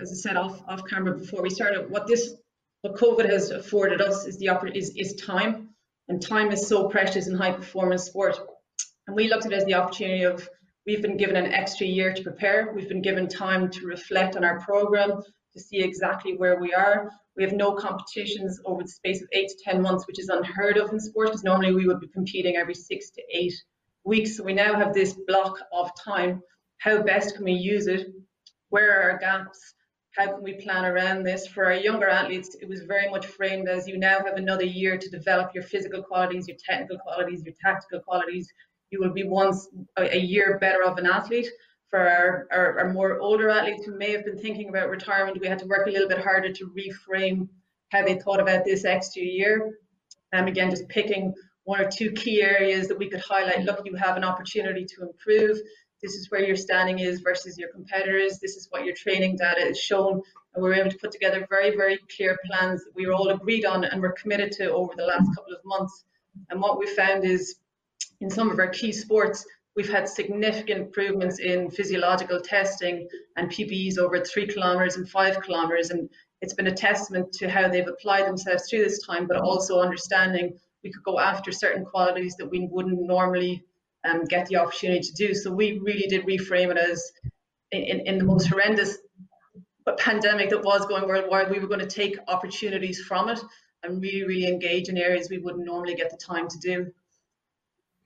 as 0.00 0.12
I 0.12 0.14
said 0.14 0.36
off 0.36 0.62
off 0.68 0.86
camera 0.86 1.16
before 1.16 1.42
we 1.42 1.50
started, 1.50 1.90
what 1.90 2.06
this 2.06 2.34
what 2.82 2.94
COVID 2.96 3.28
has 3.28 3.50
afforded 3.50 4.00
us 4.00 4.26
is 4.26 4.38
the 4.38 4.48
is 4.74 4.94
is 4.96 5.14
time, 5.14 5.70
and 6.08 6.20
time 6.20 6.50
is 6.50 6.66
so 6.66 6.88
precious 6.88 7.26
in 7.26 7.34
high 7.34 7.52
performance 7.52 8.04
sport, 8.04 8.38
and 9.06 9.14
we 9.14 9.28
looked 9.28 9.44
at 9.44 9.52
it 9.52 9.56
as 9.56 9.64
the 9.66 9.74
opportunity 9.74 10.22
of 10.22 10.48
We've 10.86 11.02
been 11.02 11.16
given 11.16 11.34
an 11.34 11.52
extra 11.52 11.84
year 11.84 12.14
to 12.14 12.22
prepare. 12.22 12.72
We've 12.72 12.88
been 12.88 13.02
given 13.02 13.26
time 13.26 13.70
to 13.70 13.86
reflect 13.86 14.36
on 14.36 14.44
our 14.44 14.60
program, 14.60 15.20
to 15.56 15.62
see 15.62 15.82
exactly 15.82 16.36
where 16.36 16.60
we 16.60 16.72
are. 16.74 17.10
We 17.36 17.42
have 17.42 17.52
no 17.52 17.72
competitions 17.72 18.60
over 18.64 18.82
the 18.82 18.88
space 18.88 19.22
of 19.22 19.28
eight 19.32 19.48
to 19.48 19.56
10 19.64 19.82
months, 19.82 20.06
which 20.06 20.18
is 20.18 20.28
unheard 20.28 20.76
of 20.76 20.92
in 20.92 21.00
sport, 21.00 21.28
because 21.28 21.44
normally 21.44 21.74
we 21.74 21.86
would 21.86 22.00
be 22.00 22.08
competing 22.08 22.56
every 22.56 22.74
six 22.74 23.10
to 23.10 23.22
eight 23.32 23.54
weeks. 24.04 24.36
So 24.36 24.44
we 24.44 24.54
now 24.54 24.74
have 24.74 24.94
this 24.94 25.14
block 25.26 25.58
of 25.72 25.90
time. 26.02 26.42
How 26.78 27.02
best 27.02 27.34
can 27.34 27.44
we 27.44 27.52
use 27.52 27.86
it? 27.86 28.08
Where 28.68 29.00
are 29.00 29.10
our 29.10 29.18
gaps? 29.18 29.74
How 30.16 30.32
can 30.32 30.42
we 30.42 30.54
plan 30.54 30.84
around 30.84 31.24
this? 31.24 31.46
For 31.46 31.66
our 31.66 31.74
younger 31.74 32.08
athletes, 32.08 32.56
it 32.60 32.68
was 32.68 32.82
very 32.82 33.10
much 33.10 33.26
framed 33.26 33.68
as 33.68 33.86
you 33.86 33.98
now 33.98 34.18
have 34.24 34.36
another 34.36 34.64
year 34.64 34.96
to 34.96 35.10
develop 35.10 35.54
your 35.54 35.64
physical 35.64 36.02
qualities, 36.02 36.48
your 36.48 36.56
technical 36.66 36.98
qualities, 36.98 37.42
your 37.44 37.54
tactical 37.62 38.00
qualities, 38.00 38.48
you 38.90 39.00
will 39.00 39.12
be 39.12 39.24
once 39.24 39.68
a 39.98 40.18
year 40.18 40.58
better 40.58 40.84
of 40.84 40.98
an 40.98 41.06
athlete. 41.06 41.48
For 41.96 42.06
our, 42.06 42.46
our, 42.52 42.78
our, 42.80 42.92
more 42.92 43.18
older 43.20 43.48
athletes 43.48 43.86
who 43.86 43.96
may 43.96 44.12
have 44.12 44.22
been 44.22 44.36
thinking 44.36 44.68
about 44.68 44.90
retirement, 44.90 45.40
we 45.40 45.46
had 45.46 45.58
to 45.60 45.64
work 45.64 45.86
a 45.86 45.90
little 45.90 46.10
bit 46.10 46.18
harder 46.18 46.52
to 46.52 46.70
reframe 46.76 47.48
how 47.88 48.04
they 48.04 48.16
thought 48.16 48.38
about 48.38 48.66
this 48.66 48.84
extra 48.84 49.22
year. 49.22 49.78
And 50.30 50.42
um, 50.42 50.46
again, 50.46 50.68
just 50.68 50.86
picking 50.90 51.32
one 51.64 51.80
or 51.80 51.90
two 51.90 52.10
key 52.10 52.42
areas 52.42 52.86
that 52.88 52.98
we 52.98 53.08
could 53.08 53.20
highlight. 53.20 53.64
Look, 53.64 53.80
you 53.86 53.94
have 53.94 54.18
an 54.18 54.24
opportunity 54.24 54.84
to 54.84 55.08
improve. 55.08 55.56
This 56.02 56.12
is 56.16 56.30
where 56.30 56.44
your 56.44 56.54
standing 56.54 56.98
is 56.98 57.20
versus 57.20 57.56
your 57.56 57.70
competitors. 57.70 58.40
This 58.40 58.56
is 58.56 58.66
what 58.68 58.84
your 58.84 58.94
training 58.94 59.36
data 59.38 59.66
is 59.66 59.80
shown. 59.80 60.20
And 60.54 60.62
we 60.62 60.68
were 60.68 60.74
able 60.74 60.90
to 60.90 60.98
put 60.98 61.12
together 61.12 61.46
very, 61.48 61.74
very 61.74 61.98
clear 62.14 62.38
plans 62.44 62.84
that 62.84 62.94
we 62.94 63.06
were 63.06 63.14
all 63.14 63.30
agreed 63.30 63.64
on 63.64 63.84
and 63.84 64.02
were 64.02 64.12
committed 64.12 64.52
to 64.52 64.70
over 64.70 64.92
the 64.94 65.06
last 65.06 65.34
couple 65.34 65.54
of 65.54 65.64
months. 65.64 66.04
And 66.50 66.60
what 66.60 66.78
we 66.78 66.88
found 66.88 67.24
is 67.24 67.56
in 68.20 68.28
some 68.28 68.50
of 68.50 68.58
our 68.58 68.68
key 68.68 68.92
sports, 68.92 69.46
we've 69.76 69.90
had 69.90 70.08
significant 70.08 70.80
improvements 70.80 71.38
in 71.38 71.70
physiological 71.70 72.40
testing 72.40 73.08
and 73.36 73.50
PBs 73.50 73.98
over 73.98 74.24
three 74.24 74.46
kilometers 74.46 74.96
and 74.96 75.08
five 75.08 75.40
kilometers. 75.42 75.90
And 75.90 76.08
it's 76.40 76.54
been 76.54 76.66
a 76.66 76.74
testament 76.74 77.32
to 77.34 77.48
how 77.48 77.68
they've 77.68 77.86
applied 77.86 78.26
themselves 78.26 78.68
through 78.68 78.84
this 78.84 79.04
time, 79.06 79.26
but 79.26 79.36
also 79.38 79.80
understanding 79.80 80.58
we 80.82 80.90
could 80.90 81.02
go 81.04 81.18
after 81.18 81.52
certain 81.52 81.84
qualities 81.84 82.36
that 82.36 82.46
we 82.46 82.68
wouldn't 82.70 83.00
normally 83.02 83.64
um, 84.04 84.24
get 84.24 84.46
the 84.46 84.56
opportunity 84.56 85.00
to 85.00 85.12
do. 85.12 85.34
So 85.34 85.52
we 85.52 85.78
really 85.78 86.06
did 86.08 86.24
reframe 86.24 86.70
it 86.70 86.78
as 86.78 87.12
in, 87.72 88.00
in 88.00 88.18
the 88.18 88.24
most 88.24 88.46
horrendous 88.46 88.98
pandemic 89.98 90.50
that 90.50 90.64
was 90.64 90.86
going 90.86 91.06
worldwide, 91.06 91.50
we 91.50 91.58
were 91.58 91.68
going 91.68 91.80
to 91.80 91.86
take 91.86 92.16
opportunities 92.28 93.00
from 93.00 93.28
it 93.28 93.40
and 93.82 94.02
really, 94.02 94.24
really 94.24 94.46
engage 94.46 94.88
in 94.88 94.96
areas 94.96 95.28
we 95.30 95.38
wouldn't 95.38 95.64
normally 95.64 95.94
get 95.94 96.10
the 96.10 96.16
time 96.16 96.48
to 96.48 96.58
do. 96.58 96.92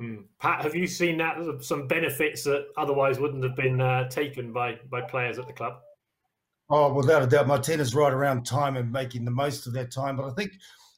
Hmm. 0.01 0.23
Pat, 0.39 0.63
have 0.63 0.75
you 0.75 0.87
seen 0.87 1.19
that 1.19 1.37
some 1.61 1.87
benefits 1.87 2.43
that 2.45 2.69
otherwise 2.79 3.21
wouldn't 3.21 3.45
have 3.45 3.55
been 3.55 3.83
uh, 3.83 4.09
taken 4.09 4.51
by 4.51 4.79
by 4.91 5.03
players 5.03 5.39
at 5.39 5.47
the 5.47 5.53
club? 5.53 5.75
Oh, 6.71 6.91
without 6.95 7.23
a 7.23 7.27
doubt, 7.27 7.47
Martina's 7.47 7.95
right 7.95 8.13
around 8.13 8.47
time 8.47 8.79
and 8.79 8.91
making 8.91 9.27
the 9.27 9.31
most 9.31 9.67
of 9.67 9.75
that 9.75 9.93
time. 9.93 10.17
But 10.17 10.25
I 10.25 10.31
think, 10.31 10.53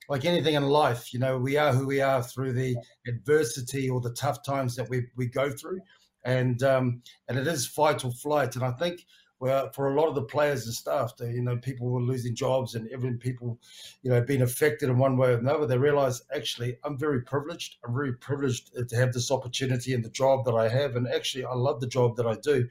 like 0.08 0.24
anything 0.24 0.54
in 0.54 0.62
life, 0.62 1.12
you 1.12 1.18
know, 1.18 1.36
we 1.36 1.56
are 1.56 1.72
who 1.72 1.84
we 1.84 2.00
are 2.00 2.22
through 2.22 2.52
the 2.52 2.76
adversity 3.08 3.90
or 3.90 4.00
the 4.00 4.12
tough 4.12 4.44
times 4.44 4.76
that 4.76 4.88
we 4.88 5.04
we 5.16 5.26
go 5.26 5.50
through, 5.50 5.80
and 6.24 6.62
um, 6.62 7.02
and 7.28 7.36
it 7.36 7.48
is 7.48 7.66
fight 7.66 8.04
or 8.04 8.12
flight. 8.12 8.54
And 8.54 8.64
I 8.64 8.70
think 8.70 9.04
where 9.42 9.68
for 9.74 9.88
a 9.88 10.00
lot 10.00 10.06
of 10.06 10.14
the 10.14 10.22
players 10.22 10.66
and 10.66 10.74
staff, 10.74 11.16
they, 11.16 11.32
you 11.32 11.42
know, 11.42 11.56
people 11.56 11.90
were 11.90 12.00
losing 12.00 12.32
jobs 12.32 12.76
and 12.76 12.88
even 12.92 13.18
people, 13.18 13.58
you 14.04 14.10
know, 14.12 14.20
being 14.20 14.42
affected 14.42 14.88
in 14.88 14.96
one 14.96 15.16
way 15.16 15.30
or 15.30 15.38
another. 15.38 15.66
They 15.66 15.76
realized 15.76 16.22
actually 16.32 16.76
I'm 16.84 16.96
very 16.96 17.22
privileged. 17.22 17.78
I'm 17.84 17.92
very 17.92 18.12
privileged 18.12 18.70
to 18.88 18.96
have 18.96 19.12
this 19.12 19.32
opportunity 19.32 19.94
and 19.94 20.04
the 20.04 20.10
job 20.10 20.44
that 20.44 20.54
I 20.54 20.68
have, 20.68 20.94
and 20.94 21.08
actually 21.08 21.44
I 21.44 21.54
love 21.54 21.80
the 21.80 21.88
job 21.88 22.14
that 22.18 22.26
I 22.26 22.36
do. 22.36 22.68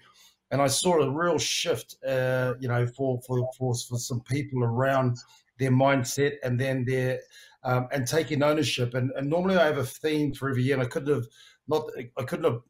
And 0.51 0.61
I 0.61 0.67
saw 0.67 1.01
a 1.01 1.11
real 1.11 1.37
shift, 1.37 1.97
uh, 2.07 2.53
you 2.61 2.69
know, 2.69 2.87
for, 2.87 3.19
for 3.27 3.49
for 3.57 3.75
for 3.75 3.99
some 3.99 4.21
people 4.21 4.63
around 4.63 5.17
their 5.59 5.71
mindset 5.71 6.35
and 6.41 6.57
then 6.57 6.85
their 6.85 7.19
um, 7.65 7.89
and 7.91 8.07
taking 8.07 8.43
ownership. 8.43 8.93
And, 8.93 9.11
and 9.17 9.29
normally 9.29 9.57
I 9.57 9.65
have 9.65 9.77
a 9.77 9.83
theme 9.85 10.33
for 10.33 10.49
every 10.49 10.63
year, 10.63 10.75
and 10.75 10.83
I 10.83 10.87
couldn't 10.87 11.13
have 11.13 11.27
not 11.67 11.91
I 12.17 12.23
couldn't 12.23 12.45
have 12.45 12.61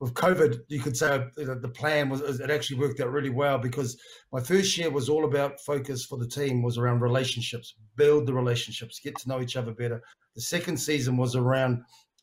with 0.00 0.14
COVID, 0.14 0.60
you 0.68 0.80
could 0.80 0.96
say 0.96 1.24
the 1.36 1.72
plan 1.74 2.08
was 2.08 2.20
it 2.40 2.50
actually 2.50 2.78
worked 2.78 3.00
out 3.00 3.10
really 3.10 3.30
well 3.30 3.58
because 3.58 3.98
my 4.32 4.40
first 4.40 4.76
year 4.78 4.90
was 4.90 5.08
all 5.08 5.24
about 5.24 5.60
focus 5.60 6.04
for 6.04 6.18
the 6.18 6.26
team 6.26 6.62
was 6.62 6.78
around 6.78 7.00
relationships, 7.00 7.74
build 7.96 8.26
the 8.26 8.32
relationships, 8.32 9.00
get 9.00 9.18
to 9.18 9.28
know 9.28 9.40
each 9.40 9.56
other 9.56 9.72
better. 9.72 10.00
The 10.36 10.40
second 10.40 10.76
season 10.76 11.16
was 11.16 11.34
around 11.34 11.82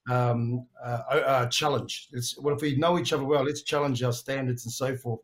um, 0.09 0.65
uh, 0.83 1.01
uh, 1.09 1.45
challenge. 1.47 2.07
It's, 2.13 2.37
well, 2.39 2.55
if 2.55 2.61
we 2.61 2.77
know 2.77 2.97
each 2.97 3.11
other 3.11 3.25
well, 3.25 3.43
let's 3.43 3.63
challenge 3.63 4.01
our 4.03 4.13
standards 4.13 4.65
and 4.65 4.73
so 4.73 4.95
forth. 4.95 5.19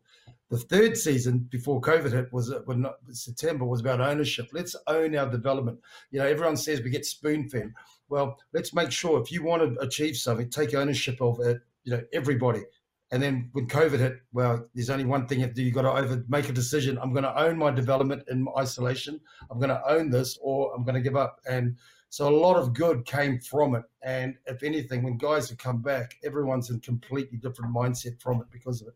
The 0.50 0.58
third 0.58 0.98
season 0.98 1.48
before 1.50 1.80
COVID 1.80 2.12
hit 2.12 2.30
was 2.32 2.52
uh, 2.52 2.60
when 2.66 2.84
September 3.12 3.64
was 3.64 3.80
about 3.80 4.02
ownership. 4.02 4.48
Let's 4.52 4.76
own 4.86 5.16
our 5.16 5.30
development. 5.30 5.78
You 6.10 6.18
know, 6.18 6.26
everyone 6.26 6.58
says 6.58 6.82
we 6.82 6.90
get 6.90 7.06
spoon 7.06 7.48
fed. 7.48 7.72
Well, 8.10 8.38
let's 8.52 8.74
make 8.74 8.92
sure 8.92 9.22
if 9.22 9.32
you 9.32 9.42
want 9.42 9.62
to 9.62 9.80
achieve 9.80 10.16
something, 10.16 10.50
take 10.50 10.74
ownership 10.74 11.22
of 11.22 11.40
it. 11.40 11.62
You 11.84 11.96
know, 11.96 12.02
everybody. 12.12 12.62
And 13.10 13.22
then 13.22 13.50
when 13.52 13.66
COVID 13.66 13.98
hit, 13.98 14.20
well, 14.32 14.66
there's 14.74 14.88
only 14.88 15.04
one 15.04 15.26
thing 15.26 15.40
you 15.40 15.46
have. 15.46 15.58
You've 15.58 15.74
got 15.74 15.82
to 15.82 15.92
over 15.92 16.24
make 16.28 16.48
a 16.48 16.52
decision. 16.52 16.98
I'm 17.00 17.12
going 17.12 17.24
to 17.24 17.38
own 17.38 17.58
my 17.58 17.70
development 17.70 18.24
in 18.30 18.46
isolation. 18.56 19.20
I'm 19.50 19.58
going 19.58 19.68
to 19.68 19.82
own 19.86 20.08
this, 20.08 20.38
or 20.40 20.74
I'm 20.74 20.82
going 20.82 20.94
to 20.94 21.02
give 21.02 21.16
up. 21.16 21.38
And 21.46 21.76
so 22.08 22.28
a 22.28 22.34
lot 22.34 22.56
of 22.56 22.72
good 22.72 23.04
came 23.04 23.38
from 23.38 23.74
it. 23.74 23.84
And 24.02 24.36
if 24.46 24.62
anything, 24.62 25.02
when 25.02 25.18
guys 25.18 25.50
have 25.50 25.58
come 25.58 25.82
back, 25.82 26.16
everyone's 26.24 26.70
in 26.70 26.80
completely 26.80 27.36
different 27.36 27.74
mindset 27.74 28.20
from 28.20 28.40
it 28.40 28.46
because 28.50 28.80
of 28.80 28.88
it. 28.88 28.94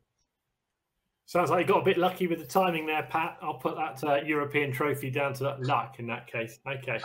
Sounds 1.28 1.50
like 1.50 1.66
you 1.66 1.66
got 1.66 1.82
a 1.82 1.84
bit 1.84 1.98
lucky 1.98 2.28
with 2.28 2.38
the 2.38 2.46
timing 2.46 2.86
there, 2.86 3.02
Pat. 3.02 3.36
I'll 3.42 3.58
put 3.58 3.74
that 3.74 4.02
uh, 4.04 4.22
European 4.24 4.70
trophy 4.70 5.10
down 5.10 5.34
to 5.34 5.42
that 5.42 5.60
luck 5.60 5.96
in 5.98 6.06
that 6.06 6.28
case. 6.28 6.60
Okay. 6.64 7.00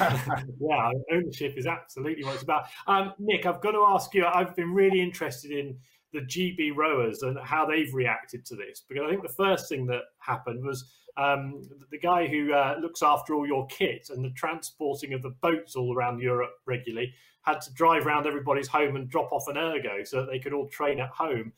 yeah, 0.00 0.90
ownership 1.12 1.58
is 1.58 1.66
absolutely 1.66 2.24
what 2.24 2.34
it's 2.34 2.42
about. 2.42 2.64
Um, 2.86 3.12
Nick, 3.18 3.44
I've 3.44 3.60
got 3.60 3.72
to 3.72 3.84
ask 3.86 4.14
you, 4.14 4.24
I've 4.24 4.56
been 4.56 4.72
really 4.72 5.02
interested 5.02 5.50
in 5.50 5.76
the 6.14 6.20
GB 6.20 6.74
rowers 6.74 7.22
and 7.22 7.38
how 7.44 7.66
they've 7.66 7.92
reacted 7.92 8.46
to 8.46 8.56
this 8.56 8.82
because 8.88 9.04
I 9.06 9.10
think 9.10 9.22
the 9.22 9.28
first 9.28 9.68
thing 9.68 9.84
that 9.88 10.04
happened 10.20 10.64
was 10.64 10.90
um, 11.18 11.62
the 11.90 11.98
guy 11.98 12.26
who 12.26 12.54
uh, 12.54 12.76
looks 12.80 13.02
after 13.02 13.34
all 13.34 13.46
your 13.46 13.66
kit 13.66 14.08
and 14.08 14.24
the 14.24 14.30
transporting 14.30 15.12
of 15.12 15.20
the 15.20 15.34
boats 15.42 15.76
all 15.76 15.94
around 15.94 16.20
Europe 16.20 16.52
regularly 16.64 17.12
had 17.42 17.60
to 17.60 17.72
drive 17.74 18.06
around 18.06 18.26
everybody's 18.26 18.68
home 18.68 18.96
and 18.96 19.10
drop 19.10 19.32
off 19.32 19.48
an 19.48 19.58
ergo 19.58 20.02
so 20.02 20.22
that 20.22 20.30
they 20.30 20.38
could 20.38 20.54
all 20.54 20.68
train 20.68 20.98
at 20.98 21.10
home 21.10 21.52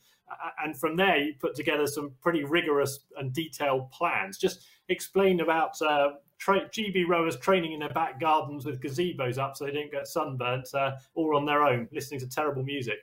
and 0.63 0.77
from 0.77 0.95
there 0.95 1.17
you 1.17 1.33
put 1.39 1.55
together 1.55 1.87
some 1.87 2.11
pretty 2.21 2.43
rigorous 2.43 2.99
and 3.17 3.33
detailed 3.33 3.91
plans. 3.91 4.37
Just 4.37 4.65
explain 4.89 5.39
about 5.39 5.81
uh, 5.81 6.09
tra- 6.37 6.69
GB 6.69 7.07
rowers 7.07 7.37
training 7.37 7.73
in 7.73 7.79
their 7.79 7.89
back 7.89 8.19
gardens 8.19 8.65
with 8.65 8.81
gazebos 8.81 9.37
up 9.37 9.55
so 9.55 9.65
they 9.65 9.71
don't 9.71 9.91
get 9.91 10.07
sunburnt, 10.07 10.67
uh, 10.73 10.91
all 11.15 11.35
on 11.35 11.45
their 11.45 11.63
own, 11.63 11.87
listening 11.91 12.19
to 12.21 12.27
terrible 12.27 12.63
music. 12.63 12.99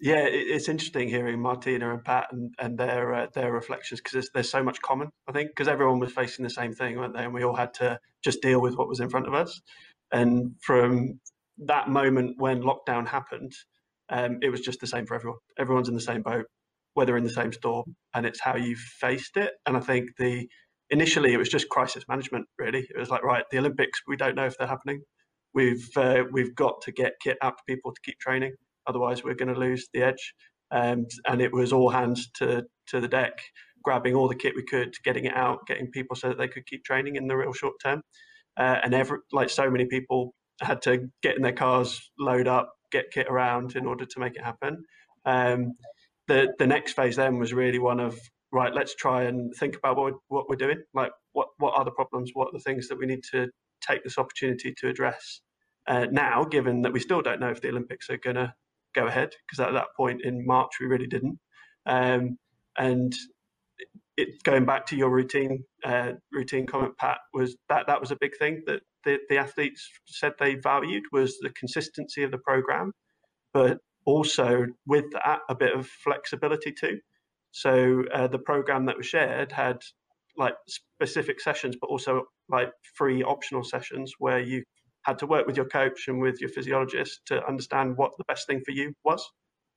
Yeah, 0.00 0.26
it's 0.28 0.68
interesting 0.68 1.08
hearing 1.08 1.40
Martina 1.40 1.94
and 1.94 2.04
Pat 2.04 2.26
and, 2.32 2.52
and 2.58 2.76
their 2.76 3.14
uh, 3.14 3.26
their 3.32 3.52
reflections 3.52 4.00
because 4.00 4.28
there's 4.34 4.50
so 4.50 4.62
much 4.62 4.82
common. 4.82 5.08
I 5.28 5.32
think 5.32 5.50
because 5.50 5.68
everyone 5.68 6.00
was 6.00 6.12
facing 6.12 6.42
the 6.42 6.50
same 6.50 6.74
thing, 6.74 6.98
weren't 6.98 7.14
they? 7.14 7.24
And 7.24 7.32
we 7.32 7.44
all 7.44 7.54
had 7.54 7.72
to 7.74 7.98
just 8.22 8.42
deal 8.42 8.60
with 8.60 8.76
what 8.76 8.88
was 8.88 9.00
in 9.00 9.08
front 9.08 9.28
of 9.28 9.34
us. 9.34 9.62
And 10.12 10.56
from 10.60 11.20
that 11.58 11.88
moment 11.88 12.34
when 12.38 12.62
lockdown 12.62 13.06
happened, 13.06 13.52
um, 14.08 14.38
it 14.42 14.50
was 14.50 14.60
just 14.60 14.80
the 14.80 14.86
same 14.86 15.06
for 15.06 15.14
everyone. 15.14 15.38
Everyone's 15.58 15.88
in 15.88 15.94
the 15.94 16.00
same 16.00 16.22
boat, 16.22 16.46
whether 16.94 17.16
in 17.16 17.24
the 17.24 17.30
same 17.30 17.52
storm, 17.52 17.96
and 18.14 18.26
it's 18.26 18.40
how 18.40 18.56
you 18.56 18.76
faced 18.76 19.36
it. 19.36 19.52
And 19.66 19.76
I 19.76 19.80
think 19.80 20.10
the 20.18 20.48
initially 20.90 21.32
it 21.32 21.38
was 21.38 21.48
just 21.48 21.68
crisis 21.68 22.04
management. 22.08 22.46
Really, 22.58 22.86
it 22.94 22.98
was 22.98 23.10
like 23.10 23.22
right, 23.22 23.44
the 23.50 23.58
Olympics. 23.58 24.00
We 24.06 24.16
don't 24.16 24.34
know 24.36 24.46
if 24.46 24.56
they're 24.58 24.68
happening. 24.68 25.02
We've 25.54 25.88
uh, 25.96 26.24
we've 26.32 26.54
got 26.54 26.82
to 26.82 26.92
get 26.92 27.14
kit 27.22 27.38
out 27.42 27.58
to 27.58 27.62
people 27.66 27.92
to 27.92 28.00
keep 28.04 28.18
training. 28.18 28.54
Otherwise, 28.86 29.24
we're 29.24 29.34
going 29.34 29.52
to 29.54 29.58
lose 29.60 29.88
the 29.94 30.02
edge. 30.02 30.34
Um, 30.70 31.06
and 31.26 31.40
it 31.40 31.52
was 31.52 31.72
all 31.72 31.90
hands 31.90 32.30
to 32.38 32.64
to 32.88 33.00
the 33.00 33.08
deck, 33.08 33.40
grabbing 33.82 34.14
all 34.14 34.28
the 34.28 34.34
kit 34.34 34.54
we 34.56 34.64
could, 34.64 34.94
getting 35.04 35.24
it 35.24 35.36
out, 35.36 35.66
getting 35.66 35.90
people 35.90 36.16
so 36.16 36.28
that 36.28 36.38
they 36.38 36.48
could 36.48 36.66
keep 36.66 36.84
training 36.84 37.16
in 37.16 37.28
the 37.28 37.36
real 37.36 37.52
short 37.52 37.74
term. 37.82 38.02
Uh, 38.56 38.78
and 38.82 38.94
every 38.94 39.18
like 39.32 39.50
so 39.50 39.70
many 39.70 39.86
people 39.86 40.34
had 40.60 40.82
to 40.82 41.08
get 41.22 41.36
in 41.36 41.42
their 41.42 41.52
cars, 41.52 42.10
load 42.18 42.46
up, 42.48 42.73
get 42.94 43.10
kit 43.16 43.26
around 43.28 43.76
in 43.76 43.84
order 43.86 44.06
to 44.06 44.20
make 44.20 44.36
it 44.36 44.44
happen. 44.50 44.84
Um, 45.26 45.60
the 46.28 46.40
the 46.58 46.66
next 46.66 46.92
phase 46.94 47.16
then 47.16 47.38
was 47.38 47.52
really 47.52 47.78
one 47.78 48.00
of 48.00 48.18
right. 48.52 48.74
Let's 48.74 48.94
try 48.94 49.24
and 49.24 49.54
think 49.60 49.76
about 49.76 49.96
what 49.96 50.14
what 50.28 50.48
we're 50.48 50.64
doing. 50.66 50.80
Like 50.94 51.12
what 51.32 51.48
what 51.58 51.74
are 51.76 51.84
the 51.84 51.90
problems? 52.00 52.30
What 52.34 52.48
are 52.48 52.58
the 52.58 52.66
things 52.66 52.88
that 52.88 52.98
we 52.98 53.06
need 53.06 53.24
to 53.32 53.48
take 53.86 54.02
this 54.04 54.18
opportunity 54.18 54.74
to 54.78 54.88
address 54.88 55.40
uh, 55.86 56.06
now? 56.10 56.44
Given 56.44 56.82
that 56.82 56.92
we 56.92 57.00
still 57.00 57.22
don't 57.22 57.40
know 57.40 57.50
if 57.50 57.60
the 57.60 57.68
Olympics 57.68 58.08
are 58.10 58.24
going 58.26 58.36
to 58.36 58.54
go 58.94 59.06
ahead, 59.06 59.30
because 59.46 59.60
at 59.66 59.74
that 59.74 59.88
point 59.96 60.22
in 60.24 60.46
March 60.46 60.72
we 60.80 60.86
really 60.86 61.08
didn't. 61.08 61.38
Um, 61.86 62.38
and 62.78 63.12
it, 64.16 64.42
going 64.44 64.64
back 64.64 64.86
to 64.86 64.96
your 64.96 65.10
routine 65.10 65.64
uh, 65.84 66.12
routine 66.32 66.66
comment, 66.66 66.96
Pat, 66.96 67.18
was 67.32 67.56
that 67.68 67.86
that 67.88 68.00
was 68.00 68.10
a 68.10 68.16
big 68.16 68.36
thing 68.38 68.62
that 68.66 68.80
the, 69.04 69.18
the 69.28 69.38
athletes 69.38 69.88
said 70.06 70.32
they 70.38 70.54
valued 70.56 71.04
was 71.12 71.38
the 71.38 71.50
consistency 71.50 72.22
of 72.22 72.30
the 72.30 72.38
program, 72.38 72.92
but 73.52 73.78
also 74.06 74.66
with 74.86 75.04
that 75.12 75.40
a 75.48 75.54
bit 75.54 75.74
of 75.74 75.86
flexibility 75.86 76.72
too. 76.72 76.98
So 77.52 78.04
uh, 78.12 78.26
the 78.26 78.38
program 78.38 78.86
that 78.86 78.96
was 78.96 79.06
shared 79.06 79.52
had 79.52 79.78
like 80.36 80.54
specific 80.66 81.40
sessions, 81.40 81.76
but 81.80 81.88
also 81.88 82.24
like 82.48 82.70
free 82.96 83.22
optional 83.22 83.62
sessions 83.64 84.12
where 84.18 84.40
you 84.40 84.64
had 85.02 85.18
to 85.18 85.26
work 85.26 85.46
with 85.46 85.56
your 85.56 85.66
coach 85.66 86.08
and 86.08 86.20
with 86.20 86.40
your 86.40 86.50
physiologist 86.50 87.20
to 87.26 87.46
understand 87.46 87.96
what 87.96 88.12
the 88.18 88.24
best 88.24 88.46
thing 88.46 88.60
for 88.64 88.72
you 88.72 88.92
was 89.04 89.24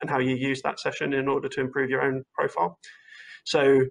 and 0.00 0.10
how 0.10 0.18
you 0.18 0.34
use 0.34 0.62
that 0.62 0.80
session 0.80 1.12
in 1.12 1.28
order 1.28 1.48
to 1.48 1.60
improve 1.60 1.90
your 1.90 2.02
own 2.02 2.24
profile. 2.34 2.78
So 3.44 3.84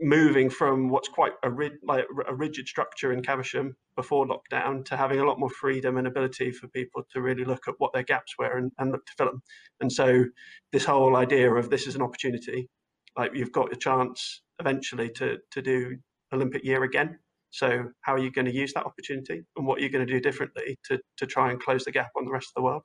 moving 0.00 0.50
from 0.50 0.90
what's 0.90 1.08
quite 1.08 1.32
a, 1.42 1.50
like 1.82 2.04
a 2.28 2.34
rigid 2.34 2.68
structure 2.68 3.12
in 3.12 3.22
Caversham 3.22 3.76
before 3.96 4.26
lockdown 4.26 4.84
to 4.84 4.96
having 4.96 5.20
a 5.20 5.24
lot 5.24 5.40
more 5.40 5.50
freedom 5.50 5.96
and 5.96 6.06
ability 6.06 6.52
for 6.52 6.68
people 6.68 7.02
to 7.12 7.22
really 7.22 7.44
look 7.44 7.66
at 7.66 7.74
what 7.78 7.92
their 7.94 8.02
gaps 8.02 8.34
were 8.38 8.58
and, 8.58 8.72
and 8.78 8.92
look 8.92 9.06
to 9.06 9.12
fill 9.16 9.26
them. 9.26 9.42
And 9.80 9.90
so 9.90 10.24
this 10.72 10.84
whole 10.84 11.16
idea 11.16 11.52
of 11.52 11.70
this 11.70 11.86
is 11.86 11.94
an 11.94 12.02
opportunity, 12.02 12.68
like 13.16 13.32
you've 13.34 13.52
got 13.52 13.72
a 13.72 13.76
chance 13.76 14.42
eventually 14.60 15.10
to, 15.16 15.38
to 15.52 15.62
do 15.62 15.96
Olympic 16.32 16.64
year 16.64 16.82
again. 16.82 17.18
So 17.50 17.86
how 18.02 18.14
are 18.14 18.18
you 18.18 18.30
going 18.30 18.46
to 18.46 18.54
use 18.54 18.74
that 18.74 18.84
opportunity 18.84 19.42
and 19.56 19.66
what 19.66 19.78
are 19.78 19.82
you 19.82 19.88
going 19.88 20.06
to 20.06 20.12
do 20.12 20.20
differently 20.20 20.78
to, 20.88 20.98
to 21.16 21.26
try 21.26 21.50
and 21.50 21.60
close 21.60 21.84
the 21.84 21.92
gap 21.92 22.10
on 22.16 22.26
the 22.26 22.32
rest 22.32 22.48
of 22.48 22.54
the 22.60 22.62
world? 22.62 22.84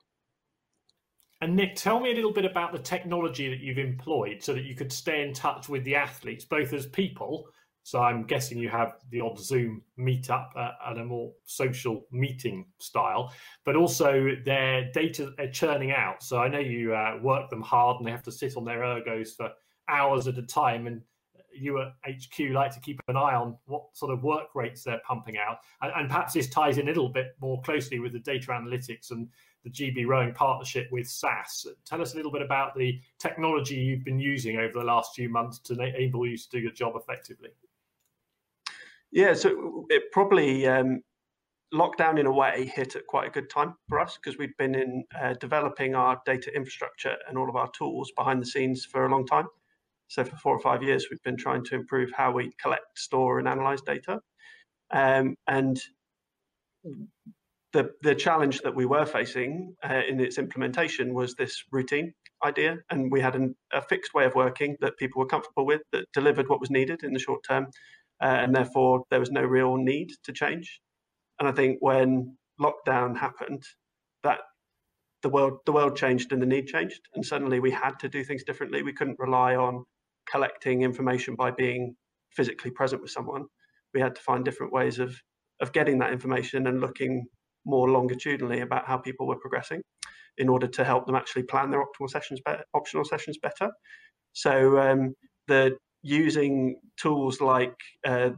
And 1.42 1.56
Nick, 1.56 1.74
tell 1.74 1.98
me 1.98 2.12
a 2.12 2.14
little 2.14 2.30
bit 2.30 2.44
about 2.44 2.70
the 2.70 2.78
technology 2.78 3.48
that 3.48 3.58
you've 3.58 3.76
employed 3.76 4.44
so 4.44 4.54
that 4.54 4.62
you 4.62 4.76
could 4.76 4.92
stay 4.92 5.22
in 5.22 5.34
touch 5.34 5.68
with 5.68 5.82
the 5.82 5.96
athletes, 5.96 6.44
both 6.44 6.72
as 6.72 6.86
people. 6.86 7.48
So 7.82 8.00
I'm 8.00 8.22
guessing 8.22 8.58
you 8.58 8.68
have 8.68 8.94
the 9.10 9.22
odd 9.22 9.40
Zoom 9.40 9.82
meetup 9.98 10.50
uh, 10.54 10.70
and 10.86 11.00
a 11.00 11.04
more 11.04 11.32
social 11.44 12.06
meeting 12.12 12.66
style, 12.78 13.32
but 13.64 13.74
also 13.74 14.36
their 14.44 14.92
data 14.92 15.32
are 15.40 15.48
churning 15.48 15.90
out. 15.90 16.22
So 16.22 16.38
I 16.38 16.46
know 16.46 16.60
you 16.60 16.94
uh, 16.94 17.18
work 17.20 17.50
them 17.50 17.60
hard 17.60 17.96
and 17.96 18.06
they 18.06 18.12
have 18.12 18.22
to 18.22 18.30
sit 18.30 18.56
on 18.56 18.64
their 18.64 18.82
ergos 18.82 19.30
for 19.36 19.50
hours 19.88 20.28
at 20.28 20.38
a 20.38 20.42
time. 20.42 20.86
And 20.86 21.02
you 21.52 21.80
at 21.80 21.92
HQ 22.06 22.52
like 22.52 22.72
to 22.72 22.80
keep 22.80 23.00
an 23.08 23.16
eye 23.16 23.34
on 23.34 23.56
what 23.66 23.82
sort 23.94 24.12
of 24.12 24.22
work 24.22 24.54
rates 24.54 24.84
they're 24.84 25.02
pumping 25.04 25.38
out. 25.38 25.58
And, 25.80 25.92
and 25.96 26.08
perhaps 26.08 26.34
this 26.34 26.48
ties 26.48 26.78
in 26.78 26.86
a 26.86 26.90
little 26.90 27.08
bit 27.08 27.36
more 27.40 27.60
closely 27.62 27.98
with 27.98 28.12
the 28.12 28.20
data 28.20 28.52
analytics 28.52 29.10
and 29.10 29.28
the 29.64 29.70
GB 29.70 30.06
Rowing 30.06 30.34
partnership 30.34 30.88
with 30.90 31.06
SAS. 31.08 31.66
Tell 31.84 32.02
us 32.02 32.14
a 32.14 32.16
little 32.16 32.32
bit 32.32 32.42
about 32.42 32.76
the 32.76 33.00
technology 33.18 33.76
you've 33.76 34.04
been 34.04 34.18
using 34.18 34.58
over 34.58 34.72
the 34.72 34.84
last 34.84 35.14
few 35.14 35.28
months 35.28 35.58
to 35.60 35.74
enable 35.74 36.26
you 36.26 36.36
to 36.36 36.48
do 36.50 36.58
your 36.58 36.72
job 36.72 36.94
effectively. 36.96 37.50
Yeah, 39.10 39.34
so 39.34 39.86
it 39.90 40.04
probably 40.10 40.66
um, 40.66 41.02
lockdown 41.72 42.18
in 42.18 42.26
a 42.26 42.32
way 42.32 42.70
hit 42.74 42.96
at 42.96 43.06
quite 43.06 43.28
a 43.28 43.30
good 43.30 43.50
time 43.50 43.74
for 43.88 44.00
us 44.00 44.16
because 44.16 44.38
we've 44.38 44.56
been 44.58 44.74
in 44.74 45.04
uh, 45.20 45.34
developing 45.34 45.94
our 45.94 46.20
data 46.26 46.54
infrastructure 46.54 47.16
and 47.28 47.38
all 47.38 47.48
of 47.48 47.56
our 47.56 47.70
tools 47.70 48.10
behind 48.16 48.40
the 48.40 48.46
scenes 48.46 48.84
for 48.84 49.06
a 49.06 49.10
long 49.10 49.26
time. 49.26 49.46
So 50.08 50.24
for 50.24 50.36
four 50.36 50.54
or 50.54 50.60
five 50.60 50.82
years, 50.82 51.06
we've 51.10 51.22
been 51.22 51.36
trying 51.36 51.64
to 51.64 51.74
improve 51.74 52.10
how 52.14 52.32
we 52.32 52.52
collect, 52.60 52.98
store, 52.98 53.38
and 53.38 53.48
analyze 53.48 53.80
data. 53.80 54.20
Um, 54.90 55.36
and 55.46 55.80
the, 57.72 57.90
the 58.02 58.14
challenge 58.14 58.60
that 58.60 58.74
we 58.74 58.86
were 58.86 59.06
facing 59.06 59.74
uh, 59.82 60.02
in 60.08 60.20
its 60.20 60.38
implementation 60.38 61.14
was 61.14 61.34
this 61.34 61.64
routine 61.70 62.12
idea. 62.44 62.78
And 62.90 63.10
we 63.10 63.20
had 63.20 63.34
an, 63.34 63.54
a 63.72 63.80
fixed 63.80 64.14
way 64.14 64.24
of 64.24 64.34
working 64.34 64.76
that 64.80 64.98
people 64.98 65.20
were 65.20 65.26
comfortable 65.26 65.66
with 65.66 65.80
that 65.92 66.06
delivered 66.12 66.48
what 66.48 66.60
was 66.60 66.70
needed 66.70 67.02
in 67.02 67.12
the 67.12 67.18
short 67.18 67.42
term. 67.48 67.68
Uh, 68.20 68.26
and 68.26 68.54
therefore, 68.54 69.04
there 69.10 69.20
was 69.20 69.30
no 69.30 69.42
real 69.42 69.76
need 69.76 70.10
to 70.24 70.32
change. 70.32 70.80
And 71.38 71.48
I 71.48 71.52
think 71.52 71.78
when 71.80 72.36
lockdown 72.60 73.16
happened, 73.16 73.64
that 74.22 74.40
the 75.22 75.28
world 75.28 75.58
the 75.66 75.72
world 75.72 75.96
changed 75.96 76.32
and 76.32 76.42
the 76.42 76.46
need 76.46 76.66
changed, 76.66 77.00
and 77.14 77.24
suddenly 77.24 77.58
we 77.58 77.70
had 77.70 77.98
to 78.00 78.08
do 78.08 78.22
things 78.22 78.44
differently. 78.44 78.82
We 78.82 78.92
couldn't 78.92 79.18
rely 79.18 79.56
on 79.56 79.84
collecting 80.30 80.82
information 80.82 81.34
by 81.36 81.50
being 81.50 81.96
physically 82.30 82.70
present 82.70 83.02
with 83.02 83.10
someone. 83.10 83.46
We 83.94 84.00
had 84.00 84.14
to 84.16 84.20
find 84.20 84.44
different 84.44 84.72
ways 84.72 84.98
of 84.98 85.16
of 85.60 85.72
getting 85.72 85.98
that 85.98 86.12
information 86.12 86.66
and 86.66 86.80
looking 86.80 87.26
more 87.64 87.90
longitudinally 87.90 88.60
about 88.60 88.86
how 88.86 88.98
people 88.98 89.26
were 89.26 89.38
progressing. 89.38 89.82
in 90.38 90.48
order 90.48 90.66
to 90.66 90.84
help 90.84 91.06
them 91.06 91.14
actually 91.14 91.42
plan 91.42 91.70
their 91.70 91.82
optimal 91.82 92.08
sessions 92.10 92.40
better, 92.44 92.64
optional 92.74 93.04
sessions 93.04 93.38
better. 93.38 93.70
So 94.32 94.78
um, 94.78 95.14
the 95.48 95.76
using 96.02 96.76
tools 97.00 97.40
like 97.40 97.74
uh, 98.06 98.30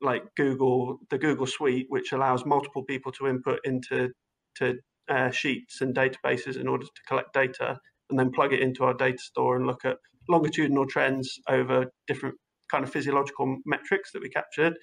like 0.00 0.22
Google, 0.36 0.98
the 1.10 1.18
Google 1.18 1.46
Suite, 1.46 1.86
which 1.88 2.12
allows 2.12 2.44
multiple 2.44 2.84
people 2.84 3.12
to 3.12 3.28
input 3.28 3.60
into 3.64 4.10
to 4.56 4.78
uh, 5.08 5.30
sheets 5.30 5.80
and 5.80 5.94
databases 5.94 6.56
in 6.56 6.68
order 6.68 6.84
to 6.84 7.02
collect 7.08 7.32
data, 7.32 7.78
and 8.10 8.18
then 8.18 8.30
plug 8.30 8.52
it 8.52 8.60
into 8.60 8.84
our 8.84 8.94
data 8.94 9.18
store 9.18 9.56
and 9.56 9.66
look 9.66 9.84
at 9.84 9.96
longitudinal 10.28 10.86
trends 10.86 11.38
over 11.48 11.86
different 12.06 12.36
kind 12.70 12.84
of 12.84 12.90
physiological 12.90 13.58
metrics 13.66 14.12
that 14.12 14.22
we 14.22 14.28
captured. 14.28 14.74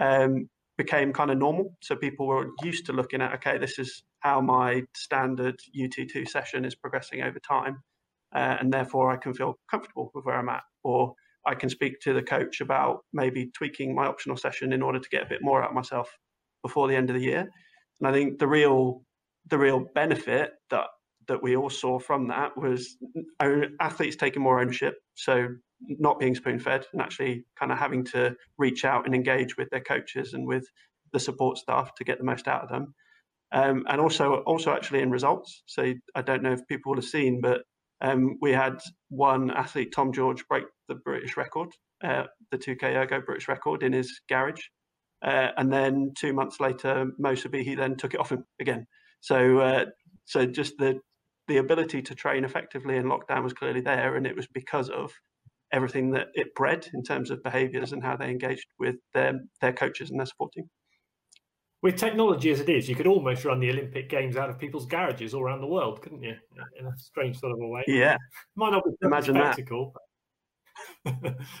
Um, 0.00 0.48
became 0.82 1.12
kind 1.12 1.30
of 1.30 1.36
normal. 1.36 1.76
So 1.82 1.94
people 1.94 2.26
were 2.26 2.48
used 2.62 2.86
to 2.86 2.94
looking 2.94 3.20
at, 3.20 3.34
okay, 3.34 3.58
this 3.58 3.78
is 3.78 4.02
how 4.20 4.40
my 4.40 4.82
standard 4.96 5.56
UT2 5.78 6.26
session 6.26 6.64
is 6.64 6.74
progressing 6.74 7.20
over 7.20 7.38
time. 7.38 7.82
Uh, 8.34 8.56
and 8.58 8.72
therefore 8.72 9.10
I 9.10 9.18
can 9.18 9.34
feel 9.34 9.58
comfortable 9.70 10.10
with 10.14 10.24
where 10.24 10.36
I'm 10.36 10.48
at. 10.48 10.62
Or 10.82 11.12
I 11.46 11.54
can 11.54 11.68
speak 11.68 12.00
to 12.00 12.14
the 12.14 12.22
coach 12.22 12.62
about 12.62 13.00
maybe 13.12 13.50
tweaking 13.54 13.94
my 13.94 14.06
optional 14.06 14.38
session 14.38 14.72
in 14.72 14.80
order 14.80 14.98
to 14.98 15.08
get 15.10 15.24
a 15.24 15.28
bit 15.28 15.42
more 15.42 15.62
out 15.62 15.68
of 15.68 15.74
myself 15.74 16.08
before 16.62 16.88
the 16.88 16.96
end 16.96 17.10
of 17.10 17.16
the 17.16 17.22
year. 17.22 17.46
And 18.00 18.08
I 18.08 18.12
think 18.12 18.38
the 18.38 18.48
real 18.48 19.02
the 19.50 19.58
real 19.58 19.84
benefit 19.94 20.52
that 20.70 20.86
that 21.30 21.42
we 21.42 21.56
all 21.56 21.70
saw 21.70 21.96
from 21.96 22.26
that 22.26 22.56
was 22.56 22.96
athletes 23.78 24.16
taking 24.16 24.42
more 24.42 24.60
ownership. 24.60 24.96
So 25.14 25.46
not 25.80 26.18
being 26.18 26.34
spoon 26.34 26.58
fed 26.58 26.84
and 26.92 27.00
actually 27.00 27.44
kind 27.58 27.70
of 27.70 27.78
having 27.78 28.04
to 28.04 28.34
reach 28.58 28.84
out 28.84 29.06
and 29.06 29.14
engage 29.14 29.56
with 29.56 29.70
their 29.70 29.80
coaches 29.80 30.34
and 30.34 30.44
with 30.44 30.66
the 31.12 31.20
support 31.20 31.56
staff 31.56 31.94
to 31.94 32.04
get 32.04 32.18
the 32.18 32.24
most 32.24 32.48
out 32.48 32.64
of 32.64 32.68
them. 32.68 32.94
Um, 33.52 33.84
and 33.88 34.00
also, 34.00 34.38
also 34.38 34.72
actually 34.72 35.02
in 35.02 35.10
results. 35.12 35.62
So 35.66 35.94
I 36.16 36.22
don't 36.22 36.42
know 36.42 36.52
if 36.52 36.66
people 36.66 36.96
have 36.96 37.04
seen, 37.04 37.40
but 37.40 37.62
um, 38.00 38.36
we 38.40 38.50
had 38.50 38.80
one 39.08 39.52
athlete, 39.52 39.92
Tom 39.94 40.12
George, 40.12 40.46
break 40.48 40.64
the 40.88 40.96
British 40.96 41.36
record, 41.36 41.68
uh, 42.02 42.24
the 42.50 42.58
2K 42.58 42.96
Ergo 42.96 43.20
British 43.20 43.46
record 43.46 43.84
in 43.84 43.92
his 43.92 44.20
garage. 44.28 44.62
Uh, 45.24 45.50
and 45.56 45.72
then 45.72 46.12
two 46.18 46.32
months 46.32 46.58
later, 46.58 47.06
Moe 47.18 47.34
Sbihi 47.34 47.76
then 47.76 47.96
took 47.96 48.14
it 48.14 48.20
off 48.20 48.32
him 48.32 48.44
again. 48.60 48.86
So, 49.20 49.58
uh, 49.58 49.84
so 50.24 50.46
just 50.46 50.74
the 50.78 50.98
the 51.50 51.56
ability 51.56 52.00
to 52.00 52.14
train 52.14 52.44
effectively 52.44 52.96
in 52.96 53.06
lockdown 53.06 53.42
was 53.42 53.52
clearly 53.52 53.80
there, 53.80 54.14
and 54.14 54.24
it 54.24 54.36
was 54.36 54.46
because 54.46 54.88
of 54.88 55.12
everything 55.72 56.12
that 56.12 56.28
it 56.34 56.54
bred 56.54 56.86
in 56.94 57.02
terms 57.02 57.28
of 57.30 57.42
behaviours 57.42 57.92
and 57.92 58.02
how 58.04 58.16
they 58.16 58.30
engaged 58.30 58.66
with 58.78 58.96
their 59.14 59.32
their 59.60 59.72
coaches 59.72 60.10
and 60.10 60.18
their 60.18 60.26
support 60.26 60.52
team. 60.52 60.70
With 61.82 61.96
technology 61.96 62.50
as 62.52 62.60
it 62.60 62.68
is, 62.68 62.88
you 62.88 62.94
could 62.94 63.08
almost 63.08 63.44
run 63.44 63.58
the 63.58 63.70
Olympic 63.70 64.08
Games 64.08 64.36
out 64.36 64.48
of 64.48 64.58
people's 64.58 64.86
garages 64.86 65.34
all 65.34 65.42
around 65.42 65.60
the 65.60 65.66
world, 65.66 66.02
couldn't 66.02 66.22
you? 66.22 66.36
In 66.78 66.86
a 66.86 66.96
strange 66.98 67.40
sort 67.40 67.52
of 67.52 67.58
a 67.60 67.66
way. 67.66 67.82
Yeah. 67.88 68.16
Might 68.54 68.70
not 68.70 68.84
be 68.84 68.90
Imagine 69.02 69.34
spectacle. 69.34 69.92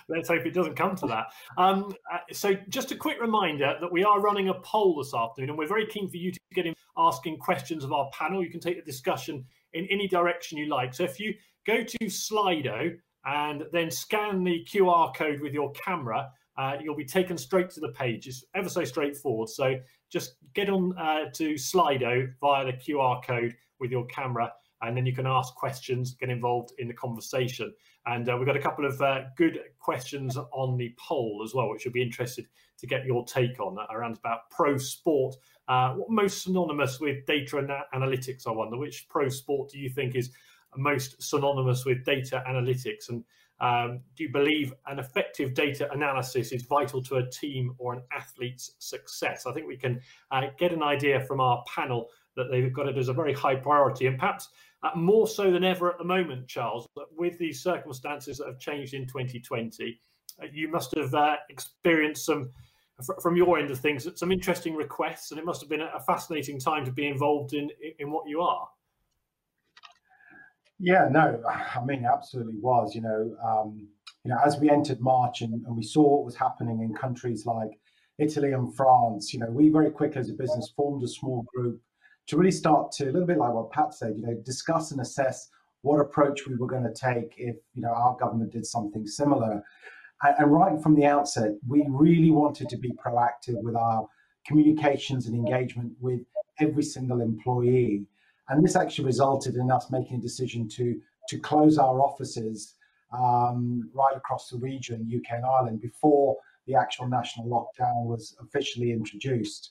Let's 0.08 0.28
hope 0.28 0.46
it 0.46 0.54
doesn't 0.54 0.76
come 0.76 0.94
to 0.96 1.06
that. 1.06 1.26
Um, 1.56 1.92
uh, 2.12 2.18
so, 2.32 2.54
just 2.68 2.92
a 2.92 2.96
quick 2.96 3.20
reminder 3.20 3.76
that 3.80 3.90
we 3.90 4.04
are 4.04 4.20
running 4.20 4.50
a 4.50 4.54
poll 4.54 5.02
this 5.02 5.14
afternoon, 5.14 5.50
and 5.50 5.58
we're 5.58 5.66
very 5.66 5.86
keen 5.86 6.08
for 6.08 6.16
you 6.16 6.30
to 6.30 6.40
get 6.54 6.66
in 6.66 6.74
asking 6.96 7.38
questions 7.38 7.82
of 7.82 7.92
our 7.92 8.10
panel. 8.12 8.42
You 8.42 8.50
can 8.50 8.60
take 8.60 8.76
the 8.76 8.84
discussion 8.84 9.44
in 9.74 9.86
any 9.90 10.08
direction 10.08 10.58
you 10.58 10.66
like. 10.66 10.94
So, 10.94 11.04
if 11.04 11.20
you 11.20 11.34
go 11.66 11.82
to 11.82 11.98
Slido, 12.04 12.96
and 13.24 13.64
then 13.72 13.90
scan 13.90 14.44
the 14.44 14.64
QR 14.64 15.14
code 15.14 15.40
with 15.40 15.52
your 15.52 15.72
camera. 15.72 16.30
Uh, 16.56 16.76
you'll 16.82 16.96
be 16.96 17.04
taken 17.04 17.38
straight 17.38 17.70
to 17.70 17.80
the 17.80 17.90
page. 17.90 18.26
It's 18.26 18.44
ever 18.54 18.68
so 18.68 18.84
straightforward. 18.84 19.48
So 19.48 19.76
just 20.10 20.34
get 20.54 20.68
on 20.68 20.96
uh, 20.98 21.30
to 21.34 21.54
Slido 21.54 22.32
via 22.40 22.64
the 22.66 22.72
QR 22.72 23.24
code 23.24 23.54
with 23.78 23.90
your 23.90 24.06
camera, 24.06 24.52
and 24.82 24.96
then 24.96 25.06
you 25.06 25.14
can 25.14 25.26
ask 25.26 25.54
questions, 25.54 26.14
get 26.14 26.28
involved 26.28 26.72
in 26.78 26.88
the 26.88 26.94
conversation. 26.94 27.72
And 28.06 28.28
uh, 28.28 28.36
we've 28.36 28.46
got 28.46 28.56
a 28.56 28.62
couple 28.62 28.86
of 28.86 29.00
uh, 29.00 29.22
good 29.36 29.60
questions 29.78 30.36
on 30.36 30.76
the 30.76 30.94
poll 30.98 31.42
as 31.44 31.54
well, 31.54 31.70
which 31.70 31.84
you'll 31.84 31.92
be 31.92 32.02
interested 32.02 32.46
to 32.78 32.86
get 32.86 33.04
your 33.04 33.24
take 33.26 33.60
on 33.60 33.76
around 33.90 34.16
about 34.16 34.50
pro 34.50 34.78
sport. 34.78 35.36
Uh, 35.68 35.96
most 36.08 36.42
synonymous 36.42 36.98
with 36.98 37.26
data 37.26 37.58
and 37.58 37.70
analytics, 37.94 38.46
I 38.46 38.52
wonder. 38.52 38.78
Which 38.78 39.06
pro 39.08 39.28
sport 39.28 39.70
do 39.70 39.78
you 39.78 39.90
think 39.90 40.14
is 40.14 40.30
most 40.76 41.22
synonymous 41.22 41.84
with 41.84 42.04
data 42.04 42.42
analytics? 42.48 43.10
And 43.10 43.24
um, 43.60 44.00
do 44.16 44.24
you 44.24 44.32
believe 44.32 44.72
an 44.86 44.98
effective 44.98 45.52
data 45.52 45.90
analysis 45.92 46.52
is 46.52 46.62
vital 46.62 47.02
to 47.02 47.16
a 47.16 47.30
team 47.30 47.74
or 47.78 47.92
an 47.92 48.02
athlete's 48.16 48.72
success? 48.78 49.44
I 49.46 49.52
think 49.52 49.66
we 49.66 49.76
can 49.76 50.00
uh, 50.30 50.42
get 50.58 50.72
an 50.72 50.82
idea 50.82 51.20
from 51.20 51.40
our 51.40 51.62
panel 51.72 52.08
that 52.36 52.50
they've 52.50 52.72
got 52.72 52.88
it 52.88 52.96
as 52.96 53.08
a 53.08 53.12
very 53.12 53.34
high 53.34 53.56
priority, 53.56 54.06
and 54.06 54.18
perhaps 54.18 54.48
uh, 54.82 54.90
more 54.96 55.28
so 55.28 55.50
than 55.50 55.64
ever 55.64 55.90
at 55.90 55.98
the 55.98 56.04
moment, 56.04 56.48
Charles. 56.48 56.86
With 57.16 57.38
these 57.38 57.62
circumstances 57.62 58.38
that 58.38 58.46
have 58.46 58.58
changed 58.58 58.94
in 58.94 59.06
2020, 59.06 60.00
uh, 60.42 60.46
you 60.52 60.68
must 60.68 60.96
have 60.96 61.14
uh, 61.14 61.36
experienced 61.48 62.24
some 62.26 62.50
from 63.22 63.34
your 63.34 63.58
end 63.58 63.70
of 63.70 63.78
things 63.78 64.06
some 64.14 64.30
interesting 64.30 64.74
requests 64.74 65.30
and 65.30 65.40
it 65.40 65.46
must 65.46 65.62
have 65.62 65.70
been 65.70 65.80
a 65.80 66.00
fascinating 66.06 66.60
time 66.60 66.84
to 66.84 66.92
be 66.92 67.06
involved 67.06 67.54
in 67.54 67.70
in 67.98 68.10
what 68.10 68.28
you 68.28 68.42
are 68.42 68.68
yeah, 70.80 71.08
no, 71.10 71.42
I 71.76 71.84
mean, 71.84 72.04
absolutely 72.04 72.58
was. 72.58 72.94
You 72.94 73.02
know, 73.02 73.36
um, 73.44 73.86
you 74.24 74.30
know, 74.30 74.38
as 74.44 74.58
we 74.58 74.70
entered 74.70 75.00
March 75.00 75.42
and, 75.42 75.64
and 75.66 75.76
we 75.76 75.82
saw 75.82 76.16
what 76.16 76.24
was 76.24 76.34
happening 76.34 76.80
in 76.80 76.94
countries 76.94 77.46
like 77.46 77.70
Italy 78.18 78.52
and 78.52 78.74
France, 78.74 79.32
you 79.32 79.40
know, 79.40 79.50
we 79.50 79.68
very 79.68 79.90
quickly 79.90 80.20
as 80.20 80.30
a 80.30 80.34
business 80.34 80.72
formed 80.74 81.02
a 81.04 81.08
small 81.08 81.44
group 81.54 81.80
to 82.26 82.36
really 82.36 82.50
start 82.50 82.92
to 82.92 83.04
a 83.04 83.12
little 83.12 83.26
bit 83.26 83.38
like 83.38 83.52
what 83.52 83.70
Pat 83.70 83.94
said, 83.94 84.14
you 84.16 84.22
know, 84.22 84.34
discuss 84.44 84.92
and 84.92 85.00
assess 85.00 85.48
what 85.82 86.00
approach 86.00 86.46
we 86.46 86.56
were 86.56 86.66
going 86.66 86.84
to 86.84 86.92
take 86.92 87.34
if 87.36 87.56
you 87.74 87.82
know 87.82 87.92
our 87.92 88.16
government 88.16 88.52
did 88.52 88.66
something 88.66 89.06
similar. 89.06 89.62
And, 90.22 90.34
and 90.38 90.52
right 90.52 90.80
from 90.82 90.94
the 90.94 91.06
outset, 91.06 91.52
we 91.66 91.84
really 91.88 92.30
wanted 92.30 92.68
to 92.68 92.76
be 92.76 92.92
proactive 92.92 93.62
with 93.62 93.74
our 93.74 94.06
communications 94.46 95.26
and 95.26 95.34
engagement 95.34 95.92
with 96.00 96.20
every 96.60 96.82
single 96.82 97.20
employee 97.20 98.04
and 98.50 98.64
this 98.64 98.76
actually 98.76 99.06
resulted 99.06 99.54
in 99.54 99.70
us 99.70 99.90
making 99.90 100.16
a 100.16 100.20
decision 100.20 100.68
to, 100.70 101.00
to 101.28 101.38
close 101.38 101.78
our 101.78 102.00
offices 102.02 102.74
um, 103.16 103.88
right 103.94 104.16
across 104.16 104.50
the 104.50 104.58
region, 104.58 105.08
UK 105.14 105.36
and 105.36 105.46
Ireland, 105.46 105.80
before 105.80 106.36
the 106.66 106.74
actual 106.74 107.08
national 107.08 107.46
lockdown 107.46 108.06
was 108.06 108.36
officially 108.40 108.90
introduced. 108.90 109.70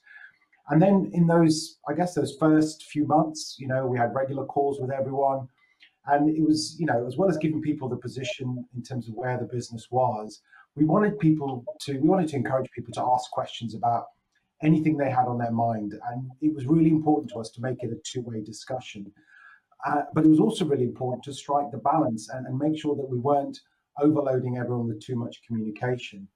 And 0.70 0.82
then 0.82 1.10
in 1.14 1.26
those, 1.26 1.80
I 1.88 1.94
guess 1.94 2.14
those 2.14 2.36
first 2.40 2.84
few 2.84 3.06
months, 3.06 3.56
you 3.60 3.68
know, 3.68 3.88
we 3.88 3.98
had 3.98 4.14
regular 4.14 4.46
calls 4.46 4.80
with 4.80 4.92
everyone. 4.92 5.48
And 6.06 6.30
it 6.36 6.42
was, 6.44 6.76
you 6.80 6.86
know, 6.86 7.06
as 7.06 7.18
well 7.18 7.30
as 7.30 7.38
giving 7.38 7.62
people 7.62 7.90
the 7.90 7.98
position 7.98 8.66
in 8.76 8.84
terms 8.84 9.08
of 9.08 9.16
where 9.16 9.38
the 9.38 9.46
business 9.46 9.88
was, 9.90 10.42
we 10.76 10.86
wanted 10.86 11.20
people 11.20 11.66
to, 11.82 11.94
we 12.00 12.08
wanted 12.08 12.30
to 12.30 12.36
encourage 12.36 12.70
people 12.72 12.94
to 12.94 13.02
ask 13.02 13.30
questions 13.32 13.74
about 13.74 14.06
anything 14.62 14.98
they 14.98 15.10
had 15.10 15.26
on 15.26 15.38
their 15.38 15.52
mind. 15.52 15.94
And 16.12 16.30
it 16.42 16.54
was 16.54 16.66
really 16.66 16.90
important 16.90 17.32
to 17.32 17.40
us 17.40 17.50
to 17.52 17.62
make 17.62 17.84
it 17.84 17.92
a 17.92 18.00
two 18.04 18.22
way 18.22 18.42
discussion. 18.42 19.12
Uh, 19.86 20.02
but 20.14 20.26
it 20.26 20.30
was 20.30 20.40
also 20.40 20.66
really 20.66 20.84
important 20.84 21.24
to 21.24 21.34
strike 21.34 21.72
the 21.72 21.78
balance 21.78 22.30
and, 22.30 22.46
and 22.46 22.58
make 22.58 22.78
sure 22.78 22.96
that 22.96 23.10
we 23.10 23.18
weren't 23.18 23.60
overloading 24.02 24.58
everyone 24.58 24.88
with 24.88 25.02
too 25.02 25.16
much 25.16 25.42
communication. 25.48 26.28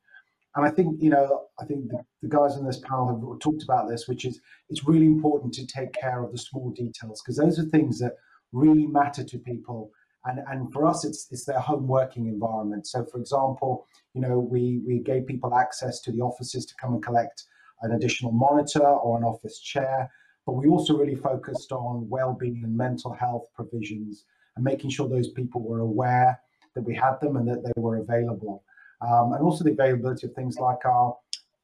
And 0.56 0.66
I 0.66 0.70
think, 0.70 1.02
you 1.02 1.10
know, 1.10 1.48
I 1.60 1.66
think 1.66 1.90
the, 1.90 2.04
the 2.22 2.30
guys 2.30 2.56
on 2.56 2.66
this 2.66 2.80
panel 2.80 3.08
have 3.08 3.40
talked 3.40 3.64
about 3.64 3.90
this, 3.90 4.08
which 4.08 4.24
is 4.26 4.40
it's 4.70 4.88
really 4.88 5.08
important 5.08 5.54
to 5.56 5.66
take 5.66 5.94
care 5.94 6.24
of 6.24 6.32
the 6.32 6.38
small 6.38 6.70
details 6.72 7.22
because 7.22 7.38
those 7.38 7.58
are 7.58 7.66
things 7.66 8.00
that 8.00 8.14
really 8.52 8.86
matter 8.86 9.24
to 9.24 9.38
people. 9.40 9.92
And, 10.26 10.40
and 10.48 10.72
for 10.72 10.86
us, 10.86 11.04
it's, 11.04 11.28
it's 11.32 11.46
their 11.46 11.60
home 11.60 11.88
working 11.88 12.28
environment. 12.28 12.88
So, 12.88 13.04
for 13.06 13.20
example, 13.20 13.88
you 14.14 14.22
know, 14.22 14.40
we, 14.40 14.82
we 14.86 15.00
gave 15.00 15.28
people 15.28 15.56
access 15.56 16.00
to 16.02 16.12
the 16.12 16.22
offices 16.22 16.66
to 16.68 16.76
come 16.80 16.94
and 16.94 17.04
collect 17.04 17.44
an 17.82 17.92
additional 17.92 18.32
monitor 18.32 18.86
or 18.86 19.18
an 19.18 19.24
office 19.24 19.60
chair. 19.60 20.10
But 20.46 20.54
we 20.54 20.68
also 20.68 20.96
really 20.96 21.16
focused 21.16 21.72
on 21.72 22.08
well-being 22.10 22.62
and 22.64 22.78
mental 22.78 23.14
health 23.14 23.48
provisions 23.56 24.26
and 24.56 24.64
making 24.64 24.92
sure 24.92 25.10
those 25.10 25.32
people 25.32 25.62
were 25.62 25.80
aware 25.80 26.40
that 26.76 26.84
we 26.84 26.96
had 26.96 27.20
them 27.22 27.38
and 27.38 27.48
that 27.48 27.64
they 27.64 27.82
were 27.82 27.98
available. 27.98 28.64
Um, 29.06 29.34
and 29.34 29.44
also 29.44 29.64
the 29.64 29.72
availability 29.72 30.28
of 30.28 30.34
things 30.34 30.58
like 30.58 30.86
our, 30.86 31.18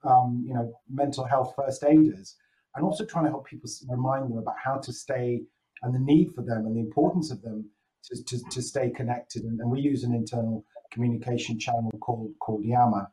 um, 0.04 0.44
you 0.46 0.54
know, 0.54 0.74
mental 0.90 1.24
health 1.24 1.54
first 1.56 1.84
aiders, 1.84 2.36
and 2.76 2.84
also 2.84 3.06
trying 3.06 3.26
to 3.26 3.32
help 3.32 3.48
people 3.48 3.70
remind 3.90 4.30
them 4.30 4.38
about 4.38 4.56
how 4.64 4.78
to 4.78 4.92
stay 4.92 5.42
and 5.82 5.96
the 5.96 6.00
need 6.00 6.34
for 6.36 6.42
them 6.42 6.66
and 6.66 6.76
the 6.76 6.82
importance 6.82 7.32
of 7.32 7.42
them 7.42 7.70
to, 8.04 8.24
to, 8.26 8.44
to 8.52 8.62
stay 8.62 8.90
connected. 8.90 9.44
And, 9.44 9.60
and, 9.60 9.72
we 9.72 9.80
use 9.80 10.04
an 10.04 10.14
internal 10.14 10.66
communication 10.92 11.58
channel 11.58 11.92
called 12.02 12.32
called 12.40 12.64
Yammer. 12.66 13.08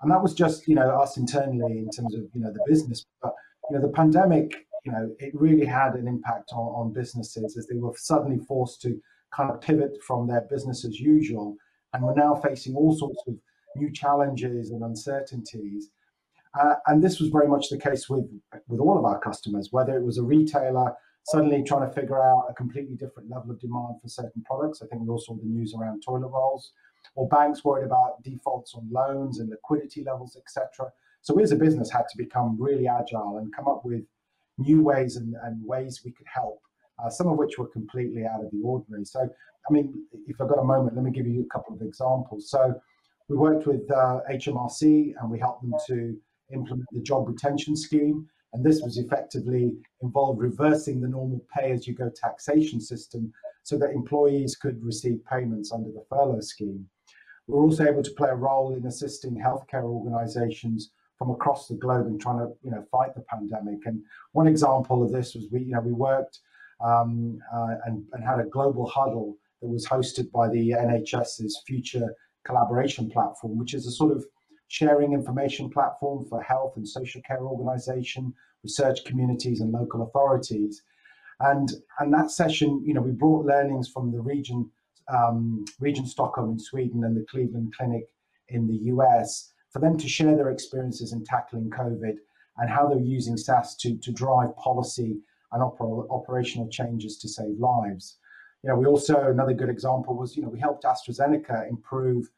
And 0.00 0.10
that 0.10 0.22
was 0.22 0.32
just 0.32 0.66
you 0.68 0.74
know 0.74 0.88
us 1.00 1.16
internally 1.16 1.78
in 1.78 1.90
terms 1.90 2.14
of 2.14 2.22
you 2.34 2.40
know 2.40 2.52
the 2.52 2.64
business. 2.66 3.04
But 3.22 3.34
you 3.70 3.76
know 3.76 3.82
the 3.82 3.92
pandemic 3.92 4.66
you 4.84 4.92
know 4.92 5.14
it 5.18 5.32
really 5.34 5.66
had 5.66 5.94
an 5.94 6.08
impact 6.08 6.52
on, 6.52 6.86
on 6.86 6.92
businesses 6.92 7.56
as 7.58 7.66
they 7.66 7.76
were 7.76 7.92
suddenly 7.96 8.38
forced 8.38 8.80
to 8.82 8.98
kind 9.34 9.50
of 9.50 9.60
pivot 9.60 9.98
from 10.06 10.26
their 10.26 10.42
business 10.48 10.84
as 10.84 10.98
usual. 10.98 11.56
And 11.92 12.02
we're 12.02 12.14
now 12.14 12.34
facing 12.34 12.74
all 12.74 12.96
sorts 12.96 13.22
of 13.26 13.34
new 13.78 13.90
challenges 13.90 14.70
and 14.70 14.82
uncertainties 14.82 15.90
uh, 16.58 16.74
and 16.86 17.02
this 17.02 17.20
was 17.20 17.28
very 17.28 17.46
much 17.46 17.68
the 17.70 17.78
case 17.78 18.08
with 18.08 18.26
with 18.68 18.80
all 18.80 18.98
of 18.98 19.04
our 19.04 19.18
customers 19.20 19.68
whether 19.70 19.96
it 19.96 20.02
was 20.02 20.18
a 20.18 20.22
retailer 20.22 20.94
suddenly 21.28 21.62
trying 21.62 21.86
to 21.86 21.94
figure 21.94 22.22
out 22.22 22.46
a 22.48 22.54
completely 22.54 22.96
different 22.96 23.28
level 23.30 23.50
of 23.50 23.60
demand 23.60 24.00
for 24.00 24.08
certain 24.08 24.42
products. 24.44 24.80
I 24.82 24.86
think 24.86 25.02
we 25.02 25.08
also 25.08 25.34
saw 25.34 25.38
the 25.38 25.44
news 25.44 25.74
around 25.78 26.00
toilet 26.00 26.28
rolls, 26.28 26.72
or 27.16 27.28
banks 27.28 27.64
worried 27.64 27.84
about 27.84 28.22
defaults 28.22 28.74
on 28.74 28.88
loans 28.90 29.38
and 29.38 29.50
liquidity 29.50 30.02
levels, 30.04 30.36
etc. 30.36 30.90
So 31.20 31.34
we 31.34 31.42
as 31.42 31.52
a 31.52 31.56
business 31.56 31.90
had 31.90 32.08
to 32.10 32.16
become 32.16 32.56
really 32.58 32.88
agile 32.88 33.38
and 33.38 33.54
come 33.54 33.68
up 33.68 33.84
with 33.84 34.04
new 34.56 34.82
ways 34.82 35.16
and, 35.16 35.34
and 35.42 35.64
ways 35.66 36.00
we 36.02 36.12
could 36.12 36.26
help, 36.32 36.60
uh, 37.02 37.10
some 37.10 37.28
of 37.28 37.36
which 37.36 37.58
were 37.58 37.68
completely 37.68 38.24
out 38.24 38.42
of 38.42 38.50
the 38.50 38.60
ordinary. 38.64 39.04
So, 39.04 39.20
I 39.20 39.72
mean, 39.72 40.06
if 40.26 40.40
I've 40.40 40.48
got 40.48 40.58
a 40.58 40.64
moment, 40.64 40.96
let 40.96 41.04
me 41.04 41.10
give 41.10 41.26
you 41.26 41.42
a 41.42 41.52
couple 41.54 41.74
of 41.74 41.82
examples. 41.82 42.48
So 42.48 42.80
we 43.28 43.36
worked 43.36 43.66
with 43.66 43.90
uh, 43.90 44.20
HMRC 44.30 45.14
and 45.20 45.30
we 45.30 45.38
helped 45.38 45.62
them 45.62 45.74
to 45.86 46.16
implement 46.52 46.86
the 46.92 47.00
job 47.00 47.28
retention 47.28 47.76
scheme. 47.76 48.26
And 48.54 48.64
this 48.64 48.80
was 48.80 48.96
effectively 48.96 49.72
involved 50.00 50.40
reversing 50.40 51.00
the 51.00 51.08
normal 51.08 51.44
pay 51.54 51.72
as 51.72 51.86
you 51.86 51.94
go 51.94 52.10
taxation 52.10 52.80
system 52.80 53.32
so 53.62 53.76
that 53.78 53.90
employees 53.90 54.56
could 54.56 54.82
receive 54.82 55.20
payments 55.30 55.72
under 55.72 55.90
the 55.90 56.04
furlough 56.08 56.40
scheme. 56.40 56.88
We 57.46 57.54
were 57.54 57.64
also 57.64 57.84
able 57.84 58.02
to 58.02 58.10
play 58.12 58.30
a 58.30 58.34
role 58.34 58.74
in 58.74 58.86
assisting 58.86 59.34
healthcare 59.34 59.84
organizations 59.84 60.90
from 61.18 61.30
across 61.30 61.68
the 61.68 61.74
globe 61.74 62.06
in 62.06 62.18
trying 62.18 62.38
to 62.38 62.52
you 62.62 62.70
know 62.70 62.84
fight 62.90 63.14
the 63.14 63.22
pandemic. 63.22 63.80
And 63.84 64.02
one 64.32 64.46
example 64.46 65.02
of 65.02 65.12
this 65.12 65.34
was 65.34 65.46
we 65.50 65.60
you 65.60 65.72
know 65.72 65.80
we 65.80 65.92
worked 65.92 66.40
um, 66.82 67.38
uh, 67.52 67.74
and, 67.84 68.04
and 68.12 68.24
had 68.24 68.40
a 68.40 68.44
global 68.44 68.86
huddle 68.86 69.36
that 69.60 69.68
was 69.68 69.86
hosted 69.86 70.30
by 70.30 70.48
the 70.48 70.70
NHS's 70.70 71.62
Future 71.66 72.14
Collaboration 72.48 73.10
Platform, 73.10 73.58
which 73.58 73.74
is 73.74 73.86
a 73.86 73.90
sort 73.90 74.16
of 74.16 74.24
sharing 74.68 75.12
information 75.12 75.70
platform 75.70 76.24
for 76.28 76.42
health 76.42 76.74
and 76.76 76.88
social 76.88 77.20
care 77.22 77.42
organization, 77.42 78.32
research 78.62 79.04
communities, 79.04 79.60
and 79.60 79.72
local 79.72 80.02
authorities. 80.02 80.82
And, 81.40 81.70
and 82.00 82.12
that 82.12 82.30
session, 82.30 82.82
you 82.84 82.94
know, 82.94 83.00
we 83.00 83.12
brought 83.12 83.46
learnings 83.46 83.88
from 83.88 84.12
the 84.12 84.20
region, 84.20 84.70
um, 85.08 85.64
region 85.78 86.06
Stockholm 86.06 86.52
in 86.52 86.58
Sweden 86.58 87.04
and 87.04 87.16
the 87.16 87.24
Cleveland 87.30 87.74
Clinic 87.76 88.08
in 88.48 88.66
the 88.66 88.76
US 88.92 89.52
for 89.70 89.78
them 89.78 89.96
to 89.98 90.08
share 90.08 90.34
their 90.36 90.50
experiences 90.50 91.12
in 91.12 91.24
tackling 91.24 91.70
COVID 91.70 92.16
and 92.58 92.70
how 92.70 92.88
they're 92.88 92.98
using 92.98 93.36
SAS 93.36 93.76
to, 93.76 93.96
to 93.98 94.10
drive 94.10 94.56
policy 94.56 95.18
and 95.52 95.62
oper- 95.62 96.10
operational 96.10 96.68
changes 96.68 97.18
to 97.18 97.28
save 97.28 97.58
lives. 97.58 98.18
You 98.62 98.70
know, 98.70 98.76
we 98.76 98.86
also, 98.86 99.30
another 99.30 99.54
good 99.54 99.68
example 99.68 100.16
was, 100.16 100.36
you 100.36 100.42
know, 100.42 100.48
we 100.48 100.58
helped 100.58 100.84
AstraZeneca 100.84 101.68
improve 101.68 102.28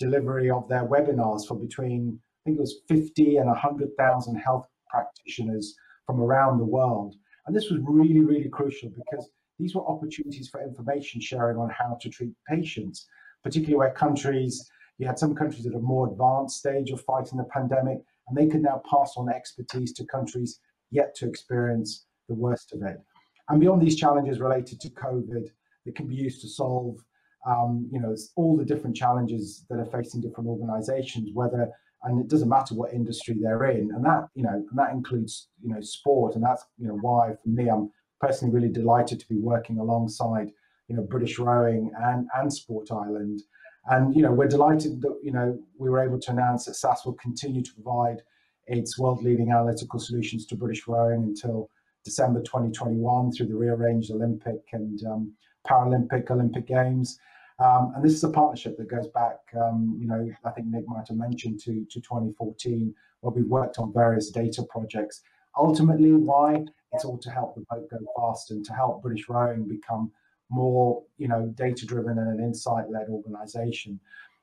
delivery 0.00 0.50
of 0.50 0.68
their 0.68 0.84
webinars 0.84 1.46
for 1.46 1.54
between, 1.54 2.18
I 2.18 2.40
think 2.44 2.58
it 2.58 2.60
was 2.60 2.80
50 2.88 3.36
and 3.36 3.46
100,000 3.46 4.36
health 4.36 4.66
practitioners 4.88 5.76
from 6.06 6.20
around 6.20 6.58
the 6.58 6.64
world. 6.64 7.14
And 7.46 7.54
this 7.54 7.70
was 7.70 7.80
really, 7.84 8.20
really 8.20 8.48
crucial 8.48 8.90
because 8.90 9.30
these 9.58 9.74
were 9.74 9.86
opportunities 9.86 10.48
for 10.48 10.62
information 10.62 11.20
sharing 11.20 11.58
on 11.58 11.70
how 11.70 11.98
to 12.00 12.08
treat 12.08 12.32
patients, 12.48 13.06
particularly 13.44 13.76
where 13.76 13.92
countries, 13.92 14.68
you 14.98 15.06
had 15.06 15.18
some 15.18 15.34
countries 15.34 15.66
at 15.66 15.74
a 15.74 15.78
more 15.78 16.08
advanced 16.08 16.58
stage 16.58 16.90
of 16.90 17.02
fighting 17.02 17.38
the 17.38 17.44
pandemic, 17.44 17.98
and 18.28 18.36
they 18.36 18.46
could 18.46 18.62
now 18.62 18.82
pass 18.90 19.14
on 19.16 19.28
expertise 19.28 19.92
to 19.92 20.04
countries 20.06 20.60
yet 20.90 21.14
to 21.16 21.28
experience 21.28 22.06
the 22.28 22.34
worst 22.34 22.72
of 22.72 22.82
it. 22.82 23.00
And 23.48 23.60
beyond 23.60 23.82
these 23.82 23.96
challenges 23.96 24.40
related 24.40 24.80
to 24.80 24.90
COVID 24.90 25.48
that 25.84 25.94
can 25.94 26.06
be 26.06 26.14
used 26.14 26.40
to 26.42 26.48
solve 26.48 27.02
um, 27.46 27.88
you 27.92 28.00
know, 28.00 28.14
all 28.36 28.56
the 28.56 28.64
different 28.64 28.96
challenges 28.96 29.64
that 29.70 29.78
are 29.78 29.86
facing 29.86 30.20
different 30.20 30.48
organizations, 30.48 31.30
whether, 31.32 31.70
and 32.04 32.20
it 32.20 32.28
doesn't 32.28 32.48
matter 32.48 32.74
what 32.74 32.92
industry 32.92 33.36
they're 33.40 33.64
in. 33.64 33.90
And 33.94 34.04
that, 34.04 34.28
you 34.34 34.42
know, 34.42 34.54
and 34.54 34.78
that 34.78 34.92
includes, 34.92 35.48
you 35.62 35.72
know, 35.72 35.80
sport. 35.80 36.34
And 36.34 36.44
that's, 36.44 36.64
you 36.78 36.88
know, 36.88 36.98
why 37.00 37.34
for 37.42 37.48
me, 37.48 37.68
I'm 37.68 37.90
personally 38.20 38.54
really 38.54 38.72
delighted 38.72 39.20
to 39.20 39.28
be 39.28 39.38
working 39.38 39.78
alongside, 39.78 40.50
you 40.88 40.96
know, 40.96 41.02
British 41.02 41.38
Rowing 41.38 41.90
and, 42.02 42.28
and 42.36 42.52
Sport 42.52 42.90
Ireland. 42.90 43.42
And, 43.86 44.14
you 44.14 44.22
know, 44.22 44.32
we're 44.32 44.48
delighted 44.48 45.00
that, 45.02 45.18
you 45.22 45.32
know, 45.32 45.58
we 45.78 45.88
were 45.88 46.04
able 46.04 46.20
to 46.20 46.30
announce 46.30 46.66
that 46.66 46.74
SAS 46.74 47.04
will 47.06 47.14
continue 47.14 47.62
to 47.62 47.74
provide 47.74 48.22
its 48.66 48.98
world 48.98 49.22
leading 49.22 49.50
analytical 49.50 49.98
solutions 49.98 50.46
to 50.46 50.54
British 50.54 50.86
Rowing 50.86 51.22
until 51.22 51.70
December 52.04 52.40
2021 52.40 53.32
through 53.32 53.46
the 53.46 53.54
rearranged 53.54 54.10
Olympic 54.10 54.60
and 54.72 55.02
um, 55.06 55.32
Paralympic 55.66 56.30
Olympic 56.30 56.66
Games. 56.66 57.18
Um, 57.58 57.92
and 57.94 58.04
this 58.04 58.14
is 58.14 58.24
a 58.24 58.30
partnership 58.30 58.78
that 58.78 58.88
goes 58.88 59.08
back, 59.08 59.36
um, 59.60 59.96
you 60.00 60.08
know, 60.08 60.30
I 60.44 60.50
think 60.50 60.68
Nick 60.68 60.88
might 60.88 61.08
have 61.08 61.16
mentioned 61.18 61.60
to, 61.60 61.84
to 61.90 62.00
2014, 62.00 62.94
where 63.20 63.32
we've 63.32 63.46
worked 63.46 63.78
on 63.78 63.92
various 63.92 64.30
data 64.30 64.62
projects. 64.62 65.22
Ultimately, 65.58 66.12
why? 66.12 66.64
It's 66.92 67.04
all 67.04 67.18
to 67.18 67.30
help 67.30 67.54
the 67.54 67.64
boat 67.70 67.88
go 67.90 67.98
fast 68.16 68.50
and 68.50 68.64
to 68.64 68.72
help 68.72 69.02
British 69.02 69.28
Rowing 69.28 69.68
become 69.68 70.10
more, 70.48 71.02
you 71.18 71.28
know, 71.28 71.52
data-driven 71.54 72.18
and 72.18 72.40
an 72.40 72.44
insight-led 72.44 73.08
organization. 73.08 74.00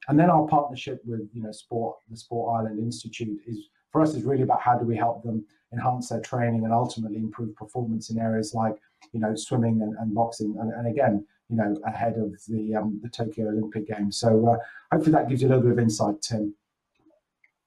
And 0.08 0.18
then 0.18 0.30
our 0.30 0.48
partnership 0.48 1.02
with, 1.04 1.28
you 1.34 1.42
know, 1.42 1.52
Sport, 1.52 1.98
the 2.10 2.18
Sport 2.18 2.56
Ireland 2.56 2.80
Institute 2.80 3.42
is 3.48 3.68
for 3.92 4.02
us 4.02 4.14
is 4.14 4.24
really 4.24 4.44
about 4.44 4.62
how 4.62 4.78
do 4.78 4.86
we 4.86 4.96
help 4.96 5.24
them 5.24 5.46
enhance 5.74 6.10
their 6.10 6.22
training 6.22 6.64
and 6.64 6.74
ultimately 6.74 7.18
improve 7.18 7.56
performance 7.56 8.10
in 8.10 8.20
areas 8.20 8.54
like, 8.54 8.76
you 9.14 9.20
know, 9.20 9.36
swimming 9.36 9.82
and, 9.82 9.96
and 9.98 10.14
boxing. 10.14 10.56
And, 10.60 10.72
and 10.74 10.88
again, 10.88 11.26
you 11.50 11.56
know, 11.56 11.76
ahead 11.86 12.18
of 12.18 12.36
the 12.48 12.76
um, 12.76 13.00
the 13.02 13.10
Tokyo 13.10 13.48
Olympic 13.50 13.88
Games. 13.88 14.18
So 14.18 14.48
uh, 14.48 14.58
hopefully 14.92 15.14
that 15.14 15.30
gives 15.30 15.42
you 15.42 15.48
a 15.48 15.50
little 15.50 15.64
bit 15.64 15.72
of 15.72 15.80
insight, 15.80 16.22
Tim. 16.22 16.54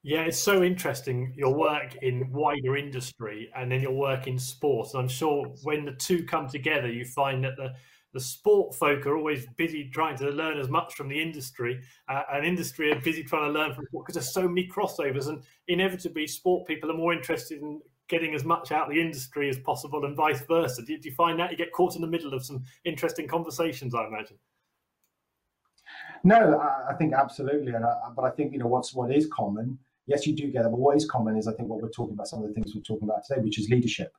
Yeah, 0.02 0.22
it's 0.22 0.38
so 0.38 0.62
interesting 0.62 1.34
your 1.36 1.54
work 1.54 1.96
in 1.96 2.32
wider 2.32 2.76
industry 2.76 3.50
and 3.54 3.70
then 3.70 3.82
your 3.82 3.92
work 3.92 4.26
in 4.26 4.38
sports. 4.38 4.94
I'm 4.94 5.08
sure 5.08 5.44
when 5.62 5.84
the 5.84 5.92
two 5.92 6.24
come 6.24 6.48
together, 6.48 6.90
you 6.90 7.04
find 7.04 7.44
that 7.44 7.56
the 7.56 7.74
the 8.12 8.20
sport 8.20 8.74
folk 8.74 9.06
are 9.06 9.16
always 9.16 9.46
busy 9.56 9.88
trying 9.88 10.16
to 10.16 10.30
learn 10.30 10.58
as 10.58 10.68
much 10.68 10.94
from 10.94 11.08
the 11.08 11.20
industry, 11.20 11.80
uh, 12.08 12.22
and 12.32 12.44
industry 12.44 12.90
are 12.90 13.00
busy 13.00 13.22
trying 13.22 13.52
to 13.52 13.58
learn 13.58 13.72
from 13.72 13.86
sport 13.86 14.06
because 14.06 14.14
there's 14.14 14.34
so 14.34 14.48
many 14.48 14.68
crossovers, 14.68 15.28
and 15.28 15.42
inevitably, 15.68 16.26
sport 16.26 16.66
people 16.66 16.90
are 16.90 16.96
more 16.96 17.12
interested 17.12 17.62
in 17.62 17.80
getting 18.10 18.34
as 18.34 18.44
much 18.44 18.72
out 18.72 18.88
of 18.88 18.94
the 18.94 19.00
industry 19.00 19.48
as 19.48 19.58
possible 19.58 20.04
and 20.04 20.14
vice 20.14 20.42
versa. 20.42 20.82
Do, 20.82 20.98
do 20.98 21.08
you 21.08 21.14
find 21.14 21.38
that 21.40 21.50
you 21.50 21.56
get 21.56 21.72
caught 21.72 21.94
in 21.94 22.02
the 22.02 22.06
middle 22.06 22.34
of 22.34 22.44
some 22.44 22.64
interesting 22.84 23.26
conversations? 23.26 23.94
I 23.94 24.06
imagine. 24.06 24.36
No, 26.22 26.60
I 26.88 26.92
think 26.94 27.14
absolutely, 27.14 27.72
and 27.72 27.84
I, 27.84 27.94
but 28.14 28.24
I 28.24 28.30
think 28.30 28.52
you 28.52 28.58
know 28.58 28.66
what's 28.66 28.92
what 28.92 29.10
is 29.10 29.26
common. 29.32 29.78
Yes, 30.06 30.26
you 30.26 30.34
do 30.34 30.50
get 30.50 30.66
it, 30.66 30.70
but 30.70 30.78
what 30.78 30.96
is 30.96 31.06
common 31.06 31.36
is 31.36 31.48
I 31.48 31.52
think 31.52 31.68
what 31.68 31.80
we're 31.80 31.88
talking 31.88 32.14
about, 32.14 32.28
some 32.28 32.42
of 32.42 32.48
the 32.48 32.54
things 32.54 32.74
we're 32.74 32.82
talking 32.82 33.08
about 33.08 33.24
today, 33.24 33.40
which 33.40 33.58
is 33.58 33.70
leadership. 33.70 34.12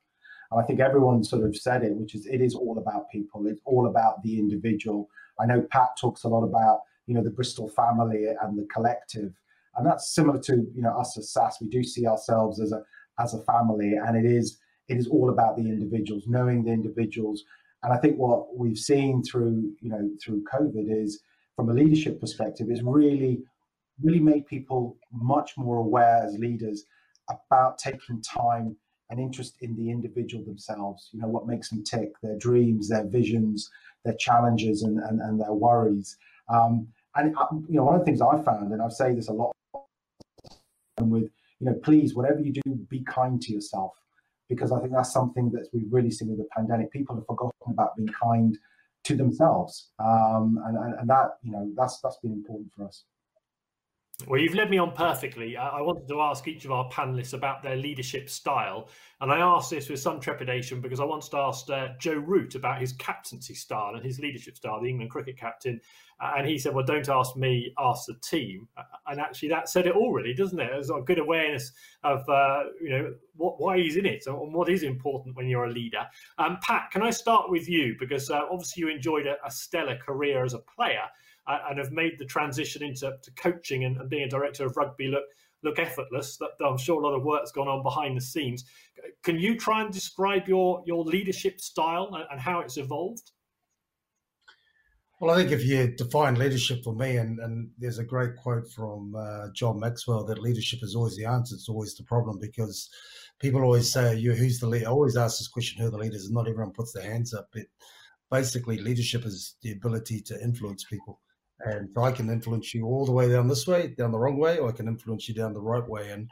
And 0.52 0.60
I 0.60 0.64
think 0.64 0.80
everyone 0.80 1.24
sort 1.24 1.44
of 1.44 1.56
said 1.56 1.84
it, 1.84 1.94
which 1.94 2.16
is 2.16 2.26
it 2.26 2.42
is 2.42 2.56
all 2.56 2.78
about 2.78 3.10
people. 3.12 3.46
It's 3.48 3.62
all 3.66 3.88
about 3.88 4.24
the 4.24 4.40
individual. 4.40 5.10
I 5.40 5.46
know 5.46 5.62
Pat 5.70 5.90
talks 6.00 6.24
a 6.24 6.30
lot 6.30 6.44
about 6.44 6.82
you 7.06 7.14
know 7.14 7.24
the 7.24 7.30
Bristol 7.30 7.70
family 7.70 8.26
and 8.42 8.58
the 8.58 8.68
collective, 8.74 9.34
and 9.76 9.86
that's 9.86 10.14
similar 10.14 10.40
to 10.40 10.56
you 10.74 10.82
know 10.82 10.98
us 10.98 11.18
as 11.18 11.32
SAS. 11.32 11.58
We 11.62 11.68
do 11.68 11.84
see 11.84 12.08
ourselves 12.08 12.60
as 12.60 12.72
a 12.72 12.84
as 13.20 13.34
a 13.34 13.44
family, 13.44 13.94
and 13.96 14.18
it 14.18 14.30
is 14.30 14.60
it 14.88 14.98
is 14.98 15.08
all 15.08 15.30
about 15.30 15.56
the 15.56 15.64
individuals, 15.64 16.24
knowing 16.28 16.64
the 16.64 16.72
individuals. 16.72 17.44
And 17.84 17.94
I 17.94 17.98
think 17.98 18.18
what 18.18 18.56
we've 18.58 18.78
seen 18.78 19.24
through 19.24 19.74
you 19.82 19.90
know 19.90 20.10
through 20.24 20.44
COVID 20.52 20.86
is, 21.04 21.22
from 21.56 21.70
a 21.70 21.74
leadership 21.74 22.20
perspective, 22.20 22.70
is 22.70 22.82
really 22.84 23.44
really 24.02 24.20
made 24.20 24.48
people 24.48 24.98
much 25.12 25.58
more 25.58 25.78
aware 25.78 26.24
as 26.26 26.38
leaders 26.38 26.86
about 27.30 27.78
taking 27.78 28.22
time 28.22 28.76
and 29.10 29.20
interest 29.20 29.58
in 29.62 29.76
the 29.76 29.92
individual 29.92 30.44
themselves. 30.44 31.10
You 31.12 31.22
know 31.22 31.28
what 31.28 31.48
makes 31.48 31.70
them 31.70 31.84
tick, 31.84 32.14
their 32.22 32.38
dreams, 32.38 32.90
their 32.90 33.06
visions, 33.06 33.70
their 34.06 34.16
challenges, 34.16 34.84
and 34.84 35.00
and, 35.00 35.22
and 35.22 35.40
their 35.40 35.54
worries. 35.54 36.18
Um, 36.50 36.88
and 37.16 37.36
uh, 37.38 37.48
you 37.68 37.76
know 37.76 37.84
one 37.84 37.96
of 37.96 38.02
the 38.02 38.06
things 38.06 38.22
I 38.22 38.42
found, 38.42 38.72
and 38.72 38.82
I 38.82 38.90
say 38.90 39.14
this 39.14 39.28
a 39.28 39.34
lot 39.34 39.56
with 41.00 41.30
you 41.62 41.68
know, 41.68 41.78
please, 41.84 42.16
whatever 42.16 42.40
you 42.40 42.52
do, 42.52 42.62
be 42.90 43.04
kind 43.04 43.40
to 43.40 43.54
yourself, 43.54 43.92
because 44.50 44.72
I 44.72 44.80
think 44.80 44.94
that's 44.94 45.14
something 45.14 45.52
that 45.52 45.68
we've 45.72 45.92
really 45.92 46.10
seen 46.10 46.30
with 46.30 46.40
the 46.40 46.48
pandemic. 46.58 46.92
People 46.92 47.16
have 47.16 47.26
forgotten 47.28 47.54
about 47.68 47.96
being 47.96 48.10
kind 48.10 48.58
to 49.04 49.16
themselves, 49.16 49.92
um, 50.00 50.60
and, 50.66 50.76
and, 50.76 51.00
and 51.00 51.10
that 51.10 51.38
you 51.44 51.52
know 51.52 51.72
that's 51.76 52.00
that's 52.02 52.18
been 52.18 52.34
important 52.34 52.72
for 52.76 52.88
us. 52.88 53.06
Well, 54.28 54.40
you've 54.40 54.54
led 54.54 54.70
me 54.70 54.78
on 54.78 54.92
perfectly. 54.92 55.58
I 55.58 55.82
wanted 55.82 56.08
to 56.08 56.22
ask 56.22 56.48
each 56.48 56.66
of 56.66 56.72
our 56.72 56.90
panelists 56.90 57.34
about 57.34 57.64
their 57.64 57.76
leadership 57.76 58.30
style. 58.30 58.90
And 59.20 59.32
I 59.32 59.40
asked 59.40 59.70
this 59.70 59.90
with 59.90 60.00
some 60.00 60.20
trepidation 60.20 60.82
because 60.82 61.00
I 61.00 61.06
once 61.06 61.30
asked 61.34 61.70
uh, 61.70 61.90
Joe 62.00 62.16
Root 62.16 62.56
about 62.56 62.80
his 62.80 62.94
captaincy 62.94 63.54
style 63.54 63.96
and 63.96 64.04
his 64.04 64.20
leadership 64.20 64.58
style, 64.58 64.82
the 64.82 64.90
England 64.90 65.12
cricket 65.12 65.38
captain. 65.38 65.80
And 66.20 66.48
he 66.48 66.58
said, 66.58 66.74
Well, 66.74 66.86
don't 66.86 67.08
ask 67.10 67.36
me, 67.36 67.74
ask 67.80 68.06
the 68.06 68.16
team. 68.22 68.68
And 69.08 69.20
actually, 69.20 69.50
that 69.50 69.70
said 69.70 69.88
it 69.88 69.96
all, 69.96 70.12
really, 70.12 70.34
doesn't 70.34 70.60
it? 70.60 70.70
There's 70.72 70.90
a 70.90 71.02
good 71.02 71.20
awareness 71.20 71.72
of, 72.04 72.28
uh, 72.30 72.64
you 72.82 72.90
know, 72.90 73.14
what, 73.36 73.60
why 73.60 73.78
he's 73.80 73.98
in 73.98 74.06
it 74.06 74.24
and 74.28 74.54
what 74.54 74.70
is 74.70 74.84
important 74.84 75.36
when 75.36 75.48
you're 75.48 75.66
a 75.66 75.72
leader. 75.72 76.06
Um, 76.38 76.60
Pat, 76.62 76.92
can 76.92 77.02
I 77.02 77.10
start 77.10 77.50
with 77.50 77.68
you? 77.68 77.96
Because 78.00 78.30
uh, 78.30 78.42
obviously, 78.52 78.82
you 78.82 78.90
enjoyed 78.90 79.26
a, 79.26 79.38
a 79.46 79.50
stellar 79.50 79.98
career 79.98 80.46
as 80.46 80.54
a 80.54 80.60
player 80.60 81.06
uh, 81.48 81.60
and 81.70 81.80
have 81.80 81.92
made 81.92 82.18
the 82.20 82.26
transition 82.26 82.84
into 82.84 83.12
coaching 83.36 83.86
and, 83.86 83.98
and, 83.98 84.10
being 84.10 84.24
a 84.24 84.30
director 84.30 84.66
of 84.66 84.78
rugby 84.78 85.08
look 85.08 85.26
look 85.64 85.80
effortless. 85.80 86.38
That, 86.38 86.52
I'm 86.66 86.78
sure 86.78 87.02
a 87.02 87.06
lot 87.06 87.16
of 87.16 87.24
work's 87.24 87.52
gone 87.52 87.68
on 87.68 87.84
behind 87.84 88.18
the 88.18 88.22
scenes. 88.22 88.66
Can 89.24 89.40
you 89.40 89.58
try 89.58 89.82
and 89.82 89.94
describe 89.94 90.48
your 90.48 90.84
your 90.86 91.04
leadership 91.04 91.62
style 91.62 92.26
and 92.32 92.40
how 92.40 92.60
it's 92.60 92.78
evolved? 92.78 93.32
Well, 95.22 95.30
I 95.30 95.36
think 95.36 95.52
if 95.52 95.64
you 95.64 95.86
define 95.96 96.34
leadership 96.34 96.84
for 96.84 96.96
me, 96.96 97.18
and, 97.18 97.38
and 97.42 97.70
there's 97.78 98.00
a 98.00 98.04
great 98.04 98.36
quote 98.38 98.68
from 98.72 99.14
uh, 99.16 99.50
John 99.54 99.80
Maxwell 99.80 100.26
that 100.26 100.42
leadership 100.42 100.80
is 100.82 100.96
always 100.96 101.16
the 101.16 101.26
answer, 101.26 101.54
it's 101.54 101.70
always 101.70 101.94
the 101.94 102.04
problem 102.06 102.40
because 102.40 102.90
people 103.40 103.62
always 103.62 103.94
say, 103.94 104.16
"You, 104.16 104.34
who's 104.34 104.60
the 104.60 104.66
leader?" 104.66 104.88
I 104.88 104.90
always 104.90 105.16
ask 105.16 105.38
this 105.38 105.48
question, 105.48 105.80
"Who 105.80 105.90
are 105.90 105.92
the 105.92 106.00
leaders?" 106.00 106.26
And 106.26 106.34
not 106.34 106.48
everyone 106.48 106.74
puts 106.74 106.92
their 106.92 107.04
hands 107.04 107.36
up. 107.36 107.50
But 107.54 107.68
basically, 108.32 108.80
leadership 108.80 109.24
is 109.24 109.58
the 109.62 109.74
ability 109.74 110.22
to 110.22 110.42
influence 110.42 110.86
people, 110.86 111.22
and 111.66 111.90
I 111.98 112.12
can 112.12 112.30
influence 112.30 112.74
you 112.74 112.86
all 112.86 113.06
the 113.06 113.12
way 113.12 113.30
down 113.30 113.48
this 113.48 113.68
way, 113.68 113.94
down 113.98 114.12
the 114.12 114.20
wrong 114.20 114.38
way, 114.38 114.58
or 114.58 114.70
I 114.70 114.74
can 114.74 114.88
influence 114.88 115.28
you 115.28 115.36
down 115.36 115.54
the 115.54 115.62
right 115.62 115.88
way. 115.88 116.12
And 116.12 116.30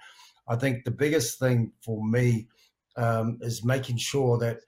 I 0.48 0.56
think 0.56 0.84
the 0.84 0.92
biggest 0.92 1.40
thing 1.40 1.72
for 1.84 2.06
me 2.06 2.48
um, 2.98 3.38
is 3.42 3.64
making 3.64 3.98
sure 3.98 4.38
that 4.40 4.60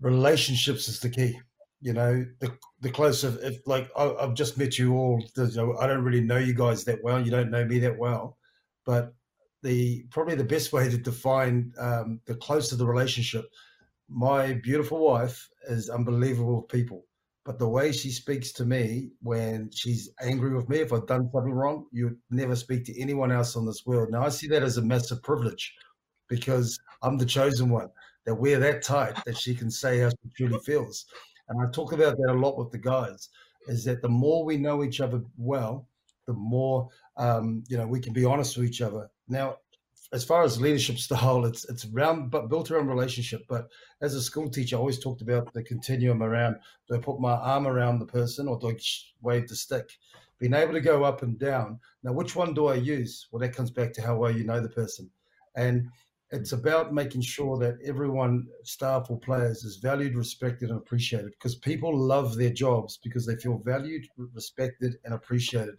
relationships 0.00 0.88
is 0.88 1.00
the 1.00 1.10
key 1.10 1.38
you 1.82 1.92
know, 1.92 2.24
the 2.38 2.56
the 2.80 2.90
closer, 2.90 3.36
if 3.42 3.66
like 3.66 3.90
I, 3.96 4.14
have 4.20 4.34
just 4.34 4.56
met 4.56 4.78
you 4.78 4.94
all, 4.94 5.22
I 5.36 5.86
don't 5.86 6.04
really 6.04 6.20
know 6.20 6.38
you 6.38 6.54
guys 6.54 6.84
that 6.84 7.02
well. 7.02 7.20
You 7.20 7.32
don't 7.32 7.50
know 7.50 7.64
me 7.64 7.80
that 7.80 7.98
well, 7.98 8.38
but 8.86 9.12
the 9.64 10.04
probably 10.10 10.36
the 10.36 10.44
best 10.44 10.72
way 10.72 10.88
to 10.88 10.96
define 10.96 11.72
um, 11.78 12.20
the 12.26 12.36
closer 12.36 12.76
the 12.76 12.86
relationship. 12.86 13.46
My 14.08 14.52
beautiful 14.52 15.04
wife 15.04 15.48
is 15.68 15.90
unbelievable 15.90 16.62
people, 16.62 17.04
but 17.44 17.58
the 17.58 17.68
way 17.68 17.92
she 17.92 18.10
speaks 18.10 18.52
to 18.52 18.64
me 18.64 19.10
when 19.20 19.70
she's 19.72 20.10
angry 20.20 20.54
with 20.54 20.68
me, 20.68 20.78
if 20.78 20.92
I've 20.92 21.06
done 21.06 21.28
something 21.32 21.52
wrong, 21.52 21.86
you 21.90 22.04
would 22.04 22.18
never 22.30 22.54
speak 22.54 22.84
to 22.84 23.00
anyone 23.00 23.32
else 23.32 23.56
on 23.56 23.66
this 23.66 23.84
world. 23.84 24.10
Now 24.10 24.24
I 24.24 24.28
see 24.28 24.46
that 24.48 24.62
as 24.62 24.76
a 24.76 24.82
massive 24.82 25.22
privilege 25.22 25.74
because 26.28 26.78
I'm 27.02 27.18
the 27.18 27.26
chosen 27.26 27.68
one. 27.68 27.88
That 28.24 28.36
we're 28.36 28.60
that 28.60 28.82
tight 28.82 29.16
that 29.26 29.36
she 29.36 29.52
can 29.52 29.68
say 29.68 29.98
how 29.98 30.10
she 30.10 30.30
truly 30.36 30.60
feels 30.60 31.06
and 31.52 31.60
I 31.60 31.70
talk 31.70 31.92
about 31.92 32.16
that 32.16 32.32
a 32.32 32.34
lot 32.34 32.56
with 32.56 32.70
the 32.70 32.78
guys, 32.78 33.28
is 33.68 33.84
that 33.84 34.02
the 34.02 34.08
more 34.08 34.44
we 34.44 34.56
know 34.56 34.82
each 34.82 35.00
other 35.00 35.22
well, 35.36 35.88
the 36.26 36.32
more 36.32 36.88
um, 37.16 37.62
you 37.68 37.76
know 37.76 37.86
we 37.86 38.00
can 38.00 38.12
be 38.12 38.24
honest 38.24 38.56
with 38.56 38.66
each 38.66 38.80
other. 38.80 39.10
Now, 39.28 39.56
as 40.12 40.24
far 40.24 40.42
as 40.42 40.60
leadership 40.60 40.98
style, 41.06 41.44
it's 41.44 41.64
it's 41.68 41.86
around 41.86 42.30
but 42.30 42.48
built 42.48 42.70
around 42.70 42.88
relationship. 42.88 43.42
But 43.48 43.68
as 44.00 44.14
a 44.14 44.22
school 44.22 44.48
teacher, 44.48 44.76
I 44.76 44.78
always 44.78 44.98
talked 44.98 45.22
about 45.22 45.52
the 45.52 45.62
continuum 45.62 46.22
around 46.22 46.56
do 46.88 46.94
I 46.94 46.98
put 46.98 47.20
my 47.20 47.32
arm 47.32 47.66
around 47.66 47.98
the 47.98 48.06
person 48.06 48.48
or 48.48 48.58
do 48.58 48.70
I 48.70 48.76
wave 49.22 49.48
the 49.48 49.56
stick? 49.56 49.90
Being 50.38 50.54
able 50.54 50.72
to 50.72 50.80
go 50.80 51.04
up 51.04 51.22
and 51.22 51.38
down. 51.38 51.78
Now, 52.02 52.12
which 52.12 52.34
one 52.34 52.52
do 52.52 52.66
I 52.66 52.74
use? 52.74 53.28
Well, 53.30 53.40
that 53.40 53.54
comes 53.54 53.70
back 53.70 53.92
to 53.94 54.02
how 54.02 54.16
well 54.16 54.36
you 54.36 54.44
know 54.44 54.60
the 54.60 54.68
person. 54.68 55.08
And 55.54 55.86
it's 56.32 56.52
about 56.52 56.94
making 56.94 57.20
sure 57.20 57.58
that 57.58 57.76
everyone, 57.84 58.48
staff 58.64 59.08
or 59.08 59.20
players, 59.20 59.62
is 59.64 59.76
valued, 59.76 60.16
respected, 60.16 60.70
and 60.70 60.78
appreciated 60.78 61.30
because 61.32 61.54
people 61.54 61.96
love 61.96 62.36
their 62.36 62.50
jobs 62.50 62.98
because 63.04 63.24
they 63.24 63.36
feel 63.36 63.58
valued, 63.64 64.04
respected, 64.16 64.96
and 65.04 65.14
appreciated. 65.14 65.76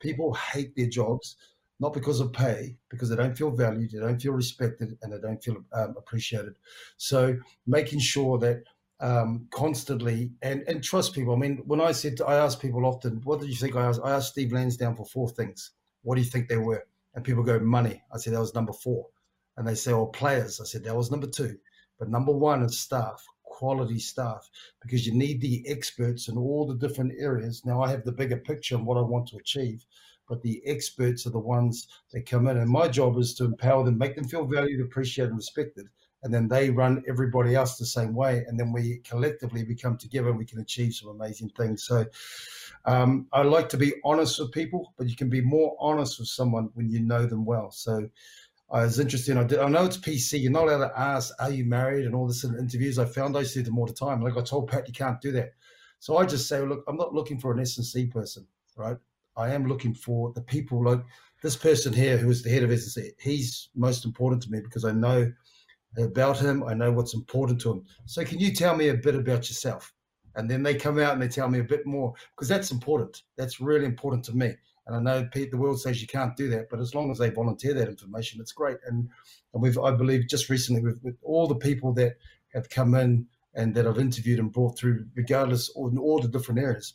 People 0.00 0.34
hate 0.34 0.74
their 0.76 0.88
jobs 0.88 1.36
not 1.82 1.92
because 1.92 2.20
of 2.20 2.32
pay, 2.32 2.76
because 2.88 3.10
they 3.10 3.16
don't 3.16 3.36
feel 3.36 3.50
valued, 3.50 3.90
they 3.92 3.98
don't 3.98 4.20
feel 4.20 4.32
respected, 4.32 4.96
and 5.02 5.12
they 5.12 5.18
don't 5.18 5.42
feel 5.42 5.56
um, 5.74 5.94
appreciated. 5.98 6.54
So 6.96 7.36
making 7.66 7.98
sure 7.98 8.38
that 8.38 8.62
um, 9.00 9.48
constantly 9.50 10.30
and 10.40 10.62
and 10.68 10.82
trust 10.82 11.14
people. 11.14 11.34
I 11.34 11.38
mean, 11.38 11.62
when 11.66 11.80
I 11.80 11.92
said 11.92 12.20
I 12.26 12.36
ask 12.36 12.60
people 12.60 12.86
often, 12.86 13.20
what 13.24 13.40
did 13.40 13.50
you 13.50 13.56
think? 13.56 13.76
I 13.76 13.84
asked, 13.86 14.00
I 14.02 14.12
asked 14.12 14.30
Steve 14.30 14.52
Lansdown 14.52 14.96
for 14.96 15.04
four 15.04 15.28
things. 15.28 15.72
What 16.02 16.14
do 16.14 16.22
you 16.22 16.30
think 16.30 16.48
they 16.48 16.56
were? 16.56 16.84
And 17.14 17.24
people 17.24 17.42
go 17.42 17.58
money. 17.58 18.02
I 18.14 18.18
said 18.18 18.32
that 18.32 18.40
was 18.40 18.54
number 18.54 18.72
four 18.72 19.06
and 19.56 19.66
they 19.66 19.74
say, 19.74 19.92
oh, 19.92 20.06
players. 20.06 20.60
I 20.60 20.64
said, 20.64 20.84
that 20.84 20.96
was 20.96 21.10
number 21.10 21.26
two. 21.26 21.56
But 21.98 22.08
number 22.08 22.32
one 22.32 22.62
is 22.62 22.80
staff, 22.80 23.24
quality 23.42 23.98
staff, 23.98 24.48
because 24.80 25.06
you 25.06 25.14
need 25.14 25.40
the 25.40 25.64
experts 25.68 26.28
in 26.28 26.38
all 26.38 26.66
the 26.66 26.74
different 26.76 27.12
areas. 27.18 27.62
Now, 27.64 27.82
I 27.82 27.90
have 27.90 28.04
the 28.04 28.12
bigger 28.12 28.38
picture 28.38 28.76
and 28.76 28.86
what 28.86 28.98
I 28.98 29.02
want 29.02 29.28
to 29.28 29.36
achieve, 29.36 29.84
but 30.32 30.40
the 30.40 30.62
experts 30.64 31.26
are 31.26 31.30
the 31.30 31.38
ones 31.38 31.88
that 32.10 32.24
come 32.24 32.46
in. 32.48 32.56
And 32.56 32.70
my 32.70 32.88
job 32.88 33.18
is 33.18 33.34
to 33.34 33.44
empower 33.44 33.84
them, 33.84 33.98
make 33.98 34.14
them 34.14 34.26
feel 34.26 34.46
valued, 34.46 34.80
appreciated, 34.80 35.28
and 35.28 35.36
respected. 35.36 35.88
And 36.22 36.32
then 36.32 36.48
they 36.48 36.70
run 36.70 37.04
everybody 37.06 37.54
else 37.54 37.76
the 37.76 37.84
same 37.84 38.14
way. 38.14 38.42
And 38.48 38.58
then 38.58 38.72
we 38.72 39.02
collectively 39.04 39.62
become 39.62 39.98
together 39.98 40.30
and 40.30 40.38
we 40.38 40.46
can 40.46 40.60
achieve 40.60 40.94
some 40.94 41.10
amazing 41.10 41.50
things. 41.50 41.86
So 41.86 42.06
um, 42.86 43.26
I 43.30 43.42
like 43.42 43.68
to 43.68 43.76
be 43.76 43.92
honest 44.06 44.40
with 44.40 44.52
people, 44.52 44.94
but 44.96 45.06
you 45.06 45.16
can 45.16 45.28
be 45.28 45.42
more 45.42 45.76
honest 45.78 46.18
with 46.18 46.28
someone 46.28 46.70
when 46.72 46.88
you 46.88 47.00
know 47.00 47.26
them 47.26 47.44
well. 47.44 47.70
So 47.70 48.08
I 48.70 48.84
was 48.84 48.98
interested. 48.98 49.36
I, 49.36 49.44
did, 49.44 49.58
I 49.58 49.68
know 49.68 49.84
it's 49.84 49.98
PC. 49.98 50.40
You're 50.40 50.50
not 50.50 50.68
allowed 50.68 50.88
to 50.88 50.98
ask, 50.98 51.34
"Are 51.40 51.50
you 51.50 51.66
married?" 51.66 52.06
and 52.06 52.14
all 52.14 52.26
this 52.26 52.42
in 52.42 52.58
interviews. 52.58 52.98
I 52.98 53.04
found 53.04 53.36
I 53.36 53.42
do 53.42 53.62
them 53.62 53.78
all 53.78 53.84
the 53.84 53.92
time. 53.92 54.22
Like 54.22 54.38
I 54.38 54.40
told 54.40 54.70
Pat, 54.70 54.88
you 54.88 54.94
can't 54.94 55.20
do 55.20 55.30
that. 55.32 55.50
So 55.98 56.16
I 56.16 56.24
just 56.24 56.48
say, 56.48 56.62
look, 56.62 56.84
I'm 56.88 56.96
not 56.96 57.12
looking 57.12 57.38
for 57.38 57.52
an 57.52 57.60
S 57.60 57.76
and 57.76 57.84
C 57.84 58.06
person, 58.06 58.46
right? 58.76 58.96
I 59.36 59.52
am 59.54 59.66
looking 59.66 59.94
for 59.94 60.32
the 60.32 60.42
people 60.42 60.84
like 60.84 61.00
this 61.42 61.56
person 61.56 61.92
here 61.92 62.16
who 62.16 62.30
is 62.30 62.42
the 62.42 62.50
head 62.50 62.62
of 62.62 62.70
S 62.70 62.82
and 62.82 63.06
C. 63.06 63.10
He's 63.18 63.68
most 63.74 64.04
important 64.04 64.42
to 64.42 64.50
me 64.50 64.60
because 64.60 64.84
I 64.84 64.92
know 64.92 65.32
about 65.98 66.38
him. 66.38 66.64
I 66.64 66.74
know 66.74 66.92
what's 66.92 67.14
important 67.14 67.60
to 67.62 67.72
him. 67.72 67.84
So 68.06 68.24
can 68.24 68.38
you 68.38 68.52
tell 68.52 68.76
me 68.76 68.88
a 68.88 68.94
bit 68.94 69.14
about 69.14 69.48
yourself? 69.48 69.92
And 70.34 70.50
then 70.50 70.62
they 70.62 70.74
come 70.74 70.98
out 70.98 71.12
and 71.12 71.20
they 71.20 71.28
tell 71.28 71.48
me 71.48 71.58
a 71.58 71.64
bit 71.64 71.86
more 71.86 72.14
because 72.34 72.48
that's 72.48 72.70
important. 72.70 73.22
That's 73.36 73.60
really 73.60 73.84
important 73.84 74.24
to 74.26 74.36
me. 74.36 74.54
And 74.86 74.96
I 74.96 75.00
know 75.00 75.28
Pete, 75.32 75.50
the 75.50 75.58
world 75.58 75.80
says 75.80 76.00
you 76.00 76.08
can't 76.08 76.36
do 76.36 76.48
that, 76.50 76.68
but 76.70 76.80
as 76.80 76.94
long 76.94 77.10
as 77.10 77.18
they 77.18 77.30
volunteer 77.30 77.74
that 77.74 77.88
information, 77.88 78.40
it's 78.40 78.52
great. 78.52 78.78
And 78.86 79.08
and 79.52 79.62
we've, 79.62 79.78
I 79.78 79.90
believe, 79.92 80.28
just 80.28 80.48
recently 80.48 80.82
with, 80.82 80.98
with 81.02 81.16
all 81.22 81.46
the 81.46 81.54
people 81.54 81.92
that 81.94 82.16
have 82.54 82.68
come 82.70 82.94
in 82.94 83.26
and 83.54 83.74
that 83.74 83.86
I've 83.86 83.98
interviewed 83.98 84.38
and 84.38 84.50
brought 84.50 84.78
through, 84.78 85.06
regardless 85.14 85.70
in 85.76 85.98
all 85.98 86.20
the 86.20 86.28
different 86.28 86.60
areas, 86.60 86.94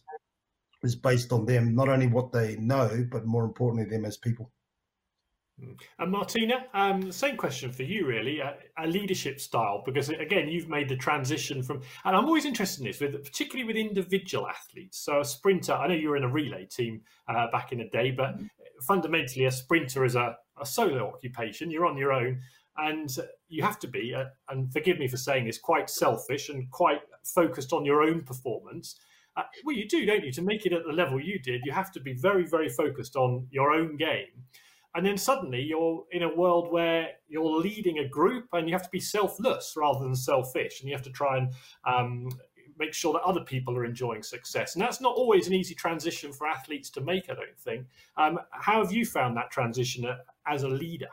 is 0.83 0.95
based 0.95 1.31
on 1.31 1.45
them, 1.45 1.75
not 1.75 1.89
only 1.89 2.07
what 2.07 2.31
they 2.31 2.55
know, 2.57 3.05
but 3.11 3.25
more 3.25 3.45
importantly, 3.45 3.89
them 3.89 4.05
as 4.05 4.17
people. 4.17 4.51
Mm. 5.61 5.79
And 5.99 6.11
Martina, 6.11 6.65
um, 6.73 7.11
same 7.11 7.35
question 7.35 7.71
for 7.71 7.83
you, 7.83 8.05
really, 8.05 8.39
a, 8.39 8.57
a, 8.77 8.85
leadership 8.85 9.39
style, 9.39 9.81
because 9.85 10.09
again, 10.09 10.47
you've 10.47 10.69
made 10.69 10.87
the 10.87 10.95
transition 10.95 11.63
from, 11.63 11.81
and 12.05 12.15
I'm 12.15 12.25
always 12.25 12.45
interested 12.45 12.81
in 12.81 12.87
this, 12.87 12.99
with 12.99 13.23
particularly 13.23 13.65
with 13.65 13.75
individual 13.75 14.47
athletes. 14.47 14.99
So 14.99 15.21
a 15.21 15.25
sprinter, 15.25 15.73
I 15.73 15.87
know 15.87 15.95
you 15.95 16.09
were 16.09 16.17
in 16.17 16.23
a 16.23 16.31
relay 16.31 16.65
team 16.65 17.01
uh, 17.27 17.47
back 17.51 17.71
in 17.71 17.79
the 17.79 17.89
day, 17.89 18.11
but 18.11 18.35
fundamentally, 18.85 19.45
a 19.45 19.51
sprinter 19.51 20.05
is 20.05 20.15
a, 20.15 20.35
a, 20.61 20.65
solo 20.65 21.07
occupation. 21.07 21.71
You're 21.71 21.87
on 21.87 21.97
your 21.97 22.13
own, 22.13 22.41
and 22.77 23.09
you 23.47 23.63
have 23.63 23.79
to 23.79 23.87
be, 23.87 24.13
uh, 24.13 24.25
and 24.49 24.71
forgive 24.71 24.99
me 24.99 25.07
for 25.07 25.17
saying 25.17 25.45
this, 25.45 25.57
quite 25.57 25.89
selfish 25.89 26.49
and 26.49 26.69
quite 26.69 27.01
focused 27.23 27.73
on 27.73 27.83
your 27.83 28.03
own 28.03 28.21
performance. 28.21 28.99
Uh, 29.37 29.43
well, 29.63 29.75
you 29.75 29.87
do, 29.87 30.03
don't 30.05 30.25
you? 30.25 30.31
To 30.31 30.41
make 30.41 30.65
it 30.65 30.73
at 30.73 30.83
the 30.83 30.91
level 30.91 31.21
you 31.21 31.37
did, 31.37 31.61
you 31.63 31.71
have 31.71 31.91
to 31.91 31.99
be 31.99 32.13
very, 32.13 32.45
very 32.45 32.69
focused 32.69 33.15
on 33.15 33.47
your 33.51 33.71
own 33.71 33.95
game. 33.95 34.25
And 34.95 35.05
then 35.05 35.15
suddenly 35.15 35.61
you're 35.61 36.05
in 36.11 36.23
a 36.23 36.35
world 36.35 36.71
where 36.71 37.09
you're 37.27 37.57
leading 37.57 37.99
a 37.99 38.07
group 38.07 38.47
and 38.53 38.67
you 38.67 38.73
have 38.73 38.81
to 38.81 38.89
be 38.89 38.99
selfless 38.99 39.75
rather 39.77 39.99
than 39.99 40.15
selfish. 40.15 40.81
And 40.81 40.89
you 40.89 40.95
have 40.95 41.05
to 41.05 41.11
try 41.11 41.37
and 41.37 41.53
um, 41.85 42.29
make 42.79 42.95
sure 42.95 43.13
that 43.13 43.21
other 43.21 43.41
people 43.41 43.77
are 43.77 43.85
enjoying 43.85 44.23
success. 44.23 44.73
And 44.73 44.81
that's 44.81 44.99
not 44.99 45.15
always 45.15 45.45
an 45.47 45.53
easy 45.53 45.75
transition 45.75 46.33
for 46.33 46.47
athletes 46.47 46.89
to 46.91 47.01
make 47.01 47.29
i 47.29 47.35
don't 47.35 47.59
think. 47.59 47.85
Um, 48.17 48.39
how 48.51 48.83
have 48.83 48.91
you 48.91 49.05
found 49.05 49.37
that 49.37 49.51
transition 49.51 50.07
as 50.47 50.63
a 50.63 50.67
leader? 50.67 51.09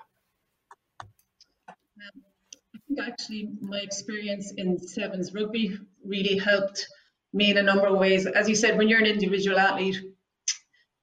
Um, 0.99 1.77
i 2.75 2.79
think 2.89 3.01
actually 3.07 3.51
my 3.61 3.79
experience 3.79 4.53
in 4.57 4.79
sevens 4.79 5.35
rugby 5.35 5.77
really 6.05 6.39
helped 6.39 6.87
me 7.35 7.51
in 7.51 7.59
a 7.59 7.63
number 7.63 7.87
of 7.87 7.99
ways 7.99 8.27
as 8.27 8.49
you 8.49 8.55
said 8.55 8.79
when 8.79 8.89
you're 8.89 9.01
an 9.01 9.07
individual 9.07 9.59
athlete 9.59 10.01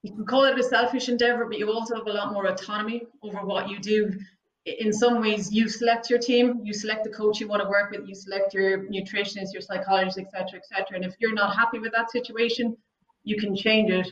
you 0.03 0.13
can 0.13 0.25
call 0.25 0.45
it 0.45 0.57
a 0.57 0.63
selfish 0.63 1.09
endeavor, 1.09 1.45
but 1.45 1.59
you 1.59 1.71
also 1.71 1.95
have 1.95 2.07
a 2.07 2.11
lot 2.11 2.33
more 2.33 2.47
autonomy 2.47 3.03
over 3.21 3.45
what 3.45 3.69
you 3.69 3.79
do. 3.79 4.11
In 4.65 4.91
some 4.93 5.21
ways, 5.21 5.51
you 5.51 5.69
select 5.69 6.09
your 6.09 6.19
team, 6.19 6.61
you 6.63 6.73
select 6.73 7.03
the 7.03 7.09
coach 7.09 7.39
you 7.39 7.47
want 7.47 7.61
to 7.63 7.69
work 7.69 7.91
with, 7.91 8.07
you 8.07 8.15
select 8.15 8.53
your 8.53 8.85
nutritionist, 8.85 9.53
your 9.53 9.61
psychologist, 9.61 10.19
etc., 10.19 10.59
etc. 10.59 10.85
And 10.95 11.05
if 11.05 11.15
you're 11.19 11.33
not 11.33 11.55
happy 11.55 11.79
with 11.79 11.91
that 11.93 12.11
situation, 12.11 12.75
you 13.23 13.37
can 13.37 13.55
change 13.55 13.91
it. 13.91 14.07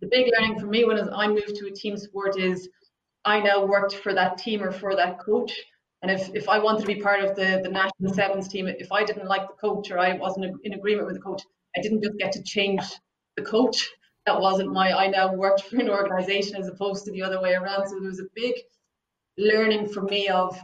The 0.00 0.08
big 0.08 0.32
learning 0.32 0.58
for 0.58 0.66
me 0.66 0.84
when 0.84 0.98
I 1.12 1.28
moved 1.28 1.54
to 1.56 1.66
a 1.66 1.70
team 1.70 1.96
sport 1.96 2.36
is 2.38 2.68
I 3.24 3.40
now 3.40 3.64
worked 3.64 3.94
for 3.94 4.12
that 4.14 4.38
team 4.38 4.62
or 4.62 4.72
for 4.72 4.96
that 4.96 5.20
coach. 5.20 5.52
And 6.02 6.10
if, 6.10 6.34
if 6.34 6.48
I 6.48 6.58
wanted 6.58 6.80
to 6.80 6.86
be 6.86 7.00
part 7.00 7.22
of 7.22 7.36
the, 7.36 7.60
the 7.62 7.70
national 7.70 8.12
sevens 8.12 8.48
team, 8.48 8.66
if 8.66 8.90
I 8.90 9.04
didn't 9.04 9.28
like 9.28 9.46
the 9.46 9.54
coach 9.54 9.90
or 9.90 9.98
I 9.98 10.14
wasn't 10.14 10.56
in 10.64 10.74
agreement 10.74 11.06
with 11.06 11.16
the 11.16 11.22
coach, 11.22 11.42
I 11.76 11.80
didn't 11.80 12.02
just 12.02 12.18
get 12.18 12.32
to 12.32 12.42
change 12.42 12.82
the 13.36 13.42
coach 13.42 13.88
that 14.26 14.40
wasn't 14.40 14.72
my 14.72 14.92
I 14.92 15.08
now 15.08 15.34
worked 15.34 15.62
for 15.62 15.76
an 15.80 15.90
organization 15.90 16.56
as 16.56 16.68
opposed 16.68 17.04
to 17.04 17.12
the 17.12 17.22
other 17.22 17.40
way 17.40 17.54
around. 17.54 17.88
So 17.88 17.98
there 17.98 18.08
was 18.08 18.20
a 18.20 18.28
big 18.34 18.54
learning 19.36 19.88
for 19.88 20.02
me 20.02 20.28
of 20.28 20.58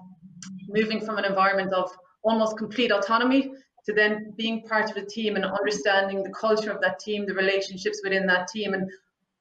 moving 0.68 1.00
from 1.00 1.18
an 1.18 1.24
environment 1.24 1.72
of 1.72 1.90
almost 2.22 2.56
complete 2.56 2.92
autonomy 2.92 3.52
to 3.86 3.92
then 3.92 4.32
being 4.36 4.62
part 4.62 4.90
of 4.90 4.96
a 4.96 5.04
team 5.04 5.36
and 5.36 5.44
understanding 5.44 6.22
the 6.22 6.30
culture 6.30 6.70
of 6.70 6.80
that 6.82 6.98
team, 7.00 7.26
the 7.26 7.34
relationships 7.34 8.00
within 8.04 8.26
that 8.26 8.48
team. 8.48 8.74
And 8.74 8.88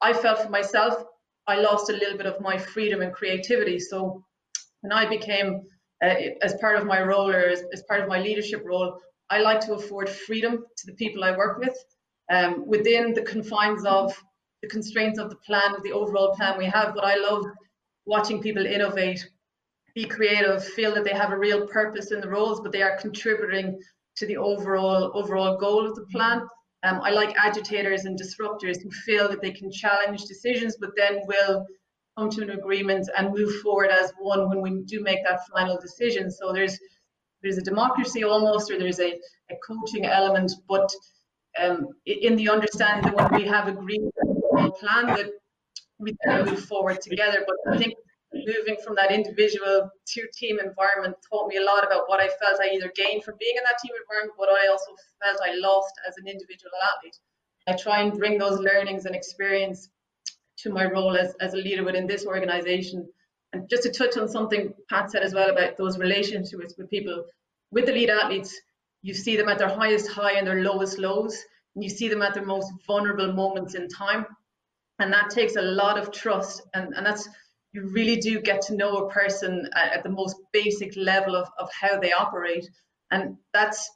I 0.00 0.12
felt 0.12 0.40
for 0.40 0.48
myself, 0.48 1.04
I 1.46 1.60
lost 1.60 1.90
a 1.90 1.92
little 1.92 2.16
bit 2.16 2.26
of 2.26 2.40
my 2.40 2.56
freedom 2.56 3.02
and 3.02 3.12
creativity. 3.12 3.78
So 3.78 4.24
when 4.80 4.92
I 4.92 5.08
became, 5.08 5.62
uh, 6.02 6.14
as 6.42 6.54
part 6.60 6.76
of 6.76 6.86
my 6.86 7.02
role 7.02 7.28
or 7.30 7.40
as, 7.40 7.64
as, 7.72 7.82
part 7.88 8.00
of 8.00 8.08
my 8.08 8.20
leadership 8.20 8.62
role, 8.64 8.98
I 9.30 9.40
like 9.40 9.60
to 9.62 9.74
afford 9.74 10.08
freedom 10.08 10.64
to 10.76 10.86
the 10.86 10.94
people 10.94 11.24
I 11.24 11.36
work 11.36 11.58
with 11.58 11.76
um, 12.30 12.66
within 12.66 13.14
the 13.14 13.22
confines 13.22 13.84
of 13.84 14.12
the 14.62 14.68
constraints 14.68 15.18
of 15.18 15.30
the 15.30 15.36
plan, 15.36 15.74
the 15.82 15.92
overall 15.92 16.34
plan 16.34 16.58
we 16.58 16.66
have. 16.66 16.94
But 16.94 17.04
I 17.04 17.16
love 17.16 17.44
watching 18.06 18.40
people 18.40 18.64
innovate, 18.64 19.26
be 19.94 20.04
creative, 20.04 20.64
feel 20.64 20.94
that 20.94 21.04
they 21.04 21.12
have 21.12 21.32
a 21.32 21.38
real 21.38 21.66
purpose 21.66 22.12
in 22.12 22.20
the 22.20 22.28
roles, 22.28 22.60
but 22.60 22.72
they 22.72 22.82
are 22.82 22.96
contributing 22.98 23.78
to 24.16 24.26
the 24.26 24.36
overall 24.36 25.12
overall 25.14 25.56
goal 25.56 25.86
of 25.86 25.94
the 25.94 26.06
plan. 26.12 26.42
Um, 26.84 27.00
I 27.02 27.10
like 27.10 27.36
agitators 27.36 28.04
and 28.04 28.18
disruptors 28.18 28.80
who 28.82 28.90
feel 28.90 29.28
that 29.28 29.42
they 29.42 29.50
can 29.50 29.70
challenge 29.70 30.24
decisions, 30.24 30.76
but 30.80 30.90
then 30.96 31.20
will 31.26 31.66
come 32.18 32.30
to 32.30 32.42
an 32.42 32.50
agreement 32.50 33.08
and 33.16 33.32
move 33.32 33.60
forward 33.60 33.90
as 33.90 34.12
one 34.18 34.48
when 34.48 34.60
we 34.60 34.82
do 34.84 35.00
make 35.02 35.22
that 35.24 35.40
final 35.54 35.78
decision. 35.80 36.30
So 36.30 36.52
there's 36.52 36.78
there's 37.42 37.58
a 37.58 37.62
democracy 37.62 38.24
almost, 38.24 38.70
or 38.70 38.78
there's 38.78 38.98
a, 38.98 39.12
a 39.12 39.56
coaching 39.64 40.06
element, 40.06 40.50
but 40.68 40.90
um, 41.62 41.86
in 42.04 42.34
the 42.34 42.48
understanding 42.48 43.04
that 43.04 43.14
when 43.14 43.40
we 43.40 43.46
have 43.46 43.68
agreed 43.68 44.02
a 44.58 44.70
plan 44.72 45.06
that 45.06 45.30
we 46.00 46.16
can 46.24 46.46
move 46.46 46.64
forward 46.64 47.00
together. 47.00 47.46
But 47.46 47.74
I 47.74 47.78
think 47.78 47.94
moving 48.34 48.76
from 48.84 48.96
that 48.96 49.12
individual 49.12 49.88
to 50.14 50.28
team 50.34 50.58
environment 50.58 51.14
taught 51.30 51.46
me 51.46 51.58
a 51.58 51.64
lot 51.64 51.86
about 51.86 52.08
what 52.08 52.20
I 52.20 52.26
felt 52.26 52.60
I 52.60 52.74
either 52.74 52.92
gained 52.96 53.22
from 53.22 53.36
being 53.38 53.54
in 53.56 53.62
that 53.62 53.78
team 53.82 53.92
environment, 54.02 54.34
but 54.36 54.48
I 54.48 54.66
also 54.66 54.90
felt 55.22 55.38
I 55.40 55.54
lost 55.54 55.94
as 56.08 56.14
an 56.18 56.26
individual 56.26 56.72
athlete. 56.90 57.16
I 57.68 57.74
try 57.74 58.00
and 58.00 58.18
bring 58.18 58.38
those 58.38 58.58
learnings 58.58 59.04
and 59.06 59.14
experience 59.14 59.90
to 60.62 60.70
my 60.70 60.84
role 60.84 61.16
as, 61.16 61.34
as 61.40 61.54
a 61.54 61.56
leader 61.56 61.84
within 61.84 62.06
this 62.06 62.26
organization. 62.26 63.08
And 63.52 63.68
just 63.68 63.84
to 63.84 63.90
touch 63.90 64.16
on 64.16 64.28
something 64.28 64.74
Pat 64.90 65.10
said 65.10 65.22
as 65.22 65.34
well 65.34 65.50
about 65.50 65.76
those 65.76 65.98
relationships 65.98 66.74
with 66.76 66.90
people, 66.90 67.24
with 67.70 67.86
the 67.86 67.92
lead 67.92 68.10
athletes, 68.10 68.54
you 69.02 69.14
see 69.14 69.36
them 69.36 69.48
at 69.48 69.58
their 69.58 69.68
highest 69.68 70.08
high 70.08 70.32
and 70.32 70.46
their 70.46 70.62
lowest 70.62 70.98
lows, 70.98 71.38
and 71.74 71.84
you 71.84 71.90
see 71.90 72.08
them 72.08 72.22
at 72.22 72.34
their 72.34 72.44
most 72.44 72.72
vulnerable 72.86 73.32
moments 73.32 73.74
in 73.74 73.88
time. 73.88 74.26
And 74.98 75.12
that 75.12 75.30
takes 75.30 75.56
a 75.56 75.62
lot 75.62 75.98
of 75.98 76.10
trust, 76.10 76.62
and, 76.74 76.92
and 76.94 77.06
that's 77.06 77.28
you 77.72 77.88
really 77.90 78.16
do 78.16 78.40
get 78.40 78.62
to 78.62 78.74
know 78.74 78.96
a 78.96 79.10
person 79.10 79.68
at, 79.74 80.02
the 80.02 80.08
most 80.08 80.36
basic 80.52 80.96
level 80.96 81.36
of, 81.36 81.48
of 81.58 81.70
how 81.72 82.00
they 82.00 82.12
operate. 82.12 82.68
And 83.10 83.36
that's 83.52 83.90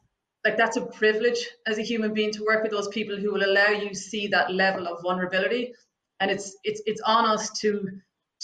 like 0.45 0.57
that's 0.57 0.77
a 0.77 0.87
privilege 0.87 1.49
as 1.67 1.79
a 1.79 1.83
human 1.83 2.13
being 2.13 2.33
to 2.33 2.45
work 2.45 2.63
with 2.63 2.73
those 2.73 2.89
people 2.89 3.17
who 3.17 3.33
will 3.33 3.45
allow 3.45 3.69
you 3.69 3.95
see 3.95 4.29
that 4.29 4.53
level 4.53 4.87
of 4.87 5.03
vulnerability. 5.03 5.73
And 6.23 6.31
it's 6.31 6.57
it's 6.63 6.81
it's 6.87 7.03
on 7.05 7.25
us 7.25 7.51
to 7.61 7.89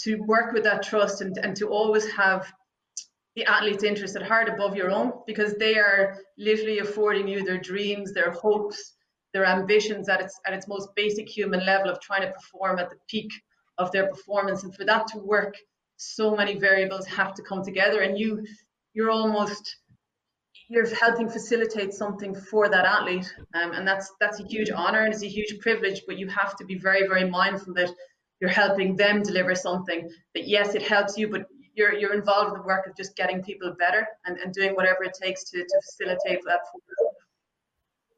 to 0.03 0.17
work 0.23 0.53
with 0.53 0.63
that 0.63 0.83
trust 0.83 1.21
and, 1.21 1.37
and 1.37 1.55
to 1.55 1.69
always 1.69 2.05
have 2.11 2.51
the 3.35 3.45
athlete's 3.45 3.83
interest 3.83 4.17
at 4.17 4.21
heart 4.21 4.49
above 4.49 4.75
your 4.75 4.91
own 4.91 5.13
because 5.25 5.53
they 5.53 5.77
are 5.77 6.17
literally 6.37 6.79
affording 6.79 7.25
you 7.27 7.43
their 7.43 7.57
dreams, 7.57 8.13
their 8.13 8.31
hopes, 8.31 8.95
their 9.33 9.45
ambitions 9.45 10.09
at 10.09 10.19
its 10.19 10.37
at 10.45 10.53
its 10.53 10.67
most 10.67 10.89
basic 10.93 11.29
human 11.29 11.65
level 11.65 11.89
of 11.89 12.01
trying 12.01 12.21
to 12.21 12.31
perform 12.31 12.79
at 12.79 12.89
the 12.89 12.97
peak 13.07 13.31
of 13.77 13.89
their 13.93 14.07
performance. 14.07 14.63
And 14.63 14.75
for 14.75 14.83
that 14.83 15.07
to 15.07 15.19
work 15.19 15.55
so 15.95 16.35
many 16.35 16.55
variables 16.57 17.05
have 17.07 17.33
to 17.35 17.43
come 17.43 17.63
together. 17.63 18.01
And 18.01 18.19
you 18.19 18.45
you're 18.93 19.11
almost 19.11 19.77
you're 20.69 20.93
helping 20.95 21.27
facilitate 21.27 21.93
something 21.93 22.33
for 22.35 22.69
that 22.69 22.85
athlete 22.85 23.33
um, 23.55 23.71
and 23.71 23.87
that's 23.87 24.13
that's 24.19 24.39
a 24.39 24.43
huge 24.43 24.69
honor 24.69 25.03
and 25.03 25.13
it's 25.13 25.23
a 25.23 25.27
huge 25.27 25.59
privilege 25.59 26.03
but 26.07 26.17
you 26.17 26.27
have 26.27 26.55
to 26.55 26.65
be 26.65 26.75
very 26.77 27.07
very 27.07 27.27
mindful 27.29 27.73
that 27.73 27.89
you're 28.39 28.49
helping 28.49 28.95
them 28.95 29.21
deliver 29.21 29.55
something 29.55 30.09
that 30.33 30.47
yes 30.47 30.75
it 30.75 30.81
helps 30.81 31.17
you 31.17 31.27
but 31.27 31.45
you're 31.79 31.93
you're 31.93 32.13
involved 32.13 32.53
in 32.53 32.61
the 32.61 32.65
work 32.65 32.85
of 32.85 32.95
just 32.95 33.15
getting 33.15 33.41
people 33.41 33.73
better 33.79 34.07
and, 34.25 34.37
and 34.37 34.53
doing 34.53 34.75
whatever 34.75 35.03
it 35.03 35.17
takes 35.19 35.43
to, 35.45 35.57
to 35.57 35.81
facilitate 35.85 36.41
that 36.45 36.59
for 36.71 36.81
them. 36.87 37.09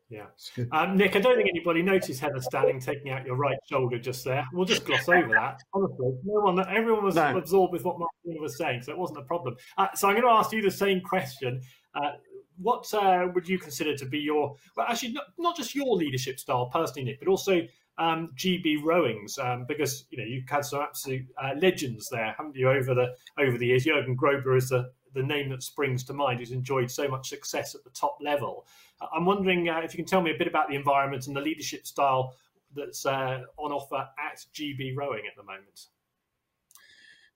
Yeah. 0.10 0.26
Um, 0.74 0.98
Nick, 0.98 1.16
I 1.16 1.22
don't 1.22 1.38
think 1.38 1.48
anybody 1.48 1.82
noticed 1.82 2.20
Heather 2.20 2.42
standing 2.42 2.82
taking 2.82 3.14
out 3.14 3.26
your 3.26 3.38
right 3.38 3.58
shoulder 3.70 3.98
just 3.98 4.26
there. 4.26 4.46
We'll 4.52 4.66
just 4.66 4.84
gloss 4.84 5.08
over 5.08 5.30
that. 5.30 5.62
Honestly, 5.74 6.18
no 6.26 6.42
one, 6.42 6.60
everyone 6.68 7.06
was 7.06 7.16
no. 7.16 7.38
absorbed 7.38 7.72
with 7.72 7.86
what 7.86 7.98
Martin 7.98 8.42
was 8.42 8.58
saying, 8.58 8.82
so 8.82 8.92
it 8.92 8.98
wasn't 8.98 9.20
a 9.20 9.22
problem. 9.22 9.56
Uh, 9.78 9.88
so 9.96 10.10
I'm 10.10 10.16
going 10.16 10.28
to 10.28 10.34
ask 10.34 10.52
you 10.52 10.62
the 10.62 10.70
same 10.70 11.00
question. 11.00 11.62
Uh, 11.96 12.12
what 12.58 12.92
uh, 12.94 13.28
would 13.34 13.48
you 13.48 13.58
consider 13.58 13.96
to 13.98 14.06
be 14.06 14.20
your, 14.20 14.56
well, 14.76 14.86
actually, 14.90 15.14
not, 15.14 15.26
not 15.38 15.56
just 15.56 15.74
your 15.76 15.96
leadership 15.96 16.40
style 16.40 16.68
personally, 16.68 17.06
Nick, 17.06 17.20
but 17.20 17.28
also 17.28 17.62
um, 17.98 18.30
GB 18.36 18.84
Rowing's, 18.84 19.38
um, 19.38 19.66
because 19.68 20.06
you 20.10 20.18
know 20.18 20.24
you've 20.24 20.50
had 20.50 20.66
some 20.66 20.82
absolute 20.82 21.26
uh, 21.42 21.54
legends 21.62 22.10
there, 22.10 22.34
haven't 22.38 22.56
you, 22.56 22.70
over 22.70 22.94
the 22.94 23.16
over 23.40 23.58
the 23.58 23.68
years? 23.68 23.86
Jurgen 23.86 24.18
Grobler 24.18 24.58
is 24.58 24.70
the 24.70 24.92
the 25.14 25.24
name 25.24 25.50
that 25.50 25.62
springs 25.62 26.04
to 26.06 26.14
mind, 26.14 26.40
who's 26.40 26.52
enjoyed 26.52 26.90
so 26.90 27.08
much 27.08 27.30
success 27.30 27.76
at 27.76 27.84
the 27.84 27.90
top 27.90 28.18
level. 28.22 28.66
I'm 29.14 29.26
wondering 29.26 29.68
uh, 29.68 29.80
if 29.80 29.94
you 29.94 29.98
can 29.98 30.06
tell 30.06 30.22
me 30.22 30.32
a 30.32 30.38
bit 30.38 30.48
about 30.48 30.70
the 30.70 30.76
environment 30.76 31.28
and 31.28 31.36
the 31.36 31.42
leadership 31.42 31.86
style 31.86 32.36
that's 32.76 33.06
uh, 33.06 33.42
on 33.58 33.72
offer 33.72 34.08
at 34.18 34.46
GB 34.54 34.96
Rowing 34.96 35.24
at 35.30 35.36
the 35.36 35.44
moment. 35.44 35.88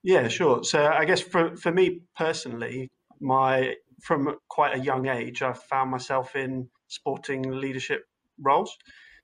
Yeah, 0.04 0.28
sure. 0.28 0.64
So 0.64 0.86
I 0.88 1.04
guess 1.06 1.20
for 1.20 1.56
for 1.58 1.72
me 1.72 2.02
personally, 2.16 2.92
my 3.20 3.76
from 4.02 4.36
quite 4.50 4.76
a 4.76 4.80
young 4.80 5.08
age, 5.08 5.42
I 5.42 5.54
found 5.54 5.92
myself 5.92 6.36
in 6.36 6.70
sporting 6.88 7.44
leadership 7.44 8.04
roles. 8.40 8.76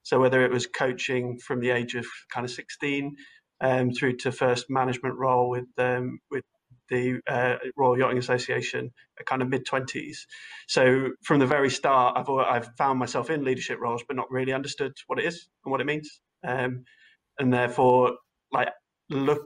So 0.03 0.19
whether 0.19 0.43
it 0.43 0.51
was 0.51 0.67
coaching 0.67 1.37
from 1.39 1.59
the 1.59 1.69
age 1.71 1.95
of 1.95 2.05
kind 2.33 2.45
of 2.45 2.51
16 2.51 3.15
um, 3.61 3.91
through 3.91 4.17
to 4.17 4.31
first 4.31 4.65
management 4.69 5.15
role 5.17 5.49
with 5.49 5.67
um, 5.77 6.19
with 6.31 6.43
the 6.89 7.21
uh, 7.27 7.55
Royal 7.77 7.97
Yachting 7.97 8.17
Association 8.17 8.91
at 9.19 9.25
kind 9.25 9.41
of 9.41 9.47
mid 9.47 9.65
20s. 9.65 10.17
So 10.67 11.09
from 11.23 11.39
the 11.39 11.45
very 11.47 11.69
start, 11.69 12.17
I've, 12.17 12.29
I've 12.29 12.69
found 12.77 12.99
myself 12.99 13.29
in 13.29 13.45
leadership 13.45 13.79
roles, 13.79 14.03
but 14.05 14.17
not 14.17 14.29
really 14.29 14.51
understood 14.51 14.91
what 15.07 15.17
it 15.17 15.25
is 15.25 15.47
and 15.63 15.71
what 15.71 15.79
it 15.79 15.85
means. 15.85 16.19
Um, 16.45 16.83
and 17.39 17.53
therefore, 17.53 18.17
like, 18.51 18.69
look, 19.09 19.41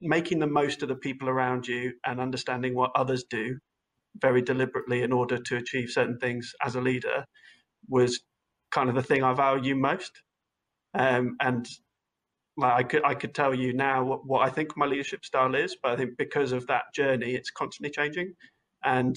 making 0.00 0.38
the 0.38 0.46
most 0.46 0.82
of 0.82 0.88
the 0.88 0.94
people 0.94 1.28
around 1.28 1.66
you 1.66 1.92
and 2.04 2.20
understanding 2.20 2.74
what 2.74 2.92
others 2.94 3.24
do 3.28 3.58
very 4.20 4.42
deliberately 4.42 5.02
in 5.02 5.12
order 5.12 5.38
to 5.38 5.56
achieve 5.56 5.90
certain 5.90 6.18
things 6.18 6.52
as 6.64 6.76
a 6.76 6.80
leader 6.80 7.24
was 7.88 8.20
kind 8.70 8.88
of 8.88 8.94
the 8.94 9.02
thing 9.02 9.22
I 9.22 9.34
value 9.34 9.74
most. 9.74 10.12
Um, 10.94 11.36
and 11.40 11.66
like 12.56 12.72
I 12.72 12.82
could 12.82 13.04
I 13.04 13.14
could 13.14 13.34
tell 13.34 13.54
you 13.54 13.72
now 13.74 14.04
what, 14.04 14.26
what 14.26 14.46
I 14.46 14.50
think 14.50 14.76
my 14.76 14.86
leadership 14.86 15.24
style 15.24 15.54
is, 15.54 15.76
but 15.82 15.92
I 15.92 15.96
think 15.96 16.16
because 16.16 16.52
of 16.52 16.66
that 16.68 16.84
journey, 16.94 17.34
it's 17.34 17.50
constantly 17.50 17.90
changing. 17.90 18.34
And 18.84 19.16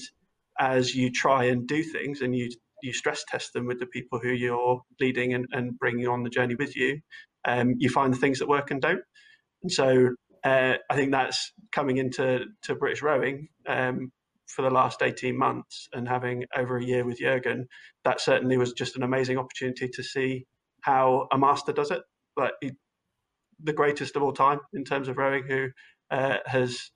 as 0.58 0.94
you 0.94 1.10
try 1.10 1.44
and 1.44 1.66
do 1.66 1.82
things 1.82 2.20
and 2.20 2.36
you 2.36 2.50
you 2.82 2.92
stress 2.92 3.24
test 3.28 3.52
them 3.52 3.66
with 3.66 3.78
the 3.78 3.86
people 3.86 4.18
who 4.18 4.30
you're 4.30 4.82
leading 5.00 5.34
and, 5.34 5.46
and 5.52 5.78
bringing 5.78 6.08
on 6.08 6.22
the 6.22 6.30
journey 6.30 6.54
with 6.54 6.76
you, 6.76 7.00
um, 7.46 7.74
you 7.78 7.88
find 7.88 8.12
the 8.12 8.18
things 8.18 8.38
that 8.38 8.48
work 8.48 8.70
and 8.70 8.80
don't. 8.80 9.02
And 9.62 9.72
so 9.72 10.10
uh, 10.44 10.74
I 10.88 10.94
think 10.94 11.12
that's 11.12 11.52
coming 11.72 11.98
into 11.98 12.46
to 12.62 12.74
British 12.74 13.02
rowing 13.02 13.48
um, 13.68 14.12
for 14.54 14.62
the 14.62 14.70
last 14.70 15.02
18 15.02 15.36
months 15.36 15.88
and 15.92 16.08
having 16.08 16.44
over 16.56 16.76
a 16.76 16.84
year 16.84 17.04
with 17.04 17.18
Jurgen. 17.18 17.66
That 18.04 18.20
certainly 18.20 18.56
was 18.56 18.72
just 18.72 18.96
an 18.96 19.02
amazing 19.02 19.38
opportunity 19.38 19.88
to 19.88 20.02
see 20.02 20.46
how 20.82 21.28
a 21.32 21.38
master 21.38 21.72
does 21.72 21.90
it. 21.90 22.02
But 22.36 22.54
he, 22.60 22.72
the 23.62 23.72
greatest 23.72 24.16
of 24.16 24.22
all 24.22 24.32
time 24.32 24.60
in 24.72 24.84
terms 24.84 25.08
of 25.08 25.18
rowing, 25.18 25.44
who 25.44 25.68
uh, 26.10 26.38
has 26.46 26.90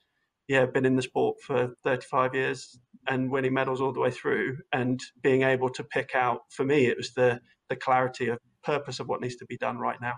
yeah 0.48 0.66
been 0.66 0.86
in 0.86 0.96
the 0.96 1.02
sport 1.02 1.36
for 1.42 1.74
35 1.84 2.34
years 2.34 2.78
and 3.09 3.30
winning 3.30 3.55
medals 3.55 3.80
all 3.80 3.92
the 3.92 4.00
way 4.00 4.11
through, 4.11 4.59
and 4.72 5.00
being 5.22 5.42
able 5.42 5.68
to 5.70 5.84
pick 5.84 6.14
out 6.14 6.40
for 6.50 6.64
me 6.64 6.86
it 6.86 6.96
was 6.96 7.12
the 7.14 7.40
the 7.68 7.76
clarity 7.76 8.28
of 8.28 8.38
purpose 8.62 9.00
of 9.00 9.09
what 9.09 9.20
needs 9.20 9.36
to 9.36 9.46
be 9.46 9.57
done 9.59 9.78
right 9.78 10.00
now, 10.00 10.14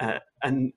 uh, 0.00 0.18
and 0.42 0.72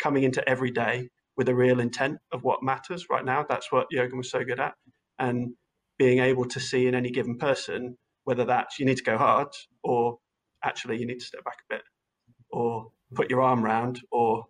coming 0.00 0.24
into 0.24 0.46
every 0.48 0.70
day 0.70 1.08
with 1.36 1.48
a 1.48 1.54
real 1.54 1.80
intent 1.80 2.18
of 2.32 2.44
what 2.44 2.62
matters 2.62 3.06
right 3.10 3.24
now. 3.24 3.44
That's 3.48 3.72
what 3.72 3.86
Jurgen 3.90 4.18
was 4.18 4.30
so 4.30 4.44
good 4.44 4.60
at, 4.60 4.74
and 5.18 5.54
being 5.98 6.18
able 6.18 6.44
to 6.44 6.60
see 6.60 6.86
in 6.86 6.94
any 6.94 7.10
given 7.10 7.38
person 7.38 7.96
whether 8.24 8.44
that's 8.44 8.78
you 8.78 8.86
need 8.86 8.96
to 8.96 9.02
go 9.02 9.18
hard 9.18 9.48
or 9.82 10.18
actually 10.62 10.98
you 10.98 11.06
need 11.06 11.20
to 11.20 11.26
step 11.26 11.44
back 11.44 11.58
a 11.70 11.74
bit 11.74 11.82
or 12.50 12.90
put 13.14 13.30
your 13.30 13.42
arm 13.42 13.64
around 13.64 14.00
or 14.10 14.46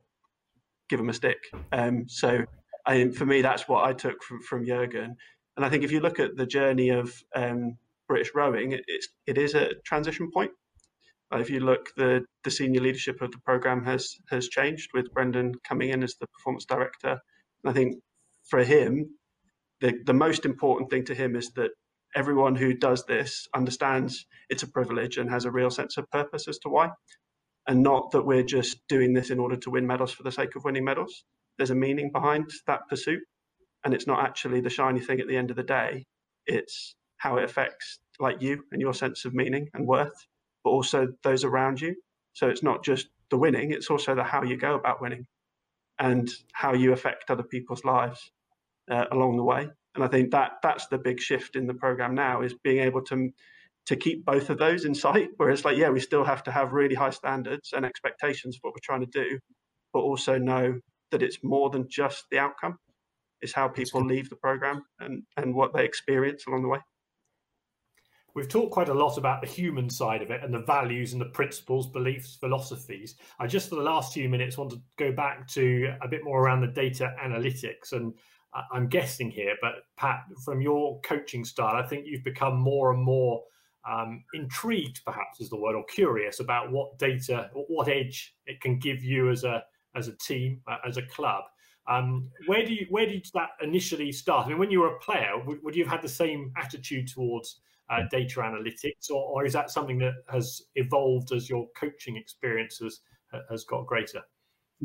give 0.88 0.98
them 0.98 1.08
a 1.08 1.14
stick. 1.14 1.38
Um, 1.72 2.08
so 2.08 2.44
I, 2.86 3.08
for 3.08 3.26
me, 3.26 3.42
that's 3.42 3.68
what 3.68 3.84
I 3.84 3.92
took 3.92 4.22
from, 4.22 4.42
from 4.42 4.66
Jurgen. 4.66 5.16
And 5.56 5.64
I 5.64 5.68
think 5.68 5.84
if 5.84 5.92
you 5.92 6.00
look 6.00 6.20
at 6.20 6.36
the 6.36 6.46
journey 6.46 6.90
of 6.90 7.12
um, 7.34 7.76
British 8.08 8.32
rowing, 8.34 8.72
it, 8.72 8.84
it's, 8.86 9.08
it 9.26 9.38
is 9.38 9.54
a 9.54 9.74
transition 9.84 10.30
point. 10.32 10.52
If 11.32 11.50
you 11.50 11.60
look, 11.60 11.88
the, 11.96 12.24
the 12.44 12.50
senior 12.50 12.80
leadership 12.80 13.20
of 13.20 13.32
the 13.32 13.38
program 13.38 13.84
has 13.84 14.16
has 14.30 14.48
changed 14.48 14.90
with 14.94 15.12
Brendan 15.12 15.54
coming 15.66 15.88
in 15.88 16.04
as 16.04 16.14
the 16.20 16.28
performance 16.28 16.64
director. 16.64 17.18
And 17.64 17.70
I 17.70 17.72
think 17.72 17.96
for 18.48 18.62
him, 18.62 19.16
the, 19.80 19.94
the 20.06 20.14
most 20.14 20.44
important 20.46 20.90
thing 20.90 21.04
to 21.06 21.14
him 21.14 21.36
is 21.36 21.52
that 21.52 21.70
everyone 22.16 22.56
who 22.56 22.74
does 22.74 23.04
this 23.06 23.48
understands 23.54 24.26
it's 24.50 24.62
a 24.64 24.68
privilege 24.68 25.18
and 25.18 25.30
has 25.30 25.44
a 25.44 25.50
real 25.52 25.70
sense 25.70 25.96
of 25.98 26.10
purpose 26.10 26.48
as 26.48 26.58
to 26.60 26.68
why. 26.70 26.90
and 27.68 27.82
not 27.82 28.12
that 28.12 28.26
we're 28.26 28.44
just 28.44 28.78
doing 28.88 29.14
this 29.14 29.30
in 29.30 29.40
order 29.40 29.56
to 29.56 29.70
win 29.70 29.88
medals 29.88 30.12
for 30.12 30.24
the 30.24 30.32
sake 30.32 30.56
of 30.56 30.64
winning 30.64 30.84
medals. 30.84 31.24
There's 31.58 31.70
a 31.70 31.76
meaning 31.76 32.12
behind 32.12 32.50
that 32.68 32.88
pursuit, 32.90 33.22
and 33.84 33.94
it's 33.94 34.06
not 34.06 34.24
actually 34.24 34.60
the 34.62 34.70
shiny 34.70 35.00
thing 35.00 35.20
at 35.20 35.28
the 35.28 35.38
end 35.38 35.50
of 35.50 35.56
the 35.56 35.64
day. 35.64 36.06
It's 36.46 36.96
how 37.18 37.38
it 37.38 37.44
affects 37.44 38.00
like 38.20 38.42
you 38.42 38.64
and 38.72 38.82
your 38.82 38.94
sense 38.94 39.26
of 39.26 39.34
meaning 39.34 39.68
and 39.74 39.86
worth, 39.88 40.14
but 40.64 40.70
also 40.70 41.08
those 41.24 41.44
around 41.44 41.80
you. 41.80 41.96
So 42.34 42.48
it's 42.48 42.64
not 42.64 42.84
just 42.84 43.08
the 43.30 43.38
winning; 43.38 43.72
it's 43.72 43.90
also 43.90 44.14
the 44.16 44.24
how 44.24 44.44
you 44.44 44.58
go 44.58 44.74
about 44.76 45.02
winning, 45.02 45.26
and 45.98 46.30
how 46.52 46.74
you 46.74 46.92
affect 46.92 47.30
other 47.30 47.44
people's 47.44 47.84
lives 47.84 48.32
uh, 48.90 49.04
along 49.12 49.36
the 49.36 49.44
way. 49.44 49.68
And 49.94 50.02
I 50.02 50.08
think 50.08 50.30
that 50.32 50.52
that's 50.62 50.86
the 50.88 50.98
big 50.98 51.20
shift 51.20 51.56
in 51.56 51.66
the 51.66 51.74
program 51.74 52.14
now 52.14 52.42
is 52.42 52.54
being 52.62 52.82
able 52.82 53.02
to 53.02 53.30
to 53.86 53.96
keep 53.96 54.24
both 54.24 54.48
of 54.48 54.58
those 54.58 54.84
in 54.84 54.94
sight. 55.06 55.28
Where 55.36 55.50
it's 55.50 55.64
like, 55.64 55.76
yeah, 55.76 55.90
we 55.90 56.00
still 56.00 56.24
have 56.24 56.42
to 56.44 56.50
have 56.50 56.72
really 56.72 56.94
high 56.94 57.10
standards 57.10 57.72
and 57.74 57.84
expectations 57.84 58.56
for 58.56 58.68
what 58.68 58.74
we're 58.74 58.84
trying 58.84 59.06
to 59.06 59.24
do, 59.24 59.38
but 59.92 60.00
also 60.00 60.38
know 60.38 60.80
that 61.10 61.22
it's 61.22 61.38
more 61.42 61.70
than 61.70 61.86
just 61.88 62.24
the 62.30 62.38
outcome. 62.38 62.78
It's 63.40 63.52
how 63.52 63.68
people 63.68 64.04
leave 64.04 64.30
the 64.30 64.36
program 64.36 64.82
and, 65.00 65.22
and 65.36 65.54
what 65.54 65.74
they 65.74 65.84
experience 65.84 66.44
along 66.46 66.62
the 66.62 66.68
way. 66.68 66.78
We've 68.34 68.48
talked 68.48 68.72
quite 68.72 68.88
a 68.88 68.94
lot 68.94 69.16
about 69.16 69.42
the 69.42 69.46
human 69.46 69.88
side 69.88 70.20
of 70.20 70.30
it 70.30 70.42
and 70.42 70.52
the 70.52 70.64
values 70.64 71.12
and 71.12 71.20
the 71.20 71.26
principles, 71.26 71.86
beliefs, 71.86 72.34
philosophies. 72.34 73.14
I 73.38 73.46
just 73.46 73.68
for 73.68 73.76
the 73.76 73.82
last 73.82 74.12
few 74.12 74.28
minutes 74.28 74.58
want 74.58 74.70
to 74.70 74.82
go 74.96 75.12
back 75.12 75.46
to 75.48 75.94
a 76.02 76.08
bit 76.08 76.24
more 76.24 76.42
around 76.42 76.60
the 76.60 76.66
data 76.66 77.14
analytics 77.22 77.92
and 77.92 78.12
I'm 78.72 78.88
guessing 78.88 79.30
here, 79.30 79.54
but 79.60 79.72
Pat, 79.96 80.24
from 80.44 80.60
your 80.60 81.00
coaching 81.00 81.44
style, 81.44 81.74
I 81.74 81.86
think 81.86 82.06
you've 82.06 82.24
become 82.24 82.56
more 82.56 82.92
and 82.92 83.02
more 83.02 83.42
um, 83.90 84.24
intrigued, 84.32 85.04
perhaps 85.04 85.40
is 85.40 85.50
the 85.50 85.56
word, 85.56 85.74
or 85.74 85.84
curious 85.84 86.40
about 86.40 86.70
what 86.70 86.98
data, 86.98 87.50
what 87.52 87.88
edge 87.88 88.34
it 88.46 88.60
can 88.60 88.78
give 88.78 89.02
you 89.02 89.30
as 89.30 89.44
a 89.44 89.64
as 89.96 90.08
a 90.08 90.16
team, 90.16 90.60
uh, 90.66 90.78
as 90.86 90.96
a 90.96 91.02
club. 91.02 91.44
Um, 91.86 92.30
where 92.46 92.64
do 92.64 92.72
you 92.72 92.86
where 92.88 93.06
did 93.06 93.26
that 93.34 93.50
initially 93.60 94.12
start? 94.12 94.46
I 94.46 94.50
mean, 94.50 94.58
when 94.58 94.70
you 94.70 94.80
were 94.80 94.96
a 94.96 94.98
player, 95.00 95.32
would, 95.44 95.62
would 95.62 95.76
you 95.76 95.84
have 95.84 95.92
had 95.92 96.02
the 96.02 96.08
same 96.08 96.52
attitude 96.56 97.08
towards 97.08 97.60
uh, 97.90 98.00
data 98.10 98.40
analytics, 98.40 99.10
or, 99.10 99.22
or, 99.22 99.44
is 99.44 99.52
that 99.52 99.70
something 99.70 99.98
that 99.98 100.14
has 100.28 100.62
evolved 100.76 101.32
as 101.32 101.50
your 101.50 101.68
coaching 101.76 102.16
experience 102.16 102.78
has, 102.78 103.00
has 103.50 103.64
got 103.64 103.86
greater? 103.86 104.22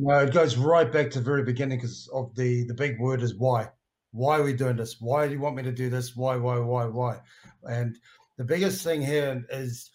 No, 0.01 0.19
it 0.19 0.31
goes 0.31 0.55
right 0.55 0.89
back 0.89 1.11
to 1.11 1.19
the 1.19 1.25
very 1.25 1.43
beginning 1.43 1.77
because 1.77 2.07
of 2.13 2.33
the 2.33 2.63
the 2.63 2.73
big 2.73 2.97
word 3.01 3.21
is 3.21 3.35
why. 3.35 3.67
Why 4.11 4.39
are 4.39 4.43
we 4.43 4.53
doing 4.53 4.77
this? 4.77 5.01
Why 5.01 5.27
do 5.27 5.33
you 5.33 5.41
want 5.41 5.57
me 5.57 5.63
to 5.63 5.73
do 5.73 5.89
this? 5.89 6.15
Why, 6.15 6.37
why, 6.37 6.57
why, 6.57 6.85
why? 6.85 7.19
And 7.63 7.97
the 8.37 8.45
biggest 8.45 8.81
thing 8.81 9.01
here 9.01 9.45
is 9.49 9.91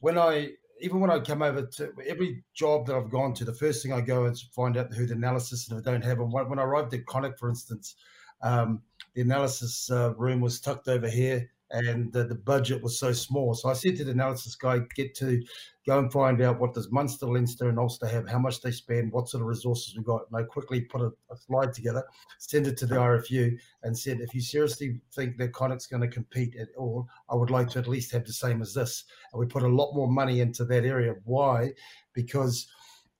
when 0.00 0.16
I 0.16 0.52
even 0.80 1.00
when 1.00 1.10
I 1.10 1.18
come 1.18 1.42
over 1.42 1.66
to 1.66 1.92
every 2.06 2.44
job 2.54 2.86
that 2.86 2.94
I've 2.94 3.10
gone 3.10 3.34
to, 3.34 3.44
the 3.44 3.52
first 3.52 3.82
thing 3.82 3.92
I 3.92 4.00
go 4.00 4.26
is 4.26 4.48
find 4.54 4.76
out 4.76 4.94
who 4.94 5.06
the 5.06 5.14
analysis 5.14 5.68
and 5.68 5.80
I 5.80 5.90
don't 5.90 6.04
have 6.04 6.18
them. 6.18 6.30
When 6.30 6.60
I 6.60 6.62
arrived 6.62 6.94
at 6.94 7.06
Connacht, 7.06 7.40
for 7.40 7.48
instance, 7.48 7.96
um, 8.42 8.80
the 9.14 9.22
analysis 9.22 9.90
uh, 9.90 10.14
room 10.14 10.40
was 10.40 10.60
tucked 10.60 10.86
over 10.86 11.08
here 11.08 11.50
and 11.70 12.12
the, 12.12 12.24
the 12.24 12.34
budget 12.34 12.82
was 12.82 12.98
so 12.98 13.12
small. 13.12 13.54
So 13.54 13.68
I 13.68 13.74
said 13.74 13.96
to 13.96 14.04
the 14.04 14.12
analysis 14.12 14.54
guy, 14.54 14.80
get 14.94 15.14
to 15.16 15.42
go 15.86 15.98
and 15.98 16.12
find 16.12 16.40
out 16.42 16.60
what 16.60 16.74
does 16.74 16.90
Munster, 16.90 17.26
Leinster, 17.26 17.68
and 17.68 17.78
Ulster 17.78 18.06
have, 18.06 18.28
how 18.28 18.38
much 18.38 18.60
they 18.60 18.70
spend, 18.70 19.12
what 19.12 19.28
sort 19.28 19.42
of 19.42 19.48
resources 19.48 19.96
we 19.96 20.02
got. 20.02 20.22
And 20.30 20.40
I 20.40 20.44
quickly 20.44 20.82
put 20.82 21.00
a, 21.00 21.12
a 21.30 21.36
slide 21.36 21.72
together, 21.72 22.04
send 22.38 22.66
it 22.66 22.76
to 22.78 22.86
the 22.86 22.96
RFU, 22.96 23.56
and 23.82 23.96
said, 23.96 24.20
if 24.20 24.34
you 24.34 24.40
seriously 24.40 25.00
think 25.14 25.36
that 25.38 25.52
Connacht's 25.52 25.86
going 25.86 26.02
to 26.02 26.08
compete 26.08 26.56
at 26.56 26.68
all, 26.76 27.08
I 27.30 27.34
would 27.34 27.50
like 27.50 27.68
to 27.70 27.78
at 27.78 27.88
least 27.88 28.12
have 28.12 28.24
the 28.24 28.32
same 28.32 28.62
as 28.62 28.74
this. 28.74 29.04
And 29.32 29.40
we 29.40 29.46
put 29.46 29.62
a 29.62 29.68
lot 29.68 29.94
more 29.94 30.10
money 30.10 30.40
into 30.40 30.64
that 30.66 30.84
area. 30.84 31.14
Why? 31.24 31.72
Because 32.14 32.68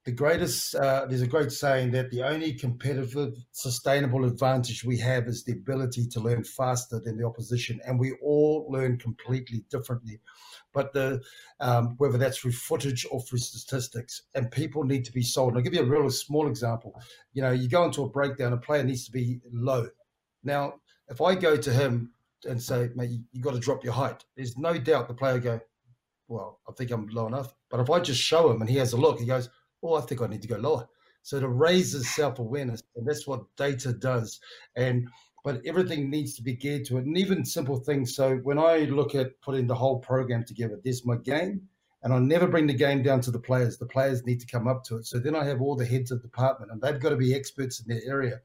the 0.09 0.14
greatest 0.14 0.74
uh, 0.74 1.04
there's 1.06 1.20
a 1.20 1.26
great 1.26 1.52
saying 1.52 1.90
that 1.90 2.11
the 2.11 2.22
only 2.22 2.54
competitive 2.54 3.34
sustainable 3.52 4.24
advantage 4.24 4.82
we 4.82 4.96
have 4.96 5.28
is 5.28 5.44
the 5.44 5.52
ability 5.52 6.06
to 6.06 6.18
learn 6.18 6.42
faster 6.42 6.98
than 6.98 7.18
the 7.18 7.26
opposition 7.26 7.78
and 7.84 8.00
we 8.00 8.12
all 8.22 8.66
learn 8.70 8.96
completely 8.96 9.66
differently. 9.70 10.18
But 10.72 10.94
the 10.94 11.20
um, 11.61 11.94
whether 11.98 12.16
that's 12.16 12.38
through 12.38 12.52
footage 12.52 13.06
or 13.11 13.20
through 13.20 13.40
statistics 13.40 14.22
and 14.34 14.50
people 14.50 14.82
need 14.82 15.04
to 15.04 15.12
be 15.12 15.20
sold. 15.20 15.50
And 15.50 15.59
i'll 15.59 15.62
give 15.62 15.74
you 15.74 15.82
a 15.82 15.84
real 15.84 16.09
small 16.09 16.48
example. 16.48 16.98
You 17.34 17.42
know 17.42 17.50
you 17.50 17.68
go 17.68 17.84
into 17.84 18.02
a 18.02 18.09
breakdown 18.09 18.54
a 18.54 18.56
player 18.56 18.84
needs 18.84 19.04
to 19.04 19.12
be 19.12 19.40
low. 19.52 19.88
Now 20.42 20.76
if 21.11 21.20
i 21.20 21.34
go 21.34 21.54
to 21.54 21.70
him 21.70 22.12
and 22.46 22.62
say 22.62 22.88
mate 22.94 23.11
you, 23.11 23.20
you 23.32 23.42
got 23.42 23.52
to 23.52 23.61
drop 23.61 23.84
your 23.84 23.92
height 23.92 24.24
there's 24.36 24.56
no 24.56 24.78
doubt 24.78 25.09
the 25.09 25.12
player 25.12 25.38
go 25.38 25.61
well 26.28 26.61
i 26.66 26.72
think 26.72 26.90
i'm 26.90 27.09
low 27.09 27.26
enough. 27.26 27.54
But 27.68 27.80
if 27.80 27.90
i 27.90 28.00
just 28.00 28.22
show 28.22 28.50
him 28.50 28.62
and 28.62 28.70
he 28.70 28.78
has 28.78 28.94
a 28.94 28.96
look 28.96 29.20
he 29.20 29.26
goes 29.26 29.50
oh, 29.83 29.95
I 29.95 30.01
think 30.03 30.22
I 30.22 30.26
need 30.26 30.43
to 30.43 30.49
go 30.49 30.57
lower. 30.57 30.89
So 31.22 31.41
to 31.41 31.49
raise 31.49 31.93
his 31.93 32.14
self 32.14 32.39
awareness, 32.39 32.83
and 32.97 33.07
that's 33.07 33.26
what 33.26 33.45
data 33.57 33.93
does. 33.93 34.41
And 34.76 35.09
but 35.45 35.61
everything 35.64 36.11
needs 36.11 36.35
to 36.35 36.43
be 36.43 36.55
geared 36.55 36.85
to 36.87 36.99
it, 36.99 37.05
and 37.05 37.16
even 37.16 37.45
simple 37.45 37.76
things. 37.76 38.14
So 38.14 38.37
when 38.39 38.59
I 38.59 38.81
look 38.81 39.14
at 39.14 39.41
putting 39.41 39.66
the 39.66 39.74
whole 39.74 39.99
program 39.99 40.45
together, 40.45 40.81
there's 40.83 41.07
my 41.07 41.16
game, 41.16 41.68
and 42.03 42.12
I 42.12 42.18
never 42.18 42.47
bring 42.47 42.66
the 42.66 42.74
game 42.74 43.03
down 43.03 43.20
to 43.22 43.31
the 43.31 43.39
players. 43.39 43.79
The 43.79 43.87
players 43.87 44.24
need 44.24 44.41
to 44.41 44.47
come 44.47 44.66
up 44.66 44.85
to 44.85 44.97
it. 44.97 45.07
So 45.07 45.18
then 45.18 45.35
I 45.35 45.45
have 45.45 45.61
all 45.61 45.76
the 45.76 45.87
heads 45.87 46.11
of 46.11 46.22
department, 46.22 46.72
and 46.72 46.81
they've 46.81 47.01
got 47.01 47.11
to 47.11 47.16
be 47.16 47.35
experts 47.35 47.81
in 47.81 47.89
their 47.89 48.03
area. 48.07 48.41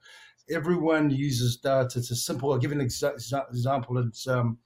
Everyone 0.50 1.10
uses 1.10 1.58
data. 1.58 2.00
It's 2.00 2.12
a 2.12 2.16
simple. 2.16 2.52
I'll 2.52 2.60
give 2.60 2.72
an 2.72 2.80
exa- 2.80 3.16
example. 3.50 3.98
It's 3.98 4.28
um, 4.28 4.58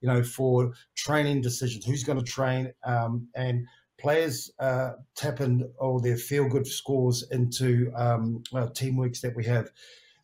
you 0.00 0.08
know 0.08 0.22
for 0.22 0.72
training 0.94 1.40
decisions, 1.40 1.84
who's 1.84 2.04
going 2.04 2.18
to 2.18 2.24
train, 2.24 2.72
um, 2.84 3.26
and 3.34 3.66
players 4.04 4.50
uh, 4.58 4.92
tap 5.16 5.40
in 5.40 5.66
all 5.80 5.98
their 5.98 6.18
feel 6.18 6.46
good 6.46 6.66
scores 6.66 7.24
into 7.30 7.90
um, 7.96 8.42
uh, 8.52 8.66
teamworks 8.66 9.18
that 9.22 9.34
we 9.34 9.42
have. 9.46 9.70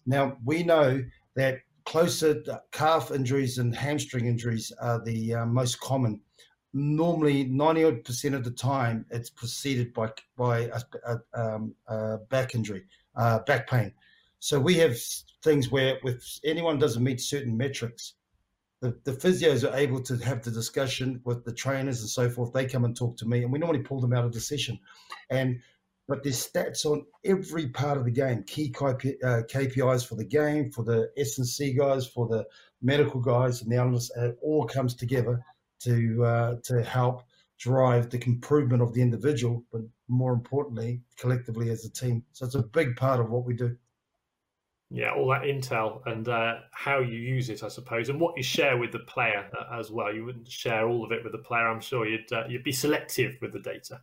Now, 0.05 0.37
we 0.45 0.63
know 0.63 1.03
that 1.35 1.61
closer 1.87 2.43
calf 2.73 3.11
injuries 3.11 3.57
and 3.57 3.75
hamstring 3.75 4.27
injuries 4.27 4.71
are 4.83 5.03
the 5.03 5.33
uh, 5.33 5.47
most 5.47 5.81
common. 5.81 6.21
Normally, 6.75 7.47
90% 7.47 8.35
of 8.35 8.45
the 8.45 8.51
time, 8.51 9.07
it's 9.09 9.31
preceded 9.31 9.95
by, 9.95 10.11
by 10.37 10.59
a, 10.59 10.81
a, 11.07 11.19
um, 11.33 11.75
a 11.87 12.19
back 12.29 12.55
injury, 12.55 12.85
uh, 13.17 13.39
back 13.47 13.67
pain. 13.67 13.95
So 14.41 14.61
we 14.61 14.75
have 14.75 14.99
things 15.43 15.71
where 15.71 15.97
if 16.05 16.39
anyone 16.45 16.79
doesn't 16.79 17.03
meet 17.03 17.19
certain 17.19 17.57
metrics, 17.57 18.13
the, 18.81 18.99
the 19.05 19.13
physios 19.13 19.69
are 19.69 19.77
able 19.77 20.03
to 20.03 20.17
have 20.19 20.43
the 20.43 20.51
discussion 20.51 21.21
with 21.25 21.45
the 21.45 21.53
trainers 21.53 22.01
and 22.01 22.09
so 22.09 22.31
forth. 22.31 22.53
They 22.53 22.67
come 22.67 22.85
and 22.85 22.97
talk 22.97 23.17
to 23.19 23.27
me, 23.27 23.43
and 23.43 23.53
we 23.53 23.59
normally 23.59 23.83
pull 23.83 24.01
them 24.01 24.15
out 24.15 24.25
of 24.25 24.33
the 24.33 24.41
session. 24.41 24.79
And 25.29 25.61
but 26.09 26.25
there's 26.25 26.45
stats 26.45 26.85
on 26.85 27.05
every 27.25 27.69
part 27.69 27.97
of 27.97 28.05
the 28.05 28.11
game, 28.11 28.43
key 28.43 28.73
KPIs 28.73 30.03
uh, 30.03 30.07
for 30.07 30.17
the 30.17 30.25
game, 30.25 30.73
for 30.73 30.83
the 30.83 31.09
S&C 31.17 31.73
guys, 31.73 32.05
for 32.05 32.27
the 32.27 32.45
medical 32.83 33.21
guys, 33.21 33.63
and 33.63 33.71
the 33.71 33.77
analysts. 33.77 34.11
It 34.17 34.37
all 34.43 34.67
comes 34.67 34.95
together 34.95 35.45
to 35.81 36.25
uh, 36.25 36.55
to 36.65 36.83
help 36.83 37.23
drive 37.59 38.09
the 38.09 38.21
improvement 38.25 38.83
of 38.83 38.95
the 38.95 39.03
individual, 39.03 39.63
but 39.71 39.83
more 40.09 40.33
importantly, 40.33 41.03
collectively 41.19 41.71
as 41.71 41.85
a 41.85 41.91
team. 41.91 42.25
So 42.33 42.47
it's 42.47 42.55
a 42.55 42.63
big 42.63 42.97
part 42.97 43.21
of 43.21 43.31
what 43.31 43.45
we 43.45 43.55
do 43.55 43.77
yeah, 44.93 45.13
all 45.13 45.29
that 45.29 45.43
intel 45.43 46.05
and 46.07 46.29
uh, 46.29 46.57
how 46.73 46.99
you 46.99 47.17
use 47.17 47.49
it, 47.49 47.63
I 47.63 47.69
suppose, 47.69 48.09
and 48.09 48.21
what 48.21 48.37
you 48.37 48.43
share 48.43 48.77
with 48.77 48.91
the 48.91 48.99
player 48.99 49.49
uh, 49.57 49.79
as 49.79 49.91
well. 49.91 50.13
You 50.13 50.25
wouldn't 50.25 50.51
share 50.51 50.89
all 50.89 51.05
of 51.05 51.13
it 51.13 51.23
with 51.23 51.33
the 51.33 51.39
player. 51.39 51.69
I'm 51.69 51.81
sure 51.81 52.07
you'd 52.07 52.33
uh, 52.33 52.45
you'd 52.49 52.65
be 52.65 52.73
selective 52.73 53.37
with 53.41 53.53
the 53.53 53.61
data. 53.61 54.01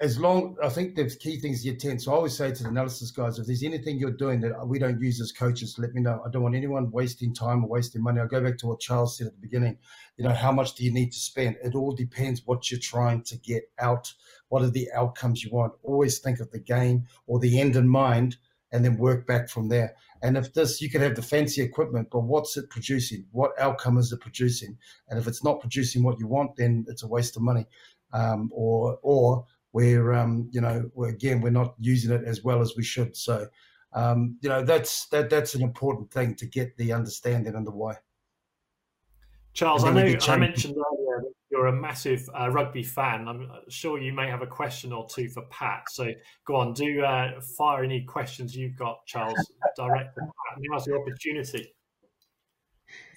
As 0.00 0.18
long, 0.18 0.56
I 0.62 0.70
think 0.70 0.94
the 0.94 1.10
key 1.10 1.40
things 1.40 1.66
you 1.66 1.76
tend. 1.76 2.00
So 2.00 2.12
I 2.12 2.14
always 2.14 2.34
say 2.34 2.52
to 2.52 2.62
the 2.62 2.70
analysis 2.70 3.10
guys, 3.10 3.38
if 3.38 3.46
there's 3.46 3.64
anything 3.64 3.98
you're 3.98 4.12
doing 4.12 4.40
that 4.40 4.66
we 4.66 4.78
don't 4.78 4.98
use 4.98 5.20
as 5.20 5.30
coaches, 5.30 5.76
let 5.76 5.92
me 5.92 6.00
know. 6.00 6.22
I 6.24 6.30
don't 6.30 6.42
want 6.42 6.54
anyone 6.54 6.90
wasting 6.90 7.34
time 7.34 7.64
or 7.64 7.68
wasting 7.68 8.02
money. 8.02 8.20
I 8.20 8.26
go 8.26 8.40
back 8.40 8.56
to 8.58 8.68
what 8.68 8.80
Charles 8.80 9.18
said 9.18 9.26
at 9.26 9.34
the 9.34 9.40
beginning. 9.40 9.76
You 10.16 10.24
know, 10.24 10.32
how 10.32 10.52
much 10.52 10.74
do 10.74 10.84
you 10.84 10.92
need 10.92 11.10
to 11.10 11.18
spend? 11.18 11.56
It 11.62 11.74
all 11.74 11.92
depends 11.92 12.46
what 12.46 12.70
you're 12.70 12.80
trying 12.80 13.24
to 13.24 13.36
get 13.36 13.64
out. 13.78 14.14
What 14.48 14.62
are 14.62 14.70
the 14.70 14.88
outcomes 14.94 15.42
you 15.42 15.50
want? 15.50 15.74
Always 15.82 16.20
think 16.20 16.40
of 16.40 16.50
the 16.50 16.60
game 16.60 17.06
or 17.26 17.40
the 17.40 17.60
end 17.60 17.76
in 17.76 17.88
mind 17.88 18.38
and 18.72 18.84
then 18.84 18.96
work 18.96 19.26
back 19.26 19.48
from 19.48 19.68
there. 19.68 19.94
And 20.22 20.36
if 20.36 20.52
this, 20.52 20.80
you 20.80 20.90
could 20.90 21.00
have 21.00 21.16
the 21.16 21.22
fancy 21.22 21.62
equipment, 21.62 22.08
but 22.10 22.20
what's 22.20 22.56
it 22.56 22.70
producing? 22.70 23.26
What 23.32 23.52
outcome 23.58 23.98
is 23.98 24.12
it 24.12 24.20
producing? 24.20 24.76
And 25.08 25.18
if 25.18 25.26
it's 25.26 25.42
not 25.42 25.60
producing 25.60 26.02
what 26.02 26.18
you 26.18 26.26
want, 26.26 26.56
then 26.56 26.84
it's 26.88 27.02
a 27.02 27.08
waste 27.08 27.36
of 27.36 27.42
money. 27.42 27.66
Um, 28.12 28.50
or, 28.52 28.98
or 29.02 29.46
we're, 29.72 30.12
um, 30.12 30.48
you 30.52 30.60
know, 30.60 30.90
we're, 30.94 31.08
again, 31.08 31.40
we're 31.40 31.50
not 31.50 31.74
using 31.78 32.12
it 32.12 32.24
as 32.24 32.44
well 32.44 32.60
as 32.60 32.74
we 32.76 32.82
should. 32.82 33.16
So, 33.16 33.46
um, 33.92 34.36
you 34.40 34.48
know, 34.48 34.62
that's 34.62 35.06
that 35.08 35.30
that's 35.30 35.54
an 35.54 35.62
important 35.62 36.12
thing 36.12 36.36
to 36.36 36.46
get 36.46 36.76
the 36.76 36.92
understanding 36.92 37.54
and 37.54 37.66
the 37.66 37.72
why. 37.72 37.96
Charles, 39.52 39.84
I 39.84 39.92
know 39.92 40.16
I 40.28 40.36
mentioned 40.36 40.76
earlier 40.76 41.24
you're 41.50 41.66
a 41.66 41.72
massive 41.72 42.28
uh, 42.38 42.48
rugby 42.50 42.82
fan. 42.82 43.26
I'm 43.26 43.50
sure 43.68 44.00
you 44.00 44.12
may 44.12 44.28
have 44.28 44.42
a 44.42 44.46
question 44.46 44.92
or 44.92 45.06
two 45.08 45.28
for 45.28 45.42
Pat. 45.50 45.84
So 45.90 46.10
go 46.46 46.56
on, 46.56 46.72
do 46.72 47.02
uh, 47.02 47.40
fire 47.58 47.82
any 47.82 48.02
questions 48.02 48.56
you've 48.56 48.76
got, 48.76 49.04
Charles, 49.06 49.34
direct 49.76 50.16
Pat. 50.16 50.28
Now's 50.58 50.86
your 50.86 51.00
opportunity. 51.00 51.74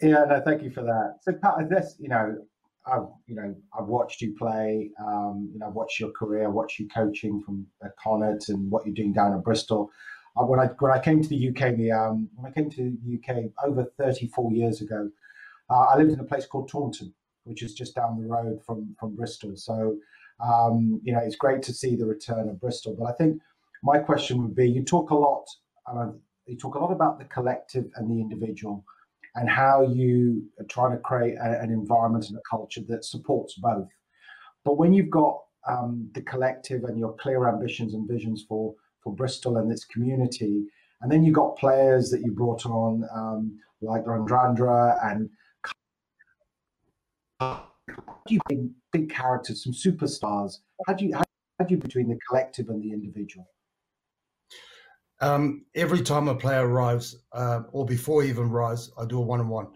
Yeah, 0.02 0.26
no, 0.28 0.42
thank 0.44 0.64
you 0.64 0.70
for 0.70 0.82
that. 0.82 1.18
So, 1.22 1.34
Pat, 1.34 1.70
this, 1.70 1.96
you 2.00 2.10
know, 2.10 2.38
I've 2.86 3.08
you 3.28 3.36
know 3.36 3.56
I've 3.78 3.88
watched 3.88 4.22
you 4.22 4.36
play. 4.38 4.92
Um, 5.00 5.50
you 5.54 5.60
know, 5.60 5.68
I've 5.68 5.74
watched 5.74 6.00
your 6.00 6.12
career, 6.12 6.50
watched 6.50 6.80
you 6.80 6.88
coaching 6.90 7.42
from 7.42 7.66
uh, 7.84 7.90
Connacht 8.02 8.50
and 8.50 8.70
what 8.70 8.86
you're 8.86 8.96
doing 8.96 9.14
down 9.14 9.34
at 9.34 9.44
Bristol. 9.44 9.90
Uh, 10.36 10.46
when 10.46 10.60
I 10.60 10.68
when 10.80 10.92
I 10.92 11.00
came 11.00 11.22
to 11.22 11.30
the 11.30 11.50
UK, 11.50 11.76
the, 11.78 11.92
um, 11.92 12.30
when 12.36 12.52
I 12.52 12.54
came 12.54 12.70
to 12.72 12.98
the 13.04 13.20
UK 13.20 13.52
over 13.66 13.86
34 13.98 14.52
years 14.52 14.82
ago, 14.82 15.10
uh, 15.70 15.86
I 15.86 15.98
lived 15.98 16.12
in 16.12 16.20
a 16.20 16.26
place 16.26 16.46
called 16.46 16.70
Taunton, 16.70 17.14
which 17.46 17.64
is 17.64 17.74
just 17.74 17.96
down 17.96 18.20
the 18.20 18.28
road 18.28 18.62
from 18.66 18.96
from 19.00 19.16
Bristol. 19.16 19.56
So 19.56 19.98
um, 20.44 21.00
you 21.04 21.14
know, 21.14 21.20
it's 21.20 21.36
great 21.36 21.62
to 21.64 21.74
see 21.74 21.96
the 21.96 22.06
return 22.06 22.50
of 22.50 22.60
Bristol. 22.60 22.96
But 22.98 23.06
I 23.06 23.14
think 23.14 23.42
my 23.84 24.00
question 24.00 24.42
would 24.42 24.56
be: 24.56 24.70
you 24.70 24.84
talk 24.84 25.12
a 25.12 25.16
lot, 25.16 25.46
uh, 25.88 26.12
you 26.46 26.58
talk 26.58 26.76
a 26.76 26.80
lot 26.80 26.92
about 26.92 27.20
the 27.20 27.26
collective 27.26 27.86
and 27.96 28.10
the 28.10 28.20
individual 28.22 28.84
and 29.36 29.50
how 29.50 29.82
you 29.82 30.44
are 30.60 30.66
trying 30.66 30.92
to 30.92 31.00
create 31.00 31.36
a, 31.36 31.62
an 31.62 31.72
environment 31.72 32.30
and 32.30 32.38
a 32.38 32.42
culture 32.50 32.82
that 32.88 33.04
supports 33.04 33.56
both. 33.56 33.88
But 34.64 34.78
when 34.78 34.94
you've 34.94 35.10
got 35.10 35.40
um, 35.68 36.10
the 36.14 36.22
collective 36.22 36.84
and 36.84 37.00
your 37.00 37.14
clear 37.14 37.48
ambitions 37.48 37.94
and 37.94 38.08
visions 38.08 38.46
for 38.48 38.76
for 39.04 39.14
Bristol 39.14 39.58
and 39.58 39.72
its 39.72 39.86
community, 39.86 40.66
and 41.02 41.12
then 41.12 41.24
you've 41.24 41.36
got 41.36 41.58
players 41.58 42.10
that 42.12 42.22
you 42.22 42.32
brought 42.32 42.66
on 42.66 43.04
um, 43.14 43.60
like 43.82 44.06
Radradra 44.06 44.98
and 45.06 45.30
you 48.30 48.40
big, 48.48 48.70
big 48.92 49.10
characters, 49.10 49.64
some 49.64 49.74
superstars. 49.74 50.60
How 50.88 50.94
do 50.94 51.06
you 51.06 51.16
how, 51.16 51.24
how 51.60 51.66
do 51.66 51.76
you 51.76 51.80
between 51.80 52.10
the 52.10 52.18
collective 52.28 52.70
and 52.70 52.82
the 52.82 52.92
individual? 52.92 53.48
Um, 55.22 55.66
every 55.76 56.02
time 56.02 56.28
a 56.28 56.36
player 56.36 56.68
arrives, 56.68 57.16
uh, 57.32 57.62
or 57.72 57.86
before 57.86 58.24
he 58.24 58.30
even 58.30 58.46
arrives, 58.46 58.92
I 58.98 59.06
do 59.06 59.20
a 59.20 59.22
one-on-one, 59.22 59.68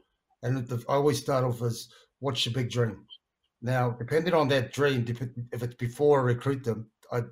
and 0.43 0.67
the, 0.67 0.83
I 0.89 0.93
always 0.93 1.19
start 1.19 1.43
off 1.43 1.61
as, 1.61 1.87
"What's 2.19 2.45
your 2.45 2.53
big 2.53 2.69
dream?" 2.69 3.05
Now, 3.61 3.91
depending 3.91 4.33
on 4.33 4.47
that 4.49 4.73
dream, 4.73 5.05
if 5.07 5.63
it's 5.63 5.75
before 5.75 6.19
I 6.19 6.23
recruit 6.23 6.63
them, 6.63 6.89
I 7.11 7.23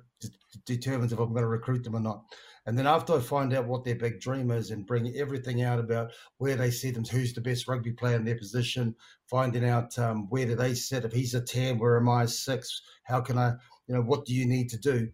determines 0.64 1.12
if 1.12 1.18
I'm 1.18 1.30
going 1.30 1.42
to 1.42 1.48
recruit 1.48 1.84
them 1.84 1.96
or 1.96 2.00
not. 2.00 2.24
And 2.66 2.76
then 2.76 2.86
after 2.86 3.14
I 3.14 3.20
find 3.20 3.54
out 3.54 3.66
what 3.66 3.84
their 3.84 3.94
big 3.94 4.20
dream 4.20 4.50
is 4.50 4.72
and 4.72 4.86
bring 4.86 5.14
everything 5.16 5.62
out 5.62 5.78
about 5.78 6.12
where 6.38 6.56
they 6.56 6.70
see 6.70 6.90
them, 6.90 7.04
who's 7.04 7.32
the 7.32 7.40
best 7.40 7.68
rugby 7.68 7.92
player 7.92 8.16
in 8.16 8.24
their 8.24 8.36
position, 8.36 8.94
finding 9.30 9.64
out 9.64 9.96
um, 9.98 10.26
where 10.30 10.46
do 10.46 10.56
they 10.56 10.74
sit. 10.74 11.04
If 11.04 11.12
he's 11.12 11.34
a 11.34 11.40
ten, 11.40 11.78
where 11.78 11.96
am 11.96 12.08
I 12.08 12.24
a 12.24 12.28
six? 12.28 12.82
How 13.04 13.20
can 13.20 13.38
I, 13.38 13.52
you 13.86 13.94
know, 13.94 14.02
what 14.02 14.24
do 14.24 14.34
you 14.34 14.46
need 14.46 14.68
to 14.70 14.78
do? 14.78 15.08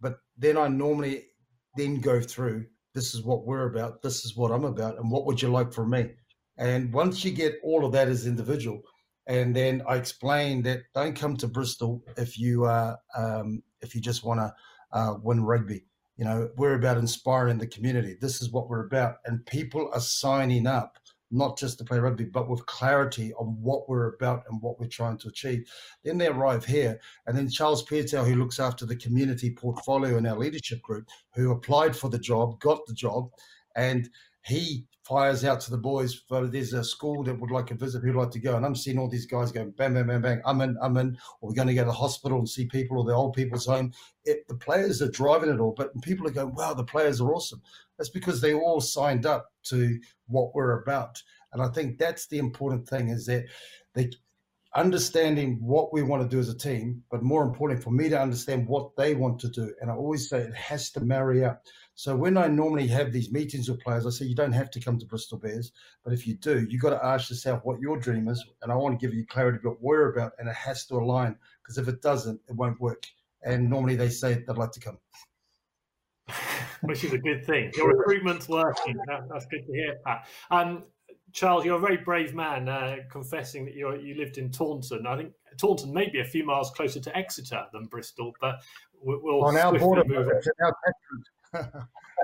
But 0.00 0.16
then 0.38 0.56
I 0.56 0.68
normally 0.68 1.26
then 1.76 2.00
go 2.00 2.20
through 2.20 2.66
this 2.94 3.14
is 3.14 3.22
what 3.22 3.46
we're 3.46 3.68
about, 3.68 4.02
this 4.02 4.24
is 4.24 4.36
what 4.36 4.50
I'm 4.50 4.64
about, 4.64 4.98
and 4.98 5.10
what 5.10 5.26
would 5.26 5.40
you 5.40 5.48
like 5.48 5.72
from 5.72 5.90
me? 5.90 6.10
And 6.56 6.92
once 6.92 7.24
you 7.24 7.30
get 7.30 7.60
all 7.62 7.84
of 7.84 7.92
that 7.92 8.08
as 8.08 8.26
individual, 8.26 8.80
and 9.28 9.54
then 9.54 9.82
I 9.86 9.96
explain 9.96 10.62
that 10.62 10.80
don't 10.94 11.14
come 11.14 11.36
to 11.36 11.46
Bristol 11.46 12.02
if 12.16 12.38
you 12.38 12.64
uh, 12.64 12.96
um, 13.16 13.62
if 13.82 13.94
you 13.94 14.00
just 14.00 14.24
want 14.24 14.40
to 14.40 14.52
uh, 14.92 15.14
win 15.22 15.44
rugby. 15.44 15.84
You 16.18 16.24
know, 16.24 16.50
we're 16.56 16.74
about 16.74 16.98
inspiring 16.98 17.58
the 17.58 17.66
community. 17.66 18.16
This 18.20 18.42
is 18.42 18.50
what 18.50 18.68
we're 18.68 18.86
about, 18.86 19.16
and 19.24 19.46
people 19.46 19.88
are 19.94 20.00
signing 20.00 20.66
up 20.66 20.98
not 21.30 21.58
just 21.58 21.78
to 21.78 21.84
play 21.84 21.98
rugby, 21.98 22.24
but 22.24 22.48
with 22.48 22.64
clarity 22.66 23.34
on 23.34 23.56
what 23.60 23.88
we're 23.88 24.14
about 24.14 24.44
and 24.48 24.60
what 24.62 24.80
we're 24.80 24.86
trying 24.86 25.18
to 25.18 25.28
achieve. 25.28 25.70
Then 26.02 26.18
they 26.18 26.26
arrive 26.26 26.64
here, 26.64 26.98
and 27.26 27.36
then 27.36 27.48
Charles 27.50 27.84
Piutau, 27.84 28.26
who 28.26 28.36
looks 28.36 28.58
after 28.58 28.86
the 28.86 28.96
community 28.96 29.50
portfolio 29.50 30.16
in 30.16 30.26
our 30.26 30.38
leadership 30.38 30.82
group, 30.82 31.08
who 31.34 31.52
applied 31.52 31.94
for 31.94 32.08
the 32.08 32.18
job, 32.18 32.58
got 32.60 32.84
the 32.86 32.94
job, 32.94 33.30
and 33.76 34.08
he 34.48 34.86
fires 35.08 35.44
out 35.44 35.60
to 35.60 35.70
the 35.70 35.78
boys. 35.78 36.22
But 36.28 36.52
there's 36.52 36.72
a 36.72 36.84
school 36.84 37.24
that 37.24 37.40
would 37.40 37.50
like 37.50 37.70
a 37.70 37.74
visit. 37.74 38.02
Who'd 38.02 38.14
like 38.14 38.30
to 38.32 38.40
go? 38.40 38.56
And 38.56 38.66
I'm 38.66 38.74
seeing 38.74 38.98
all 38.98 39.08
these 39.08 39.26
guys 39.26 39.52
going 39.52 39.70
bang, 39.70 39.94
bang, 39.94 40.06
bang, 40.06 40.20
bang. 40.20 40.42
I'm 40.44 40.60
in, 40.60 40.76
I'm 40.82 40.96
in. 40.96 41.16
Or 41.40 41.48
we're 41.48 41.54
going 41.54 41.68
to 41.68 41.74
go 41.74 41.82
to 41.82 41.86
the 41.86 41.92
hospital 41.92 42.38
and 42.38 42.48
see 42.48 42.66
people 42.66 42.98
or 42.98 43.04
the 43.04 43.14
old 43.14 43.34
people's 43.34 43.66
home. 43.66 43.92
It, 44.24 44.46
the 44.48 44.56
players 44.56 45.00
are 45.00 45.10
driving 45.10 45.50
it 45.50 45.60
all, 45.60 45.74
but 45.76 45.98
people 46.02 46.26
are 46.26 46.32
going, 46.32 46.54
wow, 46.54 46.74
the 46.74 46.84
players 46.84 47.20
are 47.20 47.32
awesome. 47.32 47.62
That's 47.96 48.10
because 48.10 48.40
they 48.40 48.54
all 48.54 48.80
signed 48.80 49.26
up 49.26 49.52
to 49.64 49.98
what 50.26 50.54
we're 50.54 50.82
about. 50.82 51.22
And 51.52 51.62
I 51.62 51.68
think 51.68 51.98
that's 51.98 52.26
the 52.26 52.38
important 52.38 52.86
thing 52.86 53.08
is 53.08 53.26
that 53.26 53.44
they 53.94 54.10
understanding 54.74 55.58
what 55.60 55.92
we 55.92 56.02
want 56.02 56.22
to 56.22 56.28
do 56.28 56.38
as 56.38 56.48
a 56.48 56.56
team, 56.56 57.02
but 57.10 57.22
more 57.22 57.42
importantly 57.42 57.82
for 57.82 57.90
me 57.90 58.08
to 58.08 58.20
understand 58.20 58.68
what 58.68 58.94
they 58.96 59.14
want 59.14 59.38
to 59.40 59.48
do. 59.48 59.72
And 59.80 59.90
I 59.90 59.94
always 59.94 60.28
say 60.28 60.40
it 60.40 60.54
has 60.54 60.90
to 60.92 61.00
marry 61.00 61.44
up. 61.44 61.62
So 61.98 62.14
when 62.14 62.36
I 62.36 62.46
normally 62.46 62.86
have 62.86 63.12
these 63.12 63.32
meetings 63.32 63.68
with 63.68 63.80
players, 63.80 64.06
I 64.06 64.10
say 64.10 64.24
you 64.24 64.36
don't 64.36 64.52
have 64.52 64.70
to 64.70 64.78
come 64.78 65.00
to 65.00 65.04
Bristol 65.04 65.36
Bears, 65.36 65.72
but 66.04 66.12
if 66.12 66.28
you 66.28 66.34
do, 66.34 66.64
you've 66.70 66.80
got 66.80 66.90
to 66.90 67.04
ask 67.04 67.28
yourself 67.28 67.64
what 67.64 67.80
your 67.80 67.98
dream 67.98 68.28
is. 68.28 68.40
And 68.62 68.70
I 68.70 68.76
want 68.76 68.96
to 68.96 69.04
give 69.04 69.12
you 69.12 69.26
clarity 69.26 69.58
about 69.60 69.82
what 69.82 69.82
we're 69.82 70.12
about, 70.12 70.30
and 70.38 70.48
it 70.48 70.54
has 70.54 70.86
to 70.86 70.94
align 70.94 71.34
because 71.60 71.76
if 71.76 71.88
it 71.88 72.00
doesn't, 72.00 72.40
it 72.48 72.54
won't 72.54 72.80
work. 72.80 73.02
And 73.42 73.68
normally 73.68 73.96
they 73.96 74.10
say 74.10 74.34
they'd 74.34 74.56
like 74.56 74.70
to 74.70 74.80
come. 74.80 74.98
which 76.82 77.02
is 77.02 77.14
a 77.14 77.18
good 77.18 77.44
thing. 77.44 77.72
Your 77.76 77.88
recruitment's 77.88 78.48
working. 78.48 78.96
That, 79.08 79.22
that's 79.28 79.46
good 79.46 79.66
to 79.66 79.72
hear, 79.72 79.96
Pat. 80.06 80.28
Um, 80.52 80.84
Charles, 81.32 81.64
you're 81.64 81.78
a 81.78 81.80
very 81.80 81.96
brave 81.96 82.32
man, 82.32 82.68
uh, 82.68 82.98
confessing 83.10 83.64
that 83.64 83.74
you 83.74 83.92
you 83.96 84.14
lived 84.14 84.38
in 84.38 84.52
Taunton. 84.52 85.04
I 85.04 85.16
think 85.16 85.32
Taunton 85.56 85.92
may 85.92 86.08
be 86.08 86.20
a 86.20 86.24
few 86.24 86.46
miles 86.46 86.70
closer 86.70 87.00
to 87.00 87.16
Exeter 87.16 87.66
than 87.72 87.86
Bristol, 87.86 88.34
but 88.40 88.62
we'll, 89.02 89.18
we'll 89.20 89.42
on 89.42 89.56
our 89.56 89.76
border. 89.76 90.04
Move 90.06 90.28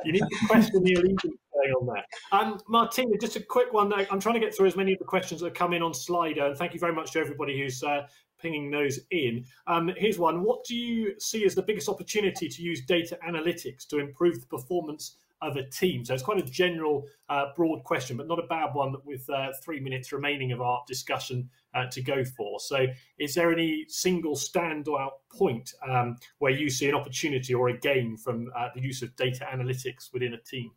you 0.05 0.13
need 0.13 0.21
to 0.21 0.47
question 0.47 0.83
the 0.83 0.95
allegiance 0.95 1.39
on 1.79 1.87
that. 1.87 2.05
Um, 2.33 2.61
Martina, 2.69 3.17
just 3.19 3.37
a 3.37 3.41
quick 3.41 3.73
one. 3.73 3.93
I'm 3.93 4.21
trying 4.21 4.35
to 4.35 4.41
get 4.41 4.55
through 4.55 4.67
as 4.67 4.77
many 4.77 4.93
of 4.93 4.99
the 4.99 5.05
questions 5.05 5.41
that 5.41 5.55
come 5.55 5.73
in 5.73 5.83
on 5.83 5.93
Slido, 5.93 6.47
and 6.47 6.57
thank 6.57 6.75
you 6.75 6.81
very 6.81 6.95
much 6.95 7.13
to 7.13 7.21
everybody 7.21 7.59
who's 7.59 7.83
uh, 7.83 8.07
pinging 8.39 8.71
those 8.71 9.01
in. 9.11 9.45
Um, 9.67 9.91
here's 9.97 10.19
one. 10.19 10.43
What 10.43 10.65
do 10.65 10.75
you 10.75 11.19
see 11.19 11.45
as 11.45 11.55
the 11.55 11.63
biggest 11.63 11.89
opportunity 11.89 12.49
to 12.49 12.63
use 12.63 12.85
data 12.85 13.19
analytics 13.27 13.87
to 13.89 13.99
improve 13.99 14.41
the 14.41 14.47
performance 14.47 15.17
of 15.43 15.57
a 15.57 15.65
team? 15.65 16.05
So 16.05 16.15
it's 16.15 16.23
quite 16.23 16.39
a 16.39 16.51
general, 16.51 17.07
uh, 17.29 17.47
broad 17.57 17.85
question, 17.85 18.17
but 18.17 18.27
not 18.27 18.39
a 18.39 18.47
bad 18.47 18.75
one 18.75 18.95
with 19.05 19.29
uh, 19.31 19.53
three 19.63 19.81
minutes 19.81 20.13
remaining 20.13 20.53
of 20.53 20.61
our 20.61 20.83
discussion 20.87 21.49
uh, 21.75 21.87
to 21.91 22.03
go 22.03 22.25
for. 22.25 22.61
So 22.61 22.87
is 23.19 23.35
there 23.35 23.53
any 23.53 23.85
single 23.89 24.35
standout 24.35 25.11
point 25.31 25.73
um, 25.87 26.17
where 26.39 26.53
you 26.53 26.71
see 26.71 26.89
an 26.89 26.95
opportunity 26.95 27.55
or 27.55 27.69
a 27.69 27.79
gain 27.79 28.17
from 28.17 28.51
uh, 28.57 28.69
the 28.75 28.81
use 28.81 29.03
of 29.03 29.15
data 29.17 29.47
analytics 29.53 30.13
within 30.13 30.35
a 30.35 30.39
team? 30.39 30.71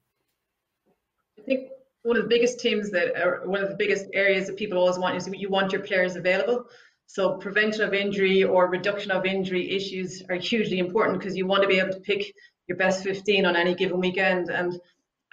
I 1.37 1.41
think 1.43 1.69
one 2.03 2.17
of 2.17 2.23
the 2.23 2.29
biggest 2.29 2.59
teams 2.59 2.89
that 2.91 3.15
are 3.21 3.45
one 3.45 3.61
of 3.61 3.69
the 3.69 3.75
biggest 3.75 4.05
areas 4.13 4.47
that 4.47 4.57
people 4.57 4.77
always 4.77 4.97
want 4.97 5.15
is 5.15 5.29
you 5.31 5.49
want 5.49 5.71
your 5.71 5.81
players 5.81 6.15
available. 6.15 6.65
So 7.05 7.37
prevention 7.37 7.83
of 7.83 7.93
injury 7.93 8.43
or 8.43 8.69
reduction 8.69 9.11
of 9.11 9.25
injury 9.25 9.71
issues 9.71 10.23
are 10.29 10.35
hugely 10.35 10.79
important 10.79 11.19
because 11.19 11.37
you 11.37 11.47
want 11.47 11.63
to 11.63 11.67
be 11.67 11.79
able 11.79 11.93
to 11.93 11.99
pick 12.01 12.33
your 12.67 12.77
best 12.77 13.03
15 13.03 13.45
on 13.45 13.55
any 13.55 13.75
given 13.75 13.99
weekend. 13.99 14.49
And 14.49 14.79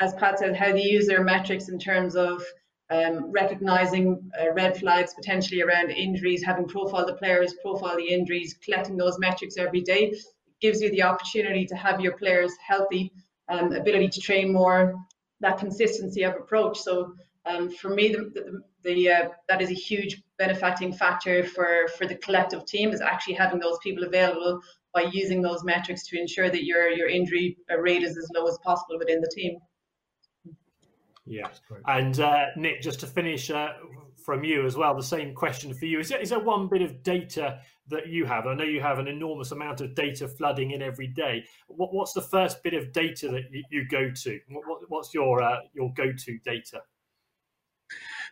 as 0.01 0.15
Pat 0.15 0.39
said, 0.39 0.57
how 0.57 0.73
they 0.73 0.83
use 0.83 1.07
their 1.07 1.23
metrics 1.23 1.69
in 1.69 1.79
terms 1.79 2.17
of 2.17 2.43
um, 2.91 3.31
recognizing 3.33 4.31
uh, 4.41 4.53
red 4.53 4.77
flags 4.77 5.15
potentially 5.15 5.63
around 5.63 5.91
injuries, 5.91 6.45
having 6.45 6.67
profiled 6.67 7.09
the 7.09 7.15
players, 7.15 7.55
profile 7.63 7.97
the 7.97 8.09
injuries, 8.09 8.57
collecting 8.65 8.97
those 8.97 9.19
metrics 9.19 9.57
every 9.57 9.81
day 9.81 10.15
gives 10.61 10.81
you 10.81 10.91
the 10.91 11.03
opportunity 11.03 11.67
to 11.67 11.75
have 11.75 12.01
your 12.01 12.17
players 12.17 12.53
healthy, 12.67 13.13
um, 13.49 13.73
ability 13.73 14.09
to 14.09 14.21
train 14.21 14.51
more, 14.53 14.95
that 15.41 15.59
consistency 15.59 16.23
of 16.23 16.35
approach. 16.35 16.79
So 16.79 17.15
um, 17.45 17.71
for 17.71 17.91
me, 17.91 18.09
the, 18.09 18.31
the, 18.35 18.63
the 18.83 19.11
uh, 19.11 19.29
that 19.49 19.61
is 19.61 19.71
a 19.71 19.75
huge 19.75 20.23
benefiting 20.39 20.93
factor 20.93 21.45
for 21.45 21.87
for 21.99 22.07
the 22.07 22.15
collective 22.17 22.65
team 22.65 22.93
is 22.93 23.03
actually 23.03 23.35
having 23.35 23.61
those 23.61 23.79
people 23.83 24.05
available 24.05 24.61
by 24.95 25.03
using 25.13 25.43
those 25.43 25.65
metrics 25.65 26.07
to 26.07 26.19
ensure 26.19 26.49
that 26.49 26.65
your 26.65 26.89
your 26.89 27.09
injury 27.09 27.59
rate 27.79 28.03
is 28.03 28.17
as 28.17 28.31
low 28.35 28.47
as 28.47 28.57
possible 28.59 28.99
within 28.99 29.21
the 29.21 29.31
team. 29.35 29.59
Yeah, 31.27 31.49
and 31.87 32.21
uh, 32.21 32.47
Nick, 32.57 32.83
just 32.83 33.01
to 33.01 33.07
finish 33.07 33.51
uh, 33.51 33.73
from 34.25 34.45
you 34.45 34.67
as 34.67 34.77
well, 34.77 34.95
the 34.95 35.03
same 35.03 35.35
question 35.35 35.73
for 35.73 35.87
you: 35.87 35.99
is 36.01 36.09
there, 36.11 36.21
is 36.21 36.31
there 36.31 36.41
one 36.41 36.69
bit 36.69 36.83
of 36.83 37.03
data 37.03 37.61
that 37.89 38.09
you 38.09 38.25
have? 38.27 38.47
I 38.47 38.55
know 38.55 38.65
you 38.65 38.81
have 38.81 38.99
an 38.99 39.09
enormous 39.09 39.51
amount 39.51 39.81
of 39.81 39.95
data 39.95 40.29
flooding 40.29 40.73
in 40.73 40.83
every 40.83 41.09
day. 41.09 41.45
What, 41.69 41.95
what's 41.95 42.13
the 42.13 42.23
first 42.23 42.63
bit 42.63 42.75
of 42.75 42.93
data 42.93 43.29
that 43.29 43.45
you, 43.51 43.65
you 43.71 43.89
go 43.89 44.11
to? 44.11 44.41
What, 44.49 44.81
what's 44.89 45.15
your 45.15 45.43
uh, 45.43 45.61
your 45.73 45.93
go 45.95 46.13
to 46.13 46.39
data? 46.45 46.83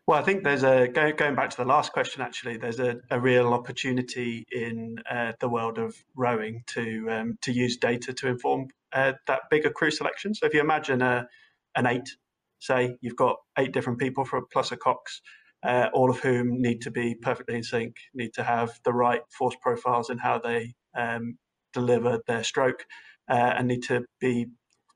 Well, 0.08 0.18
I 0.18 0.24
think 0.24 0.42
there's 0.42 0.64
a 0.64 0.88
go, 0.88 1.12
going 1.12 1.36
back 1.36 1.50
to 1.50 1.56
the 1.56 1.64
last 1.64 1.92
question. 1.92 2.22
Actually, 2.22 2.56
there's 2.56 2.80
a, 2.80 2.96
a 3.10 3.20
real 3.20 3.54
opportunity 3.54 4.44
in 4.50 4.96
uh, 5.08 5.32
the 5.38 5.48
world 5.48 5.78
of 5.78 5.94
rowing 6.16 6.64
to 6.68 7.06
um, 7.08 7.38
to 7.42 7.52
use 7.52 7.76
data 7.76 8.12
to 8.12 8.26
inform 8.28 8.66
uh, 8.92 9.12
that 9.28 9.42
bigger 9.48 9.70
crew 9.70 9.92
selection. 9.92 10.34
So 10.34 10.46
if 10.46 10.54
you 10.54 10.60
imagine 10.60 11.02
a 11.02 11.28
an 11.76 11.86
eight, 11.86 12.10
say 12.58 12.96
you've 13.00 13.16
got 13.16 13.36
eight 13.56 13.72
different 13.72 14.00
people 14.00 14.24
for 14.24 14.40
plus 14.52 14.72
a 14.72 14.76
cox, 14.76 15.22
uh, 15.62 15.88
all 15.94 16.10
of 16.10 16.18
whom 16.18 16.60
need 16.60 16.80
to 16.82 16.90
be 16.90 17.14
perfectly 17.14 17.54
in 17.54 17.62
sync, 17.62 17.94
need 18.12 18.34
to 18.34 18.42
have 18.42 18.72
the 18.84 18.92
right 18.92 19.22
force 19.30 19.56
profiles 19.62 20.10
in 20.10 20.18
how 20.18 20.40
they 20.40 20.74
um, 20.98 21.38
deliver 21.72 22.18
their 22.26 22.42
stroke, 22.42 22.84
uh, 23.30 23.54
and 23.56 23.68
need 23.68 23.84
to 23.84 24.04
be 24.20 24.46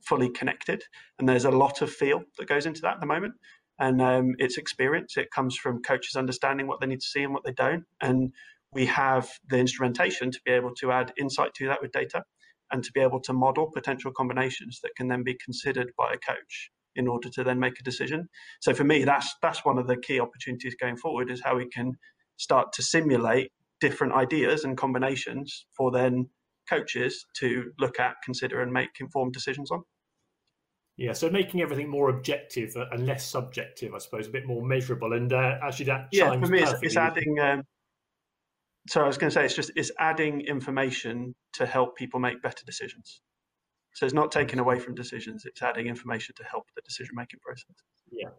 fully 0.04 0.30
connected. 0.30 0.82
And 1.20 1.28
there's 1.28 1.44
a 1.44 1.50
lot 1.50 1.80
of 1.80 1.92
feel 1.92 2.24
that 2.38 2.48
goes 2.48 2.66
into 2.66 2.80
that 2.80 2.94
at 2.94 3.00
the 3.00 3.06
moment. 3.06 3.34
And 3.78 4.00
um, 4.00 4.34
it's 4.38 4.58
experience. 4.58 5.16
It 5.16 5.30
comes 5.30 5.56
from 5.56 5.82
coaches 5.82 6.16
understanding 6.16 6.66
what 6.66 6.80
they 6.80 6.86
need 6.86 7.00
to 7.00 7.06
see 7.06 7.22
and 7.22 7.32
what 7.32 7.44
they 7.44 7.52
don't. 7.52 7.84
And 8.00 8.32
we 8.72 8.86
have 8.86 9.28
the 9.48 9.58
instrumentation 9.58 10.30
to 10.30 10.40
be 10.44 10.52
able 10.52 10.74
to 10.76 10.92
add 10.92 11.12
insight 11.18 11.54
to 11.54 11.66
that 11.68 11.82
with 11.82 11.92
data 11.92 12.22
and 12.72 12.82
to 12.82 12.92
be 12.92 13.00
able 13.00 13.20
to 13.20 13.32
model 13.32 13.70
potential 13.72 14.12
combinations 14.16 14.80
that 14.82 14.96
can 14.96 15.08
then 15.08 15.22
be 15.22 15.36
considered 15.42 15.92
by 15.96 16.12
a 16.12 16.18
coach 16.18 16.70
in 16.96 17.06
order 17.06 17.28
to 17.28 17.44
then 17.44 17.60
make 17.60 17.78
a 17.78 17.84
decision. 17.84 18.28
So 18.60 18.74
for 18.74 18.84
me, 18.84 19.04
that's 19.04 19.34
that's 19.42 19.64
one 19.64 19.78
of 19.78 19.86
the 19.86 19.96
key 19.96 20.18
opportunities 20.18 20.74
going 20.80 20.96
forward 20.96 21.30
is 21.30 21.42
how 21.44 21.56
we 21.56 21.68
can 21.68 21.92
start 22.38 22.72
to 22.74 22.82
simulate 22.82 23.52
different 23.80 24.14
ideas 24.14 24.64
and 24.64 24.76
combinations 24.76 25.66
for 25.76 25.90
then 25.90 26.30
coaches 26.68 27.24
to 27.36 27.70
look 27.78 28.00
at, 28.00 28.16
consider, 28.24 28.60
and 28.60 28.72
make 28.72 28.90
informed 28.98 29.32
decisions 29.32 29.70
on. 29.70 29.82
Yeah, 30.96 31.12
so 31.12 31.28
making 31.28 31.60
everything 31.60 31.88
more 31.88 32.08
objective 32.08 32.74
and 32.90 33.06
less 33.06 33.28
subjective, 33.28 33.94
I 33.94 33.98
suppose, 33.98 34.28
a 34.28 34.30
bit 34.30 34.46
more 34.46 34.64
measurable, 34.64 35.12
and 35.12 35.30
uh, 35.32 35.58
actually 35.62 35.86
that 35.86 36.08
yeah, 36.10 36.32
for 36.32 36.46
me, 36.46 36.62
it's, 36.62 36.72
it's 36.82 36.96
adding. 36.96 37.38
Um, 37.38 37.62
so 38.88 39.02
I 39.02 39.06
was 39.06 39.18
going 39.18 39.28
to 39.28 39.34
say, 39.34 39.44
it's 39.44 39.54
just 39.54 39.72
it's 39.76 39.90
adding 39.98 40.40
information 40.42 41.34
to 41.54 41.66
help 41.66 41.96
people 41.96 42.18
make 42.18 42.40
better 42.42 42.64
decisions. 42.64 43.20
So 43.92 44.06
it's 44.06 44.14
not 44.14 44.32
taking 44.32 44.58
away 44.58 44.78
from 44.78 44.94
decisions; 44.94 45.44
it's 45.44 45.60
adding 45.60 45.86
information 45.86 46.34
to 46.36 46.44
help 46.44 46.64
the 46.74 46.82
decision 46.82 47.14
making 47.14 47.40
process. 47.40 47.76
Yeah, 48.10 48.30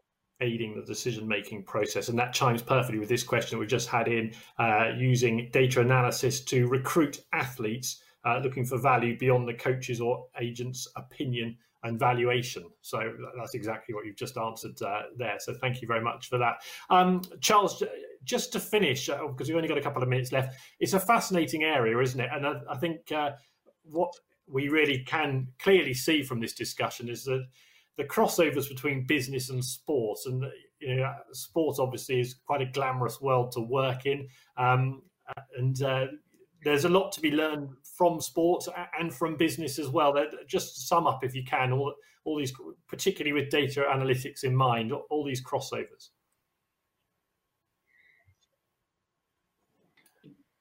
aiding 0.41 0.75
the 0.75 0.83
decision 0.83 1.27
making 1.27 1.63
process, 1.63 2.09
and 2.09 2.17
that 2.17 2.33
chimes 2.33 2.63
perfectly 2.63 2.97
with 2.97 3.09
this 3.09 3.23
question 3.23 3.57
that 3.57 3.61
we 3.61 3.67
just 3.67 3.87
had 3.87 4.07
in 4.07 4.33
uh, 4.57 4.93
using 4.97 5.49
data 5.53 5.81
analysis 5.81 6.41
to 6.45 6.67
recruit 6.67 7.21
athletes 7.33 8.01
uh, 8.25 8.39
looking 8.43 8.65
for 8.65 8.77
value 8.77 9.17
beyond 9.17 9.47
the 9.47 9.53
coach's 9.53 10.01
or 10.01 10.25
agent's 10.39 10.87
opinion 10.95 11.55
and 11.83 11.99
valuation. 11.99 12.63
So 12.81 13.13
that's 13.37 13.53
exactly 13.53 13.93
what 13.93 14.05
you've 14.05 14.15
just 14.15 14.37
answered 14.37 14.81
uh, 14.81 15.03
there. 15.17 15.35
So 15.39 15.53
thank 15.61 15.81
you 15.81 15.87
very 15.87 16.01
much 16.01 16.29
for 16.29 16.37
that. 16.37 16.55
Um, 16.89 17.21
Charles, 17.41 17.83
just 18.23 18.51
to 18.53 18.59
finish, 18.59 19.09
uh, 19.09 19.27
because 19.27 19.47
we've 19.47 19.55
only 19.55 19.69
got 19.69 19.77
a 19.77 19.81
couple 19.81 20.03
of 20.03 20.09
minutes 20.09 20.31
left, 20.31 20.57
it's 20.79 20.93
a 20.93 20.99
fascinating 20.99 21.63
area, 21.63 21.97
isn't 21.99 22.19
it? 22.19 22.29
And 22.33 22.45
I, 22.45 22.61
I 22.69 22.77
think 22.77 23.11
uh, 23.11 23.31
what 23.83 24.13
we 24.47 24.69
really 24.69 25.03
can 25.05 25.47
clearly 25.59 25.93
see 25.93 26.23
from 26.23 26.39
this 26.39 26.53
discussion 26.53 27.09
is 27.09 27.23
that 27.25 27.45
the 27.97 28.03
crossovers 28.03 28.69
between 28.69 29.05
business 29.07 29.49
and 29.49 29.63
sports, 29.63 30.25
and 30.25 30.45
you 30.79 30.95
know, 30.97 31.11
sport 31.31 31.77
obviously 31.79 32.19
is 32.19 32.35
quite 32.45 32.61
a 32.61 32.65
glamorous 32.65 33.19
world 33.19 33.51
to 33.53 33.61
work 33.61 34.05
in, 34.05 34.27
um, 34.57 35.01
and 35.57 35.81
uh, 35.81 36.05
there's 36.63 36.85
a 36.85 36.89
lot 36.89 37.11
to 37.11 37.21
be 37.21 37.31
learned 37.31 37.69
from 37.97 38.21
sports 38.21 38.69
and 38.99 39.13
from 39.13 39.35
business 39.35 39.79
as 39.79 39.89
well. 39.89 40.15
Just 40.47 40.87
sum 40.87 41.07
up, 41.07 41.23
if 41.23 41.35
you 41.35 41.43
can, 41.43 41.71
all 41.71 41.93
all 42.23 42.37
these, 42.37 42.53
particularly 42.89 43.31
with 43.31 43.49
data 43.49 43.85
analytics 43.89 44.43
in 44.43 44.53
mind, 44.53 44.91
all 44.91 45.23
these 45.25 45.43
crossovers. 45.43 46.09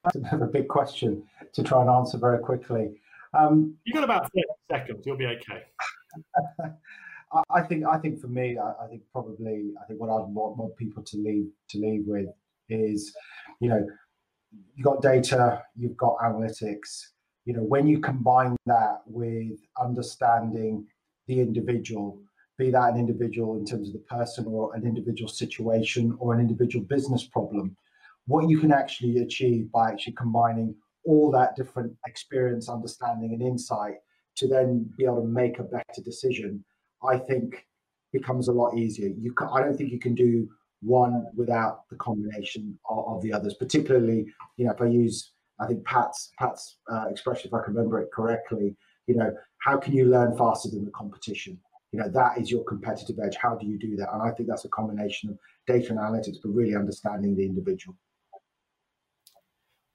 That's 0.04 0.16
a 0.16 0.20
bit 0.20 0.32
of 0.32 0.42
a 0.42 0.46
big 0.46 0.68
question 0.68 1.24
to 1.52 1.64
try 1.64 1.80
and 1.80 1.90
answer 1.90 2.18
very 2.18 2.38
quickly. 2.38 2.92
Um, 3.34 3.74
You've 3.84 3.94
got 3.94 4.04
about 4.04 4.32
30 4.32 4.44
seconds. 4.70 5.02
You'll 5.04 5.16
be 5.16 5.26
okay. 5.26 5.64
I 7.50 7.60
think. 7.62 7.84
I 7.84 7.98
think 7.98 8.20
for 8.20 8.28
me, 8.28 8.56
I, 8.56 8.84
I 8.84 8.86
think 8.88 9.02
probably. 9.10 9.72
I 9.82 9.86
think 9.86 10.00
what 10.00 10.08
I'd 10.08 10.32
want, 10.32 10.56
want 10.56 10.76
people 10.76 11.02
to 11.02 11.16
leave 11.16 11.48
to 11.70 11.78
leave 11.78 12.04
with 12.06 12.28
is, 12.68 13.14
you 13.60 13.68
know, 13.68 13.84
you've 14.76 14.84
got 14.84 15.02
data, 15.02 15.62
you've 15.76 15.96
got 15.96 16.16
analytics. 16.18 17.06
You 17.46 17.54
know, 17.54 17.62
when 17.62 17.86
you 17.86 18.00
combine 18.00 18.56
that 18.66 19.00
with 19.06 19.58
understanding 19.80 20.86
the 21.26 21.40
individual, 21.40 22.20
be 22.58 22.70
that 22.70 22.92
an 22.92 22.98
individual 22.98 23.56
in 23.56 23.64
terms 23.64 23.88
of 23.88 23.94
the 23.94 24.00
person 24.00 24.46
or 24.46 24.74
an 24.74 24.84
individual 24.84 25.28
situation 25.28 26.16
or 26.18 26.34
an 26.34 26.40
individual 26.40 26.84
business 26.84 27.24
problem, 27.24 27.76
what 28.26 28.48
you 28.48 28.58
can 28.58 28.72
actually 28.72 29.18
achieve 29.18 29.70
by 29.72 29.90
actually 29.90 30.14
combining 30.14 30.74
all 31.04 31.30
that 31.30 31.56
different 31.56 31.92
experience, 32.06 32.68
understanding, 32.68 33.32
and 33.32 33.42
insight 33.42 33.94
to 34.36 34.48
then 34.48 34.90
be 34.98 35.04
able 35.04 35.22
to 35.22 35.28
make 35.28 35.58
a 35.58 35.62
better 35.62 36.02
decision, 36.04 36.64
I 37.08 37.18
think 37.18 37.66
becomes 38.12 38.48
a 38.48 38.52
lot 38.52 38.76
easier. 38.76 39.08
You, 39.08 39.32
can, 39.32 39.48
I 39.54 39.60
don't 39.60 39.76
think 39.76 39.92
you 39.92 40.00
can 40.00 40.14
do 40.14 40.48
one 40.82 41.26
without 41.34 41.88
the 41.90 41.96
combination 41.96 42.78
of, 42.88 43.16
of, 43.16 43.22
the 43.22 43.32
others. 43.32 43.54
Particularly, 43.54 44.26
you 44.56 44.66
know, 44.66 44.72
if 44.72 44.80
I 44.80 44.86
use, 44.86 45.32
I 45.58 45.66
think 45.66 45.84
Pat's 45.84 46.32
Pat's 46.38 46.78
uh, 46.90 47.06
expression, 47.08 47.48
if 47.48 47.54
I 47.54 47.62
can 47.64 47.74
remember 47.74 48.00
it 48.00 48.10
correctly, 48.12 48.76
you 49.06 49.16
know, 49.16 49.32
how 49.58 49.78
can 49.78 49.94
you 49.94 50.04
learn 50.04 50.36
faster 50.36 50.68
than 50.70 50.84
the 50.84 50.90
competition? 50.90 51.58
You 51.92 52.00
know, 52.00 52.08
that 52.10 52.38
is 52.38 52.50
your 52.50 52.64
competitive 52.64 53.18
edge. 53.24 53.36
How 53.36 53.54
do 53.54 53.66
you 53.66 53.78
do 53.78 53.96
that? 53.96 54.12
And 54.12 54.22
I 54.22 54.30
think 54.32 54.48
that's 54.48 54.64
a 54.64 54.68
combination 54.68 55.30
of 55.30 55.38
data 55.66 55.94
analytics, 55.94 56.36
but 56.42 56.50
really 56.50 56.74
understanding 56.74 57.36
the 57.36 57.44
individual. 57.44 57.96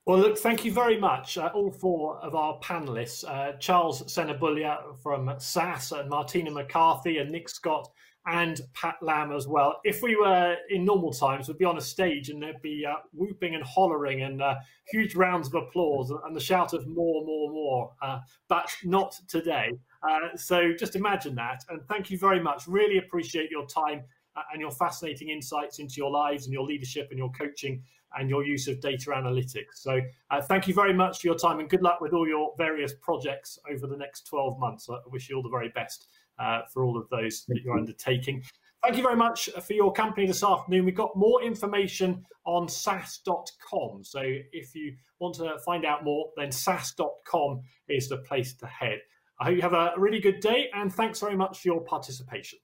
Well, 0.07 0.17
look, 0.17 0.37
thank 0.39 0.65
you 0.65 0.73
very 0.73 0.99
much, 0.99 1.37
uh, 1.37 1.51
all 1.53 1.71
four 1.71 2.17
of 2.17 2.33
our 2.33 2.57
panelists 2.59 3.23
uh, 3.23 3.53
Charles 3.59 4.01
Senabulya 4.03 4.99
from 4.99 5.31
SAS, 5.37 5.91
and 5.91 6.09
Martina 6.09 6.49
McCarthy, 6.49 7.19
and 7.19 7.29
Nick 7.29 7.47
Scott 7.47 7.87
and 8.27 8.61
Pat 8.73 8.95
Lam 9.01 9.31
as 9.31 9.47
well. 9.47 9.79
If 9.83 10.01
we 10.01 10.15
were 10.15 10.55
in 10.69 10.85
normal 10.85 11.11
times, 11.11 11.47
we'd 11.47 11.57
be 11.57 11.65
on 11.65 11.77
a 11.77 11.81
stage 11.81 12.29
and 12.29 12.41
there'd 12.41 12.61
be 12.61 12.85
uh, 12.85 12.95
whooping 13.13 13.55
and 13.55 13.63
hollering 13.63 14.21
and 14.21 14.41
uh, 14.41 14.55
huge 14.87 15.15
rounds 15.15 15.47
of 15.47 15.55
applause 15.55 16.11
and 16.11 16.35
the 16.35 16.39
shout 16.39 16.73
of 16.73 16.87
more, 16.87 17.25
more, 17.25 17.51
more. 17.51 17.91
Uh, 18.01 18.19
but 18.47 18.69
not 18.83 19.15
today. 19.27 19.71
Uh, 20.07 20.35
so 20.35 20.73
just 20.73 20.95
imagine 20.95 21.33
that. 21.35 21.63
And 21.69 21.81
thank 21.87 22.11
you 22.11 22.17
very 22.17 22.39
much. 22.39 22.67
Really 22.67 22.99
appreciate 22.99 23.49
your 23.49 23.65
time 23.65 24.03
uh, 24.35 24.41
and 24.51 24.61
your 24.61 24.71
fascinating 24.71 25.29
insights 25.29 25.79
into 25.79 25.95
your 25.97 26.11
lives 26.11 26.45
and 26.45 26.53
your 26.53 26.63
leadership 26.63 27.07
and 27.09 27.17
your 27.17 27.31
coaching 27.31 27.83
and 28.17 28.29
your 28.29 28.43
use 28.43 28.67
of 28.67 28.79
data 28.81 29.11
analytics. 29.11 29.75
So 29.75 29.99
uh, 30.29 30.41
thank 30.41 30.67
you 30.67 30.73
very 30.73 30.93
much 30.93 31.21
for 31.21 31.27
your 31.27 31.37
time 31.37 31.59
and 31.59 31.69
good 31.69 31.81
luck 31.81 32.01
with 32.01 32.13
all 32.13 32.27
your 32.27 32.53
various 32.57 32.93
projects 33.01 33.57
over 33.71 33.87
the 33.87 33.97
next 33.97 34.27
12 34.27 34.59
months. 34.59 34.89
I 34.89 34.97
wish 35.07 35.29
you 35.29 35.37
all 35.37 35.43
the 35.43 35.49
very 35.49 35.69
best 35.69 36.07
uh, 36.39 36.61
for 36.71 36.83
all 36.83 36.97
of 36.97 37.07
those 37.09 37.45
that 37.47 37.59
you're 37.63 37.77
undertaking. 37.77 38.43
Thank 38.83 38.97
you 38.97 39.03
very 39.03 39.15
much 39.15 39.49
for 39.65 39.73
your 39.73 39.93
company 39.93 40.25
this 40.25 40.43
afternoon. 40.43 40.85
We've 40.85 40.95
got 40.95 41.15
more 41.15 41.43
information 41.43 42.25
on 42.45 42.67
SAS.com. 42.67 44.03
So 44.03 44.21
if 44.23 44.73
you 44.73 44.95
want 45.19 45.35
to 45.35 45.59
find 45.63 45.85
out 45.85 46.03
more, 46.03 46.29
then 46.35 46.51
SAS.com 46.51 47.61
is 47.87 48.09
the 48.09 48.17
place 48.17 48.53
to 48.55 48.65
head. 48.65 48.99
I 49.39 49.45
hope 49.45 49.55
you 49.55 49.61
have 49.61 49.73
a 49.73 49.93
really 49.97 50.19
good 50.19 50.39
day 50.39 50.69
and 50.73 50.91
thanks 50.91 51.19
very 51.19 51.35
much 51.35 51.59
for 51.59 51.67
your 51.67 51.81
participation. 51.81 52.59